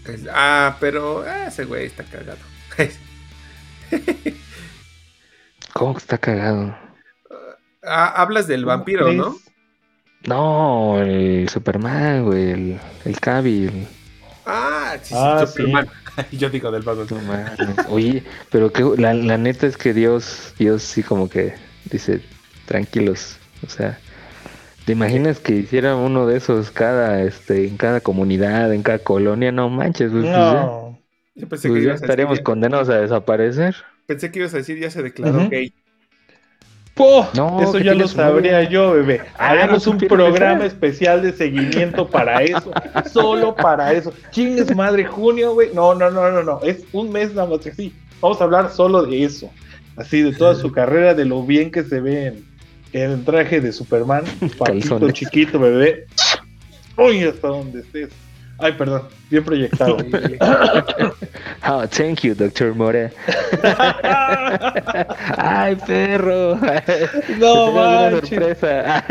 El- 0.07 0.29
Ah, 0.33 0.77
pero 0.81 1.25
ah, 1.27 1.47
ese 1.49 1.65
güey 1.65 1.87
está 1.87 2.05
cagado. 2.05 2.39
¿Cómo 5.73 5.93
que 5.95 5.99
está 5.99 6.19
cagado? 6.19 6.75
Ah, 7.83 8.15
hablas 8.23 8.47
del 8.47 8.65
vampiro, 8.65 9.07
¿Cómo 9.07 9.23
¿no? 9.23 9.37
No, 10.25 11.01
el 11.03 11.49
Superman, 11.49 12.25
güey, 12.25 12.51
el, 12.51 12.81
el 13.05 13.21
Cavill. 13.21 13.87
Ah, 14.45 14.97
sí, 15.03 15.09
sí, 15.09 15.15
Ah, 15.17 15.45
Superman. 15.47 15.89
Yo 16.33 16.49
digo 16.51 16.71
del 16.71 16.83
Batman. 16.83 17.77
Oye, 17.89 18.25
pero 18.51 18.73
que 18.73 18.83
la, 18.97 19.13
la 19.13 19.37
neta 19.37 19.67
es 19.67 19.77
que 19.77 19.93
Dios, 19.93 20.55
Dios 20.59 20.83
sí 20.83 21.03
como 21.03 21.29
que 21.29 21.55
dice, 21.91 22.23
tranquilos. 22.65 23.37
O 23.65 23.69
sea, 23.69 23.99
¿te 24.87 24.93
imaginas 24.93 25.41
que 25.41 25.53
hiciera 25.53 25.97
uno 25.97 26.27
de 26.27 26.37
esos 26.37 26.71
cada, 26.71 27.23
este, 27.25 27.67
en 27.67 27.77
cada 27.77 28.01
comunidad, 28.01 28.73
en 28.73 28.83
cada 28.83 29.01
colonia? 29.01 29.51
No 29.51 29.69
manches, 29.69 30.13
pues, 30.13 30.23
pues 30.23 30.33
ya, 30.35 30.53
No. 30.55 30.99
Yo 31.35 31.49
pensé 31.49 31.69
pues 31.69 31.81
que, 31.81 31.85
ya 31.85 31.91
ibas 31.91 32.01
a 32.01 32.05
estaríamos 32.05 32.35
decir, 32.35 32.45
condenados 32.45 32.89
a 32.89 33.01
desaparecer. 33.01 33.75
pensé 34.07 34.31
que 34.31 34.39
ibas 34.39 34.55
a 34.55 34.59
decir 34.59 34.79
ya 34.79 34.91
se 34.91 35.03
declaró 35.03 35.49
gay. 35.51 35.75
¡Po! 36.95 37.29
No, 37.35 37.61
eso 37.61 37.75
¿qué 37.75 37.85
ya 37.85 37.95
lo 37.95 38.09
sabría 38.09 38.63
yo, 38.63 38.93
bebé. 38.93 39.21
Ah, 39.37 39.51
Haremos 39.51 39.87
¿no 39.87 39.93
un 39.93 39.99
programa 39.99 40.65
especial 40.65 41.21
de 41.21 41.33
seguimiento 41.33 42.09
para 42.09 42.43
eso. 42.43 42.73
solo 43.13 43.55
para 43.55 43.93
eso. 43.93 44.15
Chingues 44.31 44.75
madre, 44.75 45.05
junio, 45.05 45.53
güey. 45.53 45.75
No, 45.75 45.95
no, 45.95 46.11
no, 46.11 46.31
no, 46.31 46.43
no. 46.43 46.63
Es 46.63 46.85
un 46.93 47.13
mes 47.13 47.35
nada 47.35 47.49
más 47.49 47.61
que 47.61 47.75
sí. 47.75 47.93
Vamos 48.23 48.41
a 48.41 48.45
hablar 48.45 48.71
solo 48.71 49.03
de 49.03 49.25
eso. 49.25 49.51
Así, 49.97 50.23
de 50.23 50.33
toda 50.33 50.55
su 50.55 50.73
carrera, 50.73 51.13
de 51.13 51.27
lo 51.27 51.45
bien 51.45 51.71
que 51.71 51.83
se 51.83 52.01
ve 52.01 52.29
en, 52.29 52.35
en 52.37 52.56
el 53.03 53.25
traje 53.25 53.61
de 53.61 53.73
Superman. 53.73 54.25
Papito 54.41 54.65
Calzones. 54.65 55.13
chiquito, 55.15 55.59
bebé. 55.59 56.07
Uy, 56.97 57.25
hasta 57.25 57.49
donde 57.49 57.81
estés. 57.81 58.09
Ay, 58.59 58.73
perdón. 58.73 59.03
Bien 59.31 59.45
proyectado. 59.45 59.97
Oh, 61.69 61.85
thank 61.89 62.21
you, 62.21 62.33
Doctor 62.35 62.75
More. 62.75 63.11
Ay, 65.37 65.75
perro. 65.87 66.57
no 67.39 67.73
manches. 67.73 68.29
sorpresa. 68.29 69.05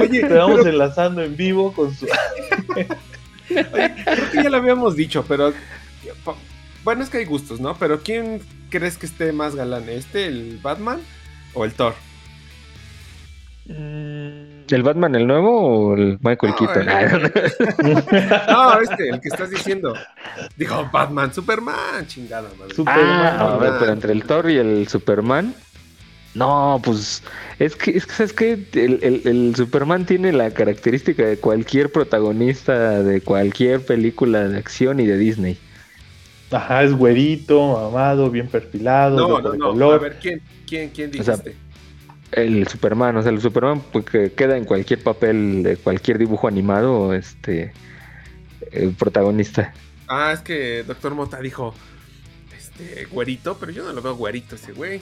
Oye, 0.00 0.20
Te 0.22 0.34
vamos 0.34 0.58
pero- 0.60 0.70
enlazando 0.70 1.22
en 1.22 1.36
vivo 1.36 1.72
con 1.72 1.94
su. 1.94 2.06
creo 3.46 4.30
que 4.32 4.42
ya 4.42 4.50
lo 4.50 4.56
habíamos 4.56 4.96
dicho, 4.96 5.24
pero 5.28 5.52
bueno, 6.84 7.02
es 7.02 7.10
que 7.10 7.18
hay 7.18 7.24
gustos, 7.24 7.60
¿no? 7.60 7.76
Pero 7.78 8.00
¿quién 8.02 8.40
crees 8.70 8.96
que 8.96 9.06
esté 9.06 9.32
más 9.32 9.54
galán? 9.54 9.88
¿Este, 9.88 10.26
el 10.26 10.58
Batman 10.62 11.00
o 11.54 11.64
el 11.64 11.72
Thor? 11.72 11.94
¿El 13.68 14.82
Batman 14.82 15.14
el 15.14 15.26
nuevo 15.26 15.60
o 15.90 15.94
el 15.94 16.18
Michael 16.22 16.52
No, 16.52 16.56
Keaton? 16.56 16.88
el- 16.88 17.32
No, 18.48 18.80
este, 18.80 19.08
el 19.10 19.20
que 19.20 19.28
estás 19.28 19.50
diciendo. 19.50 19.94
Dijo 20.56 20.88
Batman, 20.92 21.32
Superman, 21.32 22.06
chingada 22.06 22.48
madre. 22.58 22.74
Superman. 22.74 23.36
Ah, 23.38 23.54
a 23.54 23.58
ver, 23.58 23.72
pero 23.78 23.92
entre 23.92 24.12
el 24.12 24.24
Thor 24.24 24.50
y 24.50 24.56
el 24.56 24.88
Superman, 24.88 25.54
No, 26.34 26.80
pues 26.82 27.22
es 27.58 27.74
que, 27.76 27.96
es 27.96 28.06
que 28.06 28.12
¿sabes 28.12 28.32
qué? 28.32 28.52
El, 28.74 28.98
el- 29.02 29.22
el 29.26 29.54
Superman 29.56 30.06
tiene 30.06 30.32
la 30.32 30.50
característica 30.52 31.24
de 31.24 31.36
cualquier 31.38 31.90
protagonista 31.92 33.02
de 33.02 33.20
cualquier 33.20 33.84
película 33.84 34.48
de 34.48 34.58
acción 34.58 35.00
y 35.00 35.06
de 35.06 35.18
Disney. 35.18 35.58
Ajá, 36.50 36.82
es 36.82 36.92
güerito, 36.92 37.78
amado, 37.78 38.30
bien 38.30 38.48
perfilado, 38.48 39.16
No, 39.16 39.40
no, 39.40 39.54
no. 39.54 39.70
color. 39.70 39.94
A 39.94 39.98
ver, 39.98 40.18
¿quién, 40.20 40.42
quién, 40.66 40.90
quién 40.90 41.10
O 41.18 41.22
sea, 41.22 41.36
dijiste? 41.36 41.56
El 42.32 42.66
Superman, 42.68 43.16
o 43.16 43.22
sea, 43.22 43.32
el 43.32 43.40
Superman 43.40 43.82
pues, 43.92 44.04
que 44.04 44.32
queda 44.32 44.56
en 44.56 44.64
cualquier 44.64 45.02
papel 45.02 45.62
de 45.62 45.76
cualquier 45.76 46.18
dibujo 46.18 46.48
animado, 46.48 47.14
este, 47.14 47.72
el 48.72 48.92
protagonista. 48.92 49.72
Ah, 50.08 50.32
es 50.32 50.40
que 50.40 50.82
Doctor 50.84 51.14
Mota 51.14 51.40
dijo, 51.40 51.74
este, 52.56 53.04
güerito, 53.06 53.56
pero 53.58 53.72
yo 53.72 53.84
no 53.84 53.92
lo 53.92 54.02
veo 54.02 54.16
güerito 54.16 54.56
ese 54.56 54.72
güey. 54.72 55.00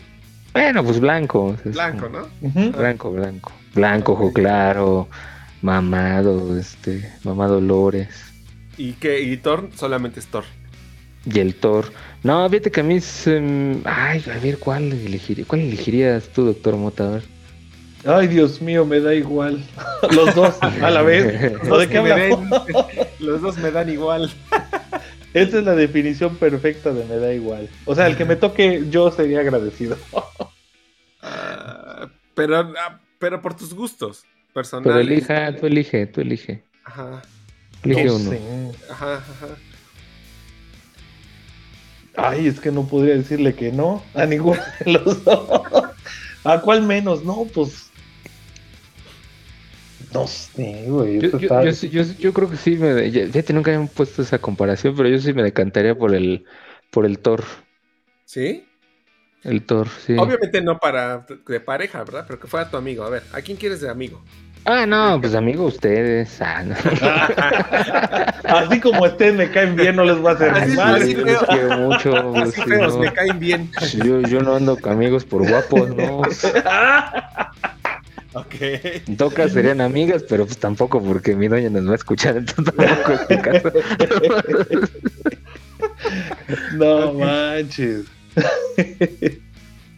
Bueno, 0.53 0.83
pues 0.83 1.01
blanco. 1.01 1.57
Blanco, 1.65 2.09
¿no? 2.09 2.29
Blanco, 2.73 3.11
blanco. 3.13 3.53
Blanco, 3.75 4.13
ojo 4.13 4.33
claro, 4.33 5.09
mamado, 5.63 6.59
este, 6.59 7.13
mamado 7.25 7.61
Lores. 7.61 8.33
Y 8.77 8.93
que 8.95 9.21
y 9.21 9.37
Thor 9.37 9.71
solamente 9.75 10.21
es 10.21 10.27
Thor. 10.27 10.45
Y 11.31 11.39
el 11.41 11.55
Thor. 11.55 11.93
No, 12.23 12.49
fíjate 12.49 12.71
que 12.71 12.81
a 12.81 12.85
mí 12.85 12.97
es. 12.97 13.27
em, 13.27 13.81
ay, 13.85 14.25
a 14.35 14.39
ver, 14.39 14.59
¿cuál 14.59 14.93
elegiría? 14.93 15.45
¿Cuál 15.47 15.61
elegirías 15.63 16.29
tú, 16.29 16.45
doctor 16.47 16.77
Mota? 16.77 17.07
A 17.07 17.11
ver. 17.11 17.23
Ay, 18.07 18.27
Dios 18.29 18.63
mío, 18.63 18.87
me 18.87 19.01
da 19.01 19.15
igual. 19.15 19.63
Los 20.11 20.35
dos 20.35 20.55
a 20.63 20.91
la 20.91 21.03
vez. 21.03 21.53
¿O 21.69 21.77
de 21.79 21.89
qué 21.89 22.01
Me 22.01 22.11
den- 22.15 22.49
los 23.19 23.43
dos 23.43 23.59
me 23.59 23.71
dan 23.71 23.89
igual. 23.91 24.31
Esa 25.35 25.59
es 25.59 25.65
la 25.65 25.75
definición 25.75 26.37
perfecta 26.37 26.93
de 26.93 27.05
me 27.05 27.17
da 27.17 27.35
igual. 27.35 27.69
O 27.85 27.95
sea, 27.95 28.07
el 28.07 28.17
que 28.17 28.25
me 28.25 28.37
toque, 28.37 28.85
yo 28.91 29.11
sería 29.11 29.41
agradecido. 29.41 29.97
Ah, 31.21 32.09
pero, 32.35 32.57
ah, 32.79 33.01
pero 33.19 33.43
por 33.43 33.55
tus 33.55 33.75
gustos 33.75 34.23
Pero 34.23 34.55
personales. 34.55 35.07
elija, 35.07 35.57
tú 35.57 35.67
elige, 35.67 36.07
tú 36.07 36.21
elige. 36.21 36.63
Ajá, 36.85 37.23
Elige 37.83 38.05
No 38.07 38.15
uno. 38.15 38.31
sé. 38.31 38.41
ajá, 38.91 39.15
ajá. 39.17 39.47
Ay, 42.21 42.49
es 42.49 42.59
que 42.59 42.73
no 42.73 42.85
podría 42.87 43.15
decirle 43.15 43.55
que 43.55 43.71
no 43.71 44.03
a 44.13 44.27
ninguno 44.27 44.61
de 44.85 44.93
los 44.93 45.25
dos. 45.25 45.41
¿A 46.45 46.61
cuál 46.61 46.83
menos? 46.83 47.25
No, 47.25 47.47
pues. 47.55 47.91
No 50.13 50.27
sé, 50.27 50.87
güey. 50.89 51.21
Yo, 51.21 51.27
esto 51.27 51.39
yo, 51.39 51.47
está- 51.47 51.65
yo 51.65 51.73
sí- 51.73 51.89
yo- 51.91 52.03
yo 52.19 52.33
creo 52.33 52.51
que 52.51 52.57
sí 52.57 52.77
me. 52.77 53.11
ya- 53.11 53.27
Fíjate, 53.27 53.53
nunca 53.53 53.71
habían 53.73 53.89
puesto 53.89 54.23
esa 54.23 54.39
comparación, 54.39 54.95
pero 54.97 55.09
yo 55.09 55.19
sí 55.19 55.33
me 55.33 55.43
decantaría 55.43 55.95
por 55.97 56.15
el, 56.15 56.45
por 56.91 57.07
el 57.07 57.19
Thor. 57.19 57.45
¿Sí? 58.25 58.65
El 59.45 59.63
Thor, 59.65 59.89
sí. 60.05 60.17
Obviamente 60.19 60.61
no 60.61 60.79
para 60.79 61.25
de 61.47 61.61
pareja, 61.61 62.03
¿verdad? 62.03 62.25
Pero 62.27 62.41
que 62.41 62.49
fuera 62.49 62.69
tu 62.71 62.77
amigo. 62.77 63.05
A 63.05 63.11
ver, 63.11 63.23
¿a 63.33 63.41
quién 63.43 63.57
quieres 63.57 63.81
de 63.81 63.89
amigo? 63.91 64.23
Ah, 64.71 64.85
no, 64.85 65.19
pues 65.19 65.35
amigo, 65.35 65.65
ustedes. 65.65 66.43
Ah, 66.43 66.63
no. 66.63 66.75
Así 68.45 68.79
como 68.81 69.07
estén, 69.07 69.39
me 69.39 69.51
caen 69.51 69.75
bien, 69.77 69.97
no 69.97 70.05
les 70.05 70.23
va 70.23 70.33
a 70.33 70.35
hacer 70.35 70.51
Así 70.51 70.77
madre. 70.77 71.03
así 71.05 71.15
yo 71.15 71.25
los 71.25 71.43
quiero 71.45 71.79
mucho. 71.79 72.37
Así 72.37 72.61
feos, 72.63 72.93
no. 72.95 73.01
me 73.01 73.11
caen 73.13 73.39
bien. 73.39 73.71
Yo, 74.05 74.21
yo 74.21 74.43
no 74.43 74.57
ando 74.57 74.77
con 74.77 74.93
amigos 74.93 75.25
por 75.25 75.49
guapos, 75.49 75.89
¿no? 75.97 76.21
Ok. 78.35 78.55
En 78.61 79.17
todo 79.17 79.31
caso 79.31 79.55
serían 79.55 79.81
amigas, 79.81 80.23
pero 80.29 80.45
pues 80.45 80.59
tampoco 80.59 81.03
porque 81.03 81.35
mi 81.35 81.49
doña 81.49 81.71
nos 81.71 81.89
va 81.89 81.93
a 81.93 81.97
escuchar, 81.97 82.37
entonces 82.37 82.75
tampoco 82.75 83.13
es 83.13 83.31
mi 83.31 83.37
caso. 83.39 83.73
No 86.77 87.13
manches. 87.15 88.05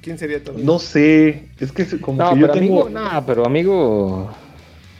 ¿Quién 0.02 0.18
sería 0.18 0.42
tu 0.42 0.52
amigo? 0.52 0.72
No 0.72 0.78
sé. 0.78 1.44
Es 1.58 1.72
que 1.72 1.84
como 2.00 2.22
No, 2.22 2.34
que 2.34 2.40
yo 2.40 2.46
pero 2.46 2.52
tengo. 2.60 2.84
amigo, 2.86 3.00
no, 3.00 3.26
pero 3.26 3.46
amigo. 3.46 4.34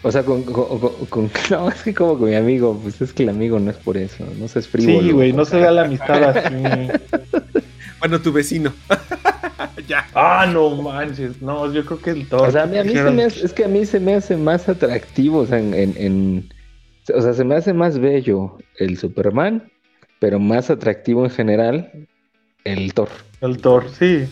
O 0.02 0.10
sea, 0.10 0.22
con, 0.24 0.42
con, 0.44 0.78
con- 0.80 1.06
con- 1.06 1.30
No, 1.50 1.68
es 1.68 1.82
que 1.82 1.92
como 1.94 2.18
con 2.18 2.30
mi 2.30 2.34
amigo, 2.36 2.78
pues 2.82 3.00
es 3.02 3.12
que 3.12 3.22
el 3.24 3.28
amigo 3.28 3.58
no 3.58 3.70
es 3.70 3.76
por 3.76 3.96
eso, 3.98 4.24
no 4.38 4.48
seas 4.48 4.66
frívolo. 4.66 5.00
Sí, 5.06 5.10
güey, 5.12 5.32
no 5.32 5.44
se 5.44 5.58
da 5.58 5.70
la 5.70 5.82
amistad 5.82 6.24
así. 6.24 6.54
Bueno, 8.00 8.18
tu 8.18 8.32
vecino. 8.32 8.72
ya. 9.86 10.06
Ah, 10.14 10.46
no 10.50 10.70
manches. 10.80 11.42
No, 11.42 11.70
yo 11.70 11.84
creo 11.84 12.00
que 12.00 12.10
el 12.12 12.26
Thor. 12.26 12.48
O 12.48 12.50
sea, 12.50 12.62
a 12.62 12.66
mí, 12.66 12.78
a 12.78 12.82
mí 12.84 12.94
se 12.94 13.10
me 13.10 13.24
hace, 13.24 13.44
es 13.44 13.52
que 13.52 13.64
a 13.66 13.68
mí 13.68 13.84
se 13.84 14.00
me 14.00 14.14
hace 14.14 14.38
más 14.38 14.70
atractivo, 14.70 15.40
o 15.40 15.46
sea, 15.46 15.58
en, 15.58 15.74
en, 15.74 15.94
en- 15.98 16.54
o 17.14 17.20
sea, 17.20 17.34
se 17.34 17.44
me 17.44 17.56
hace 17.56 17.74
más 17.74 17.98
bello 17.98 18.56
el 18.78 18.96
Superman, 18.96 19.70
pero 20.18 20.38
más 20.40 20.70
atractivo 20.70 21.24
en 21.26 21.30
general 21.30 21.92
el 22.64 22.94
Thor. 22.94 23.10
El 23.42 23.58
Thor, 23.58 23.84
sí. 23.98 24.24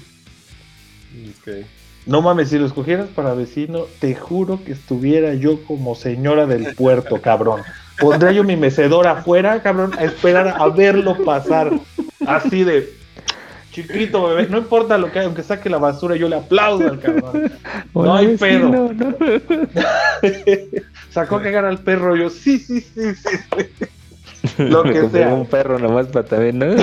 Ok. 1.42 1.66
No 2.08 2.22
mames, 2.22 2.48
si 2.48 2.58
lo 2.58 2.66
escogieras 2.66 3.06
para 3.14 3.34
vecino, 3.34 3.84
te 4.00 4.14
juro 4.14 4.64
que 4.64 4.72
estuviera 4.72 5.34
yo 5.34 5.62
como 5.64 5.94
señora 5.94 6.46
del 6.46 6.74
puerto, 6.74 7.20
cabrón. 7.20 7.60
Pondría 8.00 8.32
yo 8.32 8.44
mi 8.44 8.56
mecedora 8.56 9.12
afuera, 9.12 9.62
cabrón, 9.62 9.92
a 9.98 10.04
esperar 10.04 10.56
a 10.58 10.68
verlo 10.68 11.22
pasar. 11.24 11.70
Así 12.26 12.64
de 12.64 12.98
chiquito, 13.70 14.26
bebé. 14.26 14.48
No 14.48 14.58
importa 14.58 14.98
lo 14.98 15.12
que 15.12 15.18
haga, 15.18 15.26
aunque 15.26 15.42
saque 15.42 15.70
la 15.70 15.78
basura, 15.78 16.16
yo 16.16 16.28
le 16.28 16.36
aplaudo 16.36 16.88
al 16.88 16.98
cabrón. 16.98 17.52
No 17.94 18.14
hay 18.14 18.36
pedo. 18.36 18.68
No, 18.68 18.92
no. 18.92 19.14
Sacó 21.10 21.36
a 21.36 21.42
cagar 21.42 21.64
al 21.66 21.78
perro, 21.78 22.16
yo, 22.16 22.30
sí, 22.30 22.58
sí, 22.58 22.80
sí, 22.80 23.14
sí. 23.14 23.36
sí. 23.78 23.84
Lo 24.58 24.82
que 24.82 25.08
sea. 25.10 25.34
un 25.34 25.46
perro 25.46 25.78
nomás 25.78 26.06
para 26.06 26.26
también, 26.26 26.58
¿no? 26.58 26.66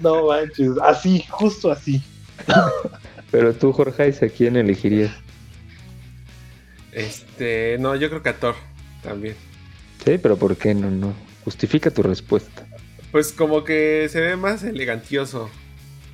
No 0.00 0.26
manches, 0.28 0.70
así, 0.82 1.24
justo 1.28 1.70
así. 1.70 2.02
Pero 3.30 3.54
tú, 3.54 3.72
Jorge, 3.72 4.14
¿a 4.20 4.28
quién 4.28 4.56
elegirías? 4.56 5.12
Este, 6.92 7.76
no, 7.78 7.94
yo 7.96 8.08
creo 8.08 8.22
que 8.22 8.30
a 8.30 8.36
Thor 8.36 8.54
también. 9.02 9.36
Sí, 10.04 10.18
pero 10.18 10.36
¿por 10.36 10.56
qué 10.56 10.74
no? 10.74 10.90
No. 10.90 11.14
Justifica 11.44 11.90
tu 11.90 12.02
respuesta. 12.02 12.66
Pues 13.12 13.32
como 13.32 13.64
que 13.64 14.08
se 14.10 14.20
ve 14.20 14.36
más 14.36 14.62
elegantioso. 14.62 15.50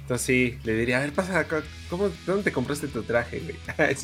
Entonces 0.06 0.24
sí, 0.24 0.56
le 0.62 0.74
diría, 0.74 0.98
a 0.98 1.00
ver, 1.00 1.10
pasa 1.10 1.44
¿cómo, 1.90 2.10
¿dónde 2.24 2.44
te 2.44 2.52
compraste 2.52 2.86
tu 2.86 3.02
traje, 3.02 3.40
güey? 3.40 3.56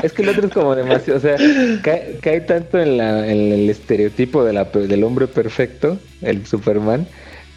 Es 0.00 0.12
que 0.12 0.22
el 0.22 0.28
otro 0.28 0.46
es 0.46 0.52
como 0.52 0.76
demasiado, 0.76 1.18
o 1.18 1.20
sea, 1.20 1.36
cae, 1.82 2.20
cae 2.22 2.40
tanto 2.42 2.78
en, 2.78 2.98
la, 2.98 3.26
en 3.28 3.50
el 3.52 3.68
estereotipo 3.68 4.44
de 4.44 4.52
la, 4.52 4.62
del 4.66 5.02
hombre 5.02 5.26
perfecto, 5.26 5.98
el 6.20 6.46
Superman, 6.46 7.08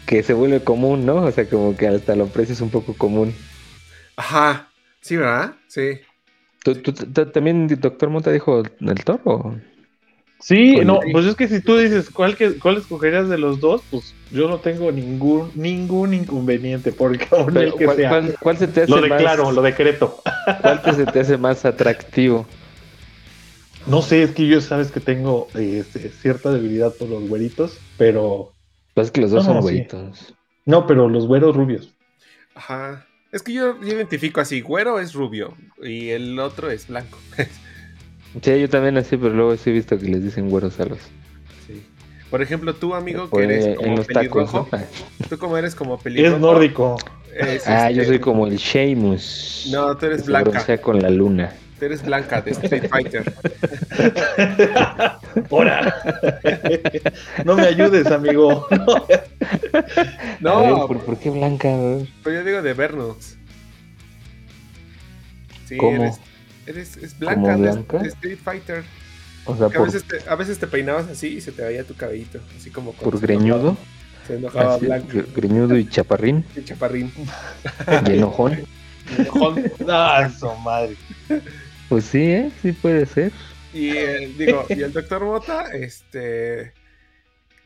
que 0.06 0.24
se 0.24 0.32
vuelve 0.34 0.58
común, 0.64 1.06
¿no? 1.06 1.22
O 1.22 1.30
sea, 1.30 1.48
como 1.48 1.76
que 1.76 1.86
hasta 1.86 2.16
lo 2.16 2.24
aprecias 2.24 2.60
un 2.62 2.70
poco 2.70 2.94
común. 2.94 3.32
Ajá, 4.16 4.68
sí, 5.00 5.16
¿verdad? 5.16 5.54
Sí. 5.68 6.00
¿Tú, 6.64 6.74
tú- 6.74 6.92
tú- 6.92 7.26
también, 7.26 7.68
doctor 7.68 8.10
Monta, 8.10 8.32
dijo 8.32 8.64
el 8.80 9.04
toro? 9.04 9.56
Sí, 10.40 10.76
Con- 10.76 10.86
no, 10.86 11.00
pues 11.12 11.26
es 11.26 11.34
que 11.34 11.48
si 11.48 11.60
tú 11.60 11.76
dices 11.76 12.10
cuál, 12.10 12.36
que, 12.36 12.58
cuál 12.58 12.76
escogerías 12.76 13.28
de 13.28 13.38
los 13.38 13.58
dos, 13.60 13.82
pues 13.90 14.14
yo 14.30 14.48
no 14.48 14.58
tengo 14.58 14.92
ningún 14.92 15.50
ningún 15.56 16.14
inconveniente, 16.14 16.92
porque 16.92 17.26
aún 17.32 17.56
el 17.56 17.74
que 17.74 17.86
¿cuál, 17.86 17.96
sea. 17.96 18.08
cuál- 18.08 18.36
cuál 18.40 18.56
se 18.58 18.68
te 18.68 18.82
hace 18.82 18.90
Lo 18.92 19.00
más, 19.00 19.18
declaro, 19.18 19.50
lo 19.50 19.62
decreto. 19.62 20.22
¿Cuál 20.62 20.80
te- 20.82 20.92
se 20.92 21.06
te 21.06 21.20
hace 21.20 21.36
más 21.36 21.64
atractivo? 21.64 22.46
No 23.86 24.02
sé, 24.02 24.22
es 24.22 24.30
que 24.32 24.46
yo 24.46 24.60
sabes 24.60 24.90
que 24.92 25.00
tengo 25.00 25.48
eh, 25.54 25.78
este, 25.80 26.08
cierta 26.10 26.52
debilidad 26.52 26.92
por 26.94 27.08
los 27.08 27.28
güeritos, 27.28 27.78
pero 27.96 28.52
Pues 28.94 29.06
es 29.08 29.10
que 29.12 29.20
los 29.22 29.30
dos 29.30 29.44
No, 29.46 29.54
son 29.54 29.62
güeritos. 29.62 30.34
no, 30.66 30.86
pero 30.86 31.08
los 31.08 31.26
güeros 31.26 31.56
rubios. 31.56 31.94
Ajá. 32.54 33.06
Es 33.32 33.42
que 33.42 33.52
yo, 33.52 33.80
yo 33.80 33.88
identifico 33.88 34.40
así, 34.40 34.60
güero 34.60 35.00
es 35.00 35.14
rubio 35.14 35.54
y 35.82 36.10
el 36.10 36.38
otro 36.38 36.70
es 36.70 36.86
blanco. 36.86 37.18
Sí, 38.42 38.60
yo 38.60 38.68
también 38.68 38.96
así, 38.98 39.16
pero 39.16 39.34
luego 39.34 39.56
sí 39.56 39.70
he 39.70 39.72
visto 39.72 39.98
que 39.98 40.06
les 40.06 40.22
dicen 40.22 40.48
güeros 40.50 40.78
a 40.80 40.84
los... 40.84 40.98
Sí. 41.66 41.82
Por 42.30 42.42
ejemplo, 42.42 42.74
tú, 42.74 42.94
amigo, 42.94 43.24
que 43.24 43.30
Por- 43.30 43.42
eres 43.42 43.64
en 43.66 43.74
como 43.76 43.96
los 43.96 44.06
tacos, 44.06 44.50
pelirrojo. 44.50 44.68
¿no? 45.20 45.26
Tú 45.28 45.38
como 45.38 45.56
eres 45.56 45.74
como 45.74 45.98
pelirrojo. 45.98 46.34
Es 46.36 46.40
nórdico. 46.40 46.96
es, 47.34 47.66
Ah, 47.66 47.90
yo 47.90 48.02
este, 48.02 48.12
soy 48.14 48.20
como 48.20 48.46
el 48.46 48.56
Sheamus. 48.56 49.68
No, 49.72 49.96
tú 49.96 50.06
eres 50.06 50.26
blanca. 50.26 50.50
broncea 50.50 50.80
con 50.80 51.00
la 51.00 51.10
luna. 51.10 51.52
Tú 51.78 51.84
eres 51.86 52.04
blanca 52.04 52.40
de 52.42 52.50
Street 52.50 52.88
Fighter. 52.90 53.32
Ahora. 55.50 55.94
no 57.44 57.54
me 57.54 57.62
ayudes, 57.66 58.06
amigo. 58.08 58.66
No. 60.40 60.60
Ver, 60.62 60.86
¿por, 60.86 60.98
por 61.04 61.18
qué 61.18 61.30
blanca? 61.30 61.68
Pero 62.24 62.36
yo 62.40 62.44
digo 62.44 62.62
de 62.62 62.74
Vernox. 62.74 63.36
Sí, 65.66 65.76
¿Cómo? 65.76 66.02
eres, 66.02 66.18
eres 66.68 66.96
es 66.96 67.14
¿Como 67.14 67.20
blanca, 67.46 67.52
de- 67.56 67.62
blanca? 67.62 67.98
De, 67.98 68.08
Street 68.08 68.38
Fighter. 68.42 68.84
O 69.44 69.56
sea, 69.56 69.68
Que 69.68 69.76
a, 69.76 69.78
por, 69.78 69.86
veces 69.92 70.04
te, 70.04 70.28
a 70.28 70.34
veces 70.34 70.58
te 70.58 70.66
peinabas 70.66 71.08
así 71.08 71.28
y 71.28 71.40
se 71.40 71.52
te 71.52 71.62
veía 71.62 71.84
tu 71.84 71.94
cabellito, 71.94 72.38
así 72.56 72.70
como 72.70 72.92
por 72.92 73.18
se 73.18 73.26
greñudo. 73.26 73.70
enojaba- 73.70 74.26
Se 74.26 74.36
enojaba 74.36 74.74
Así, 74.74 74.86
blanco, 74.86 75.08
gre- 75.08 75.26
greñudo 75.34 75.76
y 75.78 75.88
chaparrín. 75.88 76.44
y 76.54 76.62
chaparrín. 76.64 77.10
Y 78.06 78.12
enojón. 78.12 78.58
enojón. 79.16 79.72
Ah, 79.88 80.30
su 80.38 80.52
madre. 80.56 80.96
Pues 81.88 82.04
sí, 82.04 82.20
¿eh? 82.22 82.50
Sí 82.60 82.72
puede 82.72 83.06
ser. 83.06 83.32
Y 83.72 83.90
eh, 83.96 84.34
digo, 84.36 84.66
y 84.68 84.82
el 84.82 84.92
doctor 84.92 85.24
Mota, 85.24 85.70
este. 85.72 86.72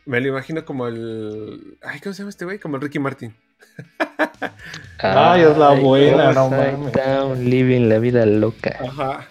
Me 0.06 0.20
lo 0.20 0.28
imagino 0.28 0.64
como 0.64 0.86
el. 0.88 1.76
Ay, 1.82 1.98
¿cómo 2.00 2.12
se 2.12 2.18
llama 2.22 2.30
este 2.30 2.44
güey? 2.44 2.58
Como 2.60 2.76
el 2.76 2.82
Ricky 2.82 2.98
Martin. 3.00 3.34
Ay, 4.98 5.42
es 5.42 5.56
la 5.58 5.70
buena, 5.72 6.32
no 6.32 6.48
mames. 6.50 6.92
Down, 6.92 7.44
living 7.48 7.88
la 7.88 7.98
vida 7.98 8.24
loca. 8.26 8.76
Ajá. 8.80 9.26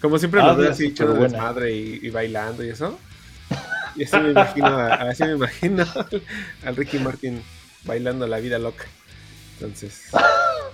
Como 0.00 0.18
siempre 0.18 0.40
Ah, 0.40 0.48
lo 0.48 0.56
veo 0.56 0.66
sí, 0.74 0.84
así, 0.84 0.86
echando 0.92 1.14
desmadre 1.14 1.72
y, 1.72 2.00
y 2.02 2.10
bailando 2.10 2.64
y 2.64 2.70
eso. 2.70 2.98
Y 3.96 4.04
así 4.04 4.16
me 4.18 4.30
imagino, 4.30 4.66
a- 4.66 4.94
así 5.10 5.24
me 5.24 5.32
imagino 5.32 5.84
al, 6.64 6.76
Ricky 6.76 6.98
Martin 6.98 7.42
bailando 7.84 8.26
la 8.26 8.38
vida 8.40 8.58
loca. 8.58 8.84
Entonces, 9.60 10.02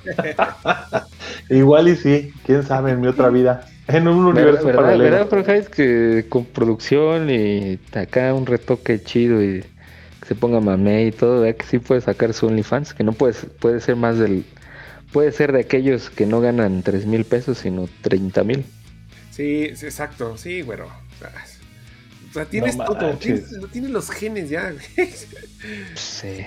Igual 1.50 1.88
y 1.88 1.96
sí, 1.96 2.32
quién 2.46 2.62
sabe, 2.62 2.92
en 2.92 3.00
mi 3.00 3.08
otra 3.08 3.28
vida. 3.28 3.66
En 3.88 4.06
un 4.08 4.24
universo 4.24 4.64
¿Verdad, 4.66 4.82
paralelo. 4.82 5.26
verdad? 5.28 5.56
Es 5.56 5.68
que 5.68 6.26
con 6.28 6.44
producción 6.46 7.28
y 7.30 7.78
acá 7.92 8.32
un 8.34 8.46
retoque 8.46 9.02
chido 9.02 9.42
y 9.42 9.64
se 10.30 10.36
ponga 10.36 10.60
mamé 10.60 11.06
y 11.06 11.10
todo, 11.10 11.40
¿verdad? 11.40 11.56
que 11.56 11.66
sí 11.66 11.80
puede 11.80 12.00
sacar 12.02 12.32
su 12.34 12.46
OnlyFans, 12.46 12.94
que 12.94 13.02
no 13.02 13.12
puede, 13.12 13.34
puede 13.34 13.80
ser 13.80 13.96
más 13.96 14.16
del... 14.16 14.44
Puede 15.12 15.32
ser 15.32 15.50
de 15.50 15.58
aquellos 15.58 16.08
que 16.08 16.24
no 16.24 16.40
ganan 16.40 16.84
3 16.84 17.04
mil 17.06 17.24
pesos, 17.24 17.58
sino 17.58 17.88
30 18.02 18.44
mil. 18.44 18.64
sí, 19.32 19.72
sí, 19.74 19.86
exacto, 19.86 20.38
sí, 20.38 20.62
güero. 20.62 20.86
O 20.86 22.32
sea, 22.32 22.44
tienes 22.44 22.76
No 22.76 22.84
todo, 22.84 23.18
tienes, 23.18 23.50
tienes 23.72 23.90
los 23.90 24.08
genes 24.08 24.48
ya, 24.50 24.70
güey. 24.70 25.10
Sí. 25.96 26.46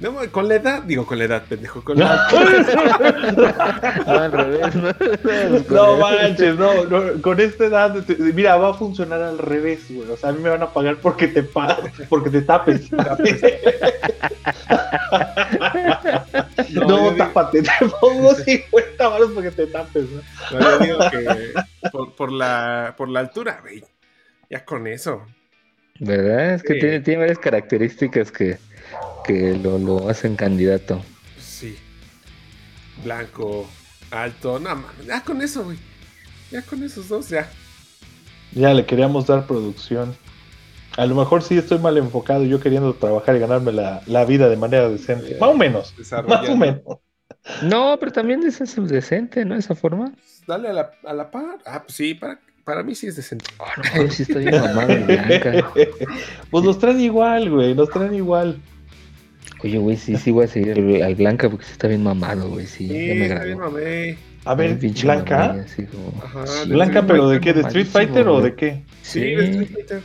No, 0.00 0.16
con 0.32 0.48
la 0.48 0.54
edad, 0.54 0.82
digo 0.84 1.04
con 1.06 1.18
la 1.18 1.24
edad, 1.24 1.42
pendejo, 1.46 1.84
con 1.84 1.98
la 1.98 2.26
No, 4.06 4.12
al 4.12 4.32
revés, 4.32 4.74
¿no? 4.74 4.92
No 5.68 5.96
manches, 5.98 6.56
no, 6.56 6.84
no, 6.84 7.20
con 7.20 7.38
esta 7.38 7.66
edad, 7.66 8.02
te- 8.04 8.16
mira, 8.16 8.56
va 8.56 8.70
a 8.70 8.74
funcionar 8.74 9.20
al 9.22 9.36
revés, 9.38 9.80
güey. 9.90 10.10
O 10.10 10.16
sea, 10.16 10.30
a 10.30 10.32
mí 10.32 10.40
me 10.42 10.48
van 10.48 10.62
a 10.62 10.72
pagar 10.72 10.96
porque 10.96 11.28
te 11.28 11.42
porque 12.08 12.30
te 12.30 12.40
tapes. 12.42 12.88
No, 16.72 16.80
No, 16.86 16.88
yo 16.88 17.10
digo- 17.10 17.16
tápate, 17.16 17.62
te 17.62 17.70
pongo 18.00 18.34
50 18.34 19.08
baros 19.08 19.30
porque 19.34 19.50
te 19.50 19.66
tapes, 19.66 20.04
¿no? 20.10 20.22
No, 20.58 20.70
yo 20.70 20.78
digo 20.84 20.98
que 21.10 21.88
por, 21.90 22.14
por 22.14 22.32
la, 22.32 22.94
por 22.96 23.08
la 23.08 23.20
altura, 23.20 23.58
güey. 23.62 23.82
Ya 24.48 24.64
con 24.64 24.86
eso. 24.86 25.24
¿Verdad? 25.98 26.54
Es 26.54 26.62
que 26.62 26.74
Sí. 26.74 26.80
tiene, 26.80 27.00
tiene 27.00 27.20
varias 27.20 27.38
características 27.38 28.30
que, 28.32 28.58
que 29.24 29.56
lo, 29.56 29.78
lo 29.78 30.08
hacen 30.08 30.36
candidato. 30.36 31.02
Sí. 31.40 31.76
Blanco, 33.04 33.68
alto, 34.10 34.58
no 34.58 34.74
mames, 34.76 35.06
ya 35.06 35.22
con 35.22 35.40
eso, 35.42 35.64
güey. 35.64 35.78
Ya 36.50 36.62
con 36.62 36.82
esos 36.82 37.08
dos, 37.08 37.28
ya. 37.28 37.48
Ya 38.52 38.74
le 38.74 38.84
queríamos 38.84 39.26
dar 39.26 39.46
producción. 39.46 40.16
A 40.96 41.06
lo 41.06 41.14
mejor 41.14 41.42
sí 41.42 41.56
estoy 41.56 41.78
mal 41.78 41.96
enfocado, 41.96 42.44
yo 42.44 42.60
queriendo 42.60 42.92
trabajar 42.94 43.36
y 43.36 43.38
ganarme 43.38 43.72
la, 43.72 44.02
la 44.06 44.24
vida 44.24 44.48
de 44.48 44.56
manera 44.56 44.88
decente. 44.88 45.36
Más 45.40 45.50
o 45.50 45.54
menos, 45.54 45.94
más 46.26 46.48
o 46.48 46.56
menos. 46.56 46.82
No, 47.62 47.96
pero 47.98 48.12
también 48.12 48.42
es 48.44 48.60
eso 48.60 48.82
decente, 48.82 49.44
¿no? 49.44 49.54
Esa 49.54 49.74
forma. 49.74 50.12
Dale 50.46 50.68
a 50.68 50.72
la, 50.72 50.90
a 51.04 51.14
la 51.14 51.30
par. 51.30 51.58
Ah, 51.64 51.82
pues 51.82 51.94
sí, 51.96 52.14
para, 52.14 52.40
para 52.64 52.82
mí 52.82 52.94
sí 52.94 53.06
es 53.06 53.16
decente. 53.16 53.46
Ah, 53.60 53.72
no, 53.76 54.02
yo 54.02 54.10
sí 54.10 54.22
estoy 54.24 54.44
mamado 54.46 54.88
blanca. 55.06 55.72
Pues 56.50 56.64
nos 56.64 56.78
traen 56.78 57.00
igual, 57.00 57.48
güey, 57.50 57.74
nos 57.74 57.88
traen 57.88 58.14
igual. 58.14 58.60
Oye, 59.62 59.78
güey, 59.78 59.96
sí, 59.96 60.16
sí 60.16 60.30
voy 60.30 60.44
a 60.46 60.48
seguir 60.48 60.72
al, 60.72 61.02
al 61.02 61.14
blanca 61.14 61.50
porque 61.50 61.66
sí 61.66 61.72
está 61.72 61.86
bien 61.88 62.02
mamado, 62.02 62.48
güey. 62.48 62.66
Sí, 62.66 62.88
Sí, 62.88 63.06
ya 63.08 63.14
me 63.14 63.22
está 63.26 63.44
bien, 63.44 63.54
agradó. 63.58 63.72
mamé. 63.72 64.18
A 64.46 64.54
ver, 64.54 64.74
Blanca. 64.76 65.50
así 65.66 65.84
como- 65.84 66.22
Ajá, 66.24 66.46
Sí. 66.46 66.68
de 66.68 66.74
Blanca, 66.74 67.06
pero 67.06 67.28
¿de 67.28 67.40
qué? 67.40 67.52
¿De 67.52 67.60
Street 67.60 67.86
Fighter 67.86 68.26
o 68.28 68.40
de 68.40 68.54
qué? 68.54 68.82
Sí, 69.02 69.20
Sí. 69.20 69.20
de 69.20 69.44
Street 69.44 69.68
Fighter. 69.74 70.02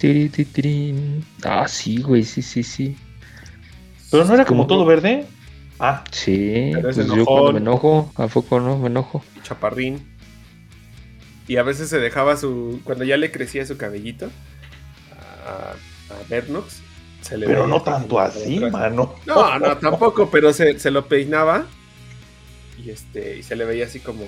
Tiri. 0.00 1.22
Ah, 1.44 1.68
sí, 1.68 2.00
güey, 2.02 2.24
sí, 2.24 2.42
sí, 2.42 2.62
sí. 2.64 2.96
Pero 4.10 4.24
no 4.24 4.34
era 4.34 4.44
como 4.44 4.62
Como- 4.66 4.68
todo 4.68 4.84
verde. 4.86 5.24
Ah, 5.78 6.02
Sí, 6.10 6.72
Pero 6.74 6.90
es 6.90 6.96
pues 6.96 7.06
yo 7.08 7.24
cuando 7.24 7.52
me 7.52 7.58
enojo, 7.60 8.12
¿a 8.16 8.26
poco 8.26 8.60
no? 8.60 8.76
Me 8.78 8.88
enojo. 8.88 9.22
chaparrín. 9.42 10.00
Y 11.48 11.56
a 11.56 11.62
veces 11.62 11.88
se 11.88 11.98
dejaba 11.98 12.36
su. 12.36 12.80
Cuando 12.84 13.04
ya 13.04 13.16
le 13.16 13.30
crecía 13.30 13.64
su 13.66 13.76
cabellito 13.76 14.30
a, 15.46 15.72
a 16.12 16.28
Bernox, 16.28 16.82
se 17.22 17.36
le 17.38 17.46
pero 17.46 17.66
no 17.66 17.82
tanto 17.82 18.18
así, 18.20 18.58
mano. 18.60 19.14
No, 19.26 19.58
no, 19.58 19.76
tampoco, 19.78 20.30
pero 20.30 20.52
se, 20.52 20.78
se 20.78 20.90
lo 20.90 21.06
peinaba 21.06 21.66
y 22.82 22.90
este 22.90 23.38
y 23.38 23.42
se 23.42 23.56
le 23.56 23.64
veía 23.64 23.84
así 23.84 24.00
como 24.00 24.24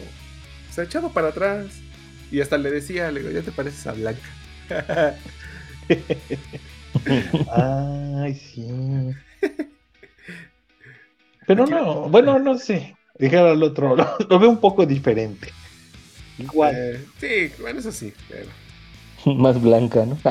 se 0.71 0.83
echaba 0.83 1.09
para 1.11 1.29
atrás 1.29 1.67
y 2.31 2.41
hasta 2.41 2.57
le 2.59 2.71
decía, 2.71 3.11
le 3.11 3.21
digo, 3.21 3.33
ya 3.33 3.43
te 3.43 3.53
pareces 3.53 3.87
a 3.87 3.93
Blanca. 3.93 4.21
Ay, 7.51 8.35
sí. 8.35 8.67
Pero 11.47 11.67
no, 11.67 12.09
bueno, 12.09 12.39
no 12.39 12.57
sé. 12.57 12.97
Dijera 13.19 13.53
el 13.53 13.63
otro, 13.63 13.95
lo, 13.97 14.17
lo 14.29 14.39
veo 14.39 14.49
un 14.51 14.61
poco 14.61 14.87
diferente. 14.87 15.49
Igual. 16.39 16.75
Eh, 16.77 17.05
sí, 17.21 17.53
bueno, 17.61 17.81
eso 17.81 17.93
sí. 17.93 18.13
pero- 18.29 18.49
Más 19.25 19.61
blanca, 19.61 20.05
¿no? 20.07 20.17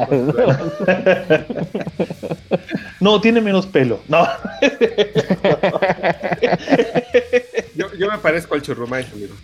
No, 3.00 3.20
tiene 3.20 3.42
menos 3.42 3.66
pelo. 3.66 4.00
No. 4.08 4.28
Yo, 7.76 7.88
yo 7.98 8.12
me 8.12 8.18
parezco 8.20 8.54
al 8.56 8.62
churrumais, 8.62 9.08
amigo. 9.12 9.34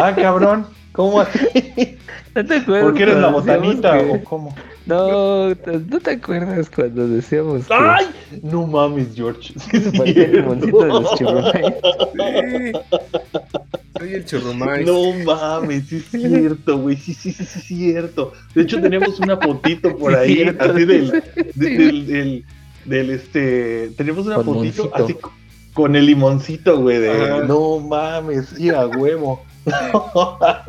Ah, 0.00 0.14
cabrón. 0.14 0.66
¿Cómo 0.92 1.20
así? 1.20 1.98
¿No 2.34 2.44
te 2.44 2.56
acuerdas? 2.56 2.84
¿Porque 2.84 3.02
eres 3.04 3.16
la 3.18 3.28
botanita 3.28 3.98
que- 3.98 4.10
o 4.10 4.24
cómo? 4.24 4.54
No, 4.86 5.50
¿no 5.50 6.00
te 6.02 6.10
acuerdas 6.12 6.70
cuando 6.74 7.06
decíamos 7.06 7.66
que 7.66 7.74
¡Ay! 7.74 8.06
No 8.42 8.66
mames, 8.66 9.14
George. 9.14 9.52
Sí, 9.70 9.76
es 9.76 9.96
parecía 9.98 10.24
el 10.24 10.32
limoncito 10.32 10.78
de 10.80 10.86
los 10.88 11.14
churrumais? 11.14 11.74
Sí. 12.14 12.72
Soy 13.98 14.14
el 14.14 14.24
churrumais. 14.24 14.86
No 14.86 15.12
mames, 15.24 15.86
sí 15.88 15.96
es 15.96 16.04
cierto, 16.10 16.78
güey. 16.78 16.96
Sí, 16.96 17.14
sí, 17.14 17.32
sí, 17.32 17.44
sí, 17.44 17.58
es 17.58 17.64
cierto. 17.66 18.32
De 18.54 18.62
hecho, 18.62 18.80
teníamos 18.80 19.18
una 19.20 19.36
fotito 19.36 19.96
por 19.96 20.12
Sí, 20.12 20.18
ahí, 20.18 20.34
cierto. 20.36 20.64
así 20.64 20.84
del, 20.84 21.10
de- 21.10 21.22
del, 21.54 22.06
del, 22.06 22.44
del, 22.84 23.10
este. 23.10 23.90
Tenemos 23.96 24.26
una 24.26 24.36
Con 24.36 24.44
fotito 24.46 24.84
moncito. 24.84 25.04
así 25.04 25.14
co- 25.14 25.32
con 25.74 25.96
el 25.96 26.06
limoncito, 26.06 26.80
güey. 26.80 26.98
De 26.98 27.10
Ajá. 27.10 27.44
no 27.44 27.78
mames, 27.80 28.48
sí, 28.56 28.70
a 28.70 28.86
huevo. 28.86 29.44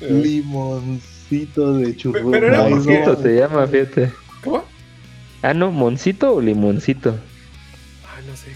Limoncito 0.00 1.74
de 1.74 1.96
churro. 1.96 2.30
Pero 2.30 2.50
no. 2.50 2.68
Moncito 2.70 3.16
se 3.16 3.36
llama, 3.36 3.66
fíjate. 3.66 4.12
¿Cómo? 4.44 4.64
Ah, 5.42 5.54
no, 5.54 5.70
¿moncito 5.72 6.34
o 6.34 6.40
limoncito? 6.40 7.16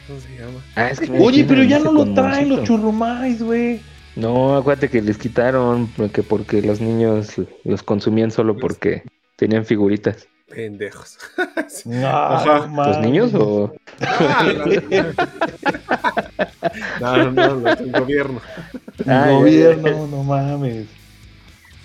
Ah, 0.08 0.12
no 0.12 0.20
sé 0.20 0.20
cómo 0.20 0.20
se 0.20 0.38
llama. 0.38 0.60
Ah, 0.76 0.90
es 0.90 1.00
que 1.00 1.10
me 1.10 1.20
Oye, 1.20 1.44
pero 1.44 1.62
ya 1.64 1.78
no 1.78 1.92
lo 1.92 2.14
traen 2.14 2.48
los 2.48 2.64
churrumais, 2.64 3.42
güey. 3.42 3.80
No, 4.14 4.56
acuérdate 4.56 4.88
que 4.88 5.02
les 5.02 5.18
quitaron 5.18 5.88
porque, 5.96 6.22
porque 6.22 6.62
los 6.62 6.80
niños 6.80 7.34
los 7.64 7.82
consumían 7.82 8.30
solo 8.30 8.56
porque 8.56 9.02
tenían 9.36 9.64
figuritas. 9.64 10.28
Pendejos. 10.48 11.18
No, 11.84 12.06
Ajá. 12.08 12.68
¿Los 12.86 12.98
niños 13.00 13.32
o...? 13.34 13.72
No, 17.00 17.30
no, 17.30 17.54
no, 17.56 17.68
el 17.70 17.92
gobierno. 17.92 18.40
El 18.98 19.10
Ah, 19.10 19.26
ya, 19.26 19.32
gobierno, 19.32 20.06
no 20.06 20.22
mames. 20.24 20.86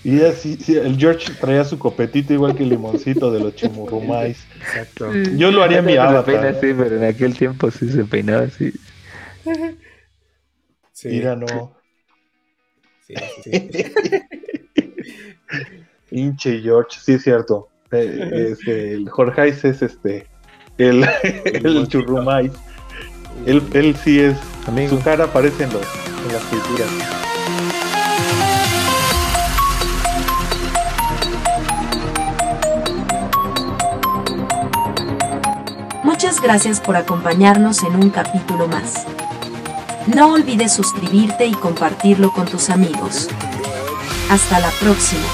Y 0.04 0.22
así, 0.22 0.58
sí, 0.58 0.76
el 0.76 0.98
George 0.98 1.32
traía 1.40 1.64
su 1.64 1.78
copetito 1.78 2.34
igual 2.34 2.56
que 2.56 2.64
el 2.64 2.70
limoncito 2.70 3.32
de 3.32 3.40
los 3.40 3.56
chimurrumais. 3.56 4.48
Exacto. 4.60 5.14
Yo 5.14 5.52
lo 5.52 5.62
haría 5.62 5.80
en 5.80 5.86
mi 5.86 5.96
avatar. 5.96 6.46
así, 6.48 6.74
pero 6.76 6.98
en 6.98 7.04
aquel 7.04 7.38
tiempo 7.38 7.70
sí 7.70 7.90
se 7.90 8.04
peinaba 8.06 8.44
así. 8.44 8.72
Sí, 10.92 11.08
Mira, 11.08 11.36
no. 11.36 11.76
sí, 13.08 13.14
sí, 13.44 13.52
sí. 13.72 13.94
Hinche 16.12 16.62
George, 16.62 16.98
sí 17.00 17.14
es 17.14 17.24
cierto. 17.24 17.70
Eh, 17.92 18.50
este, 18.52 18.94
el 18.94 19.10
Jorgeis 19.10 19.64
es 19.66 19.82
este. 19.82 20.28
El, 20.78 21.04
el 21.46 21.64
limoncito. 21.64 22.02
churrumais. 22.02 22.52
Él, 23.46 23.62
él 23.74 23.96
sí 23.96 24.20
es. 24.20 24.38
Amigo. 24.68 24.98
Su 24.98 25.04
cara 25.04 25.26
aparece 25.26 25.64
en, 25.64 25.74
los, 25.74 25.84
en 26.26 26.34
las 26.34 26.44
pinturas. 26.46 27.31
Muchas 36.22 36.40
gracias 36.40 36.80
por 36.80 36.98
acompañarnos 36.98 37.82
en 37.82 37.96
un 37.96 38.12
capítulo 38.12 38.68
más. 38.68 39.08
No 40.06 40.34
olvides 40.34 40.72
suscribirte 40.72 41.48
y 41.48 41.54
compartirlo 41.54 42.32
con 42.32 42.46
tus 42.46 42.70
amigos. 42.70 43.28
Hasta 44.30 44.60
la 44.60 44.70
próxima. 44.80 45.26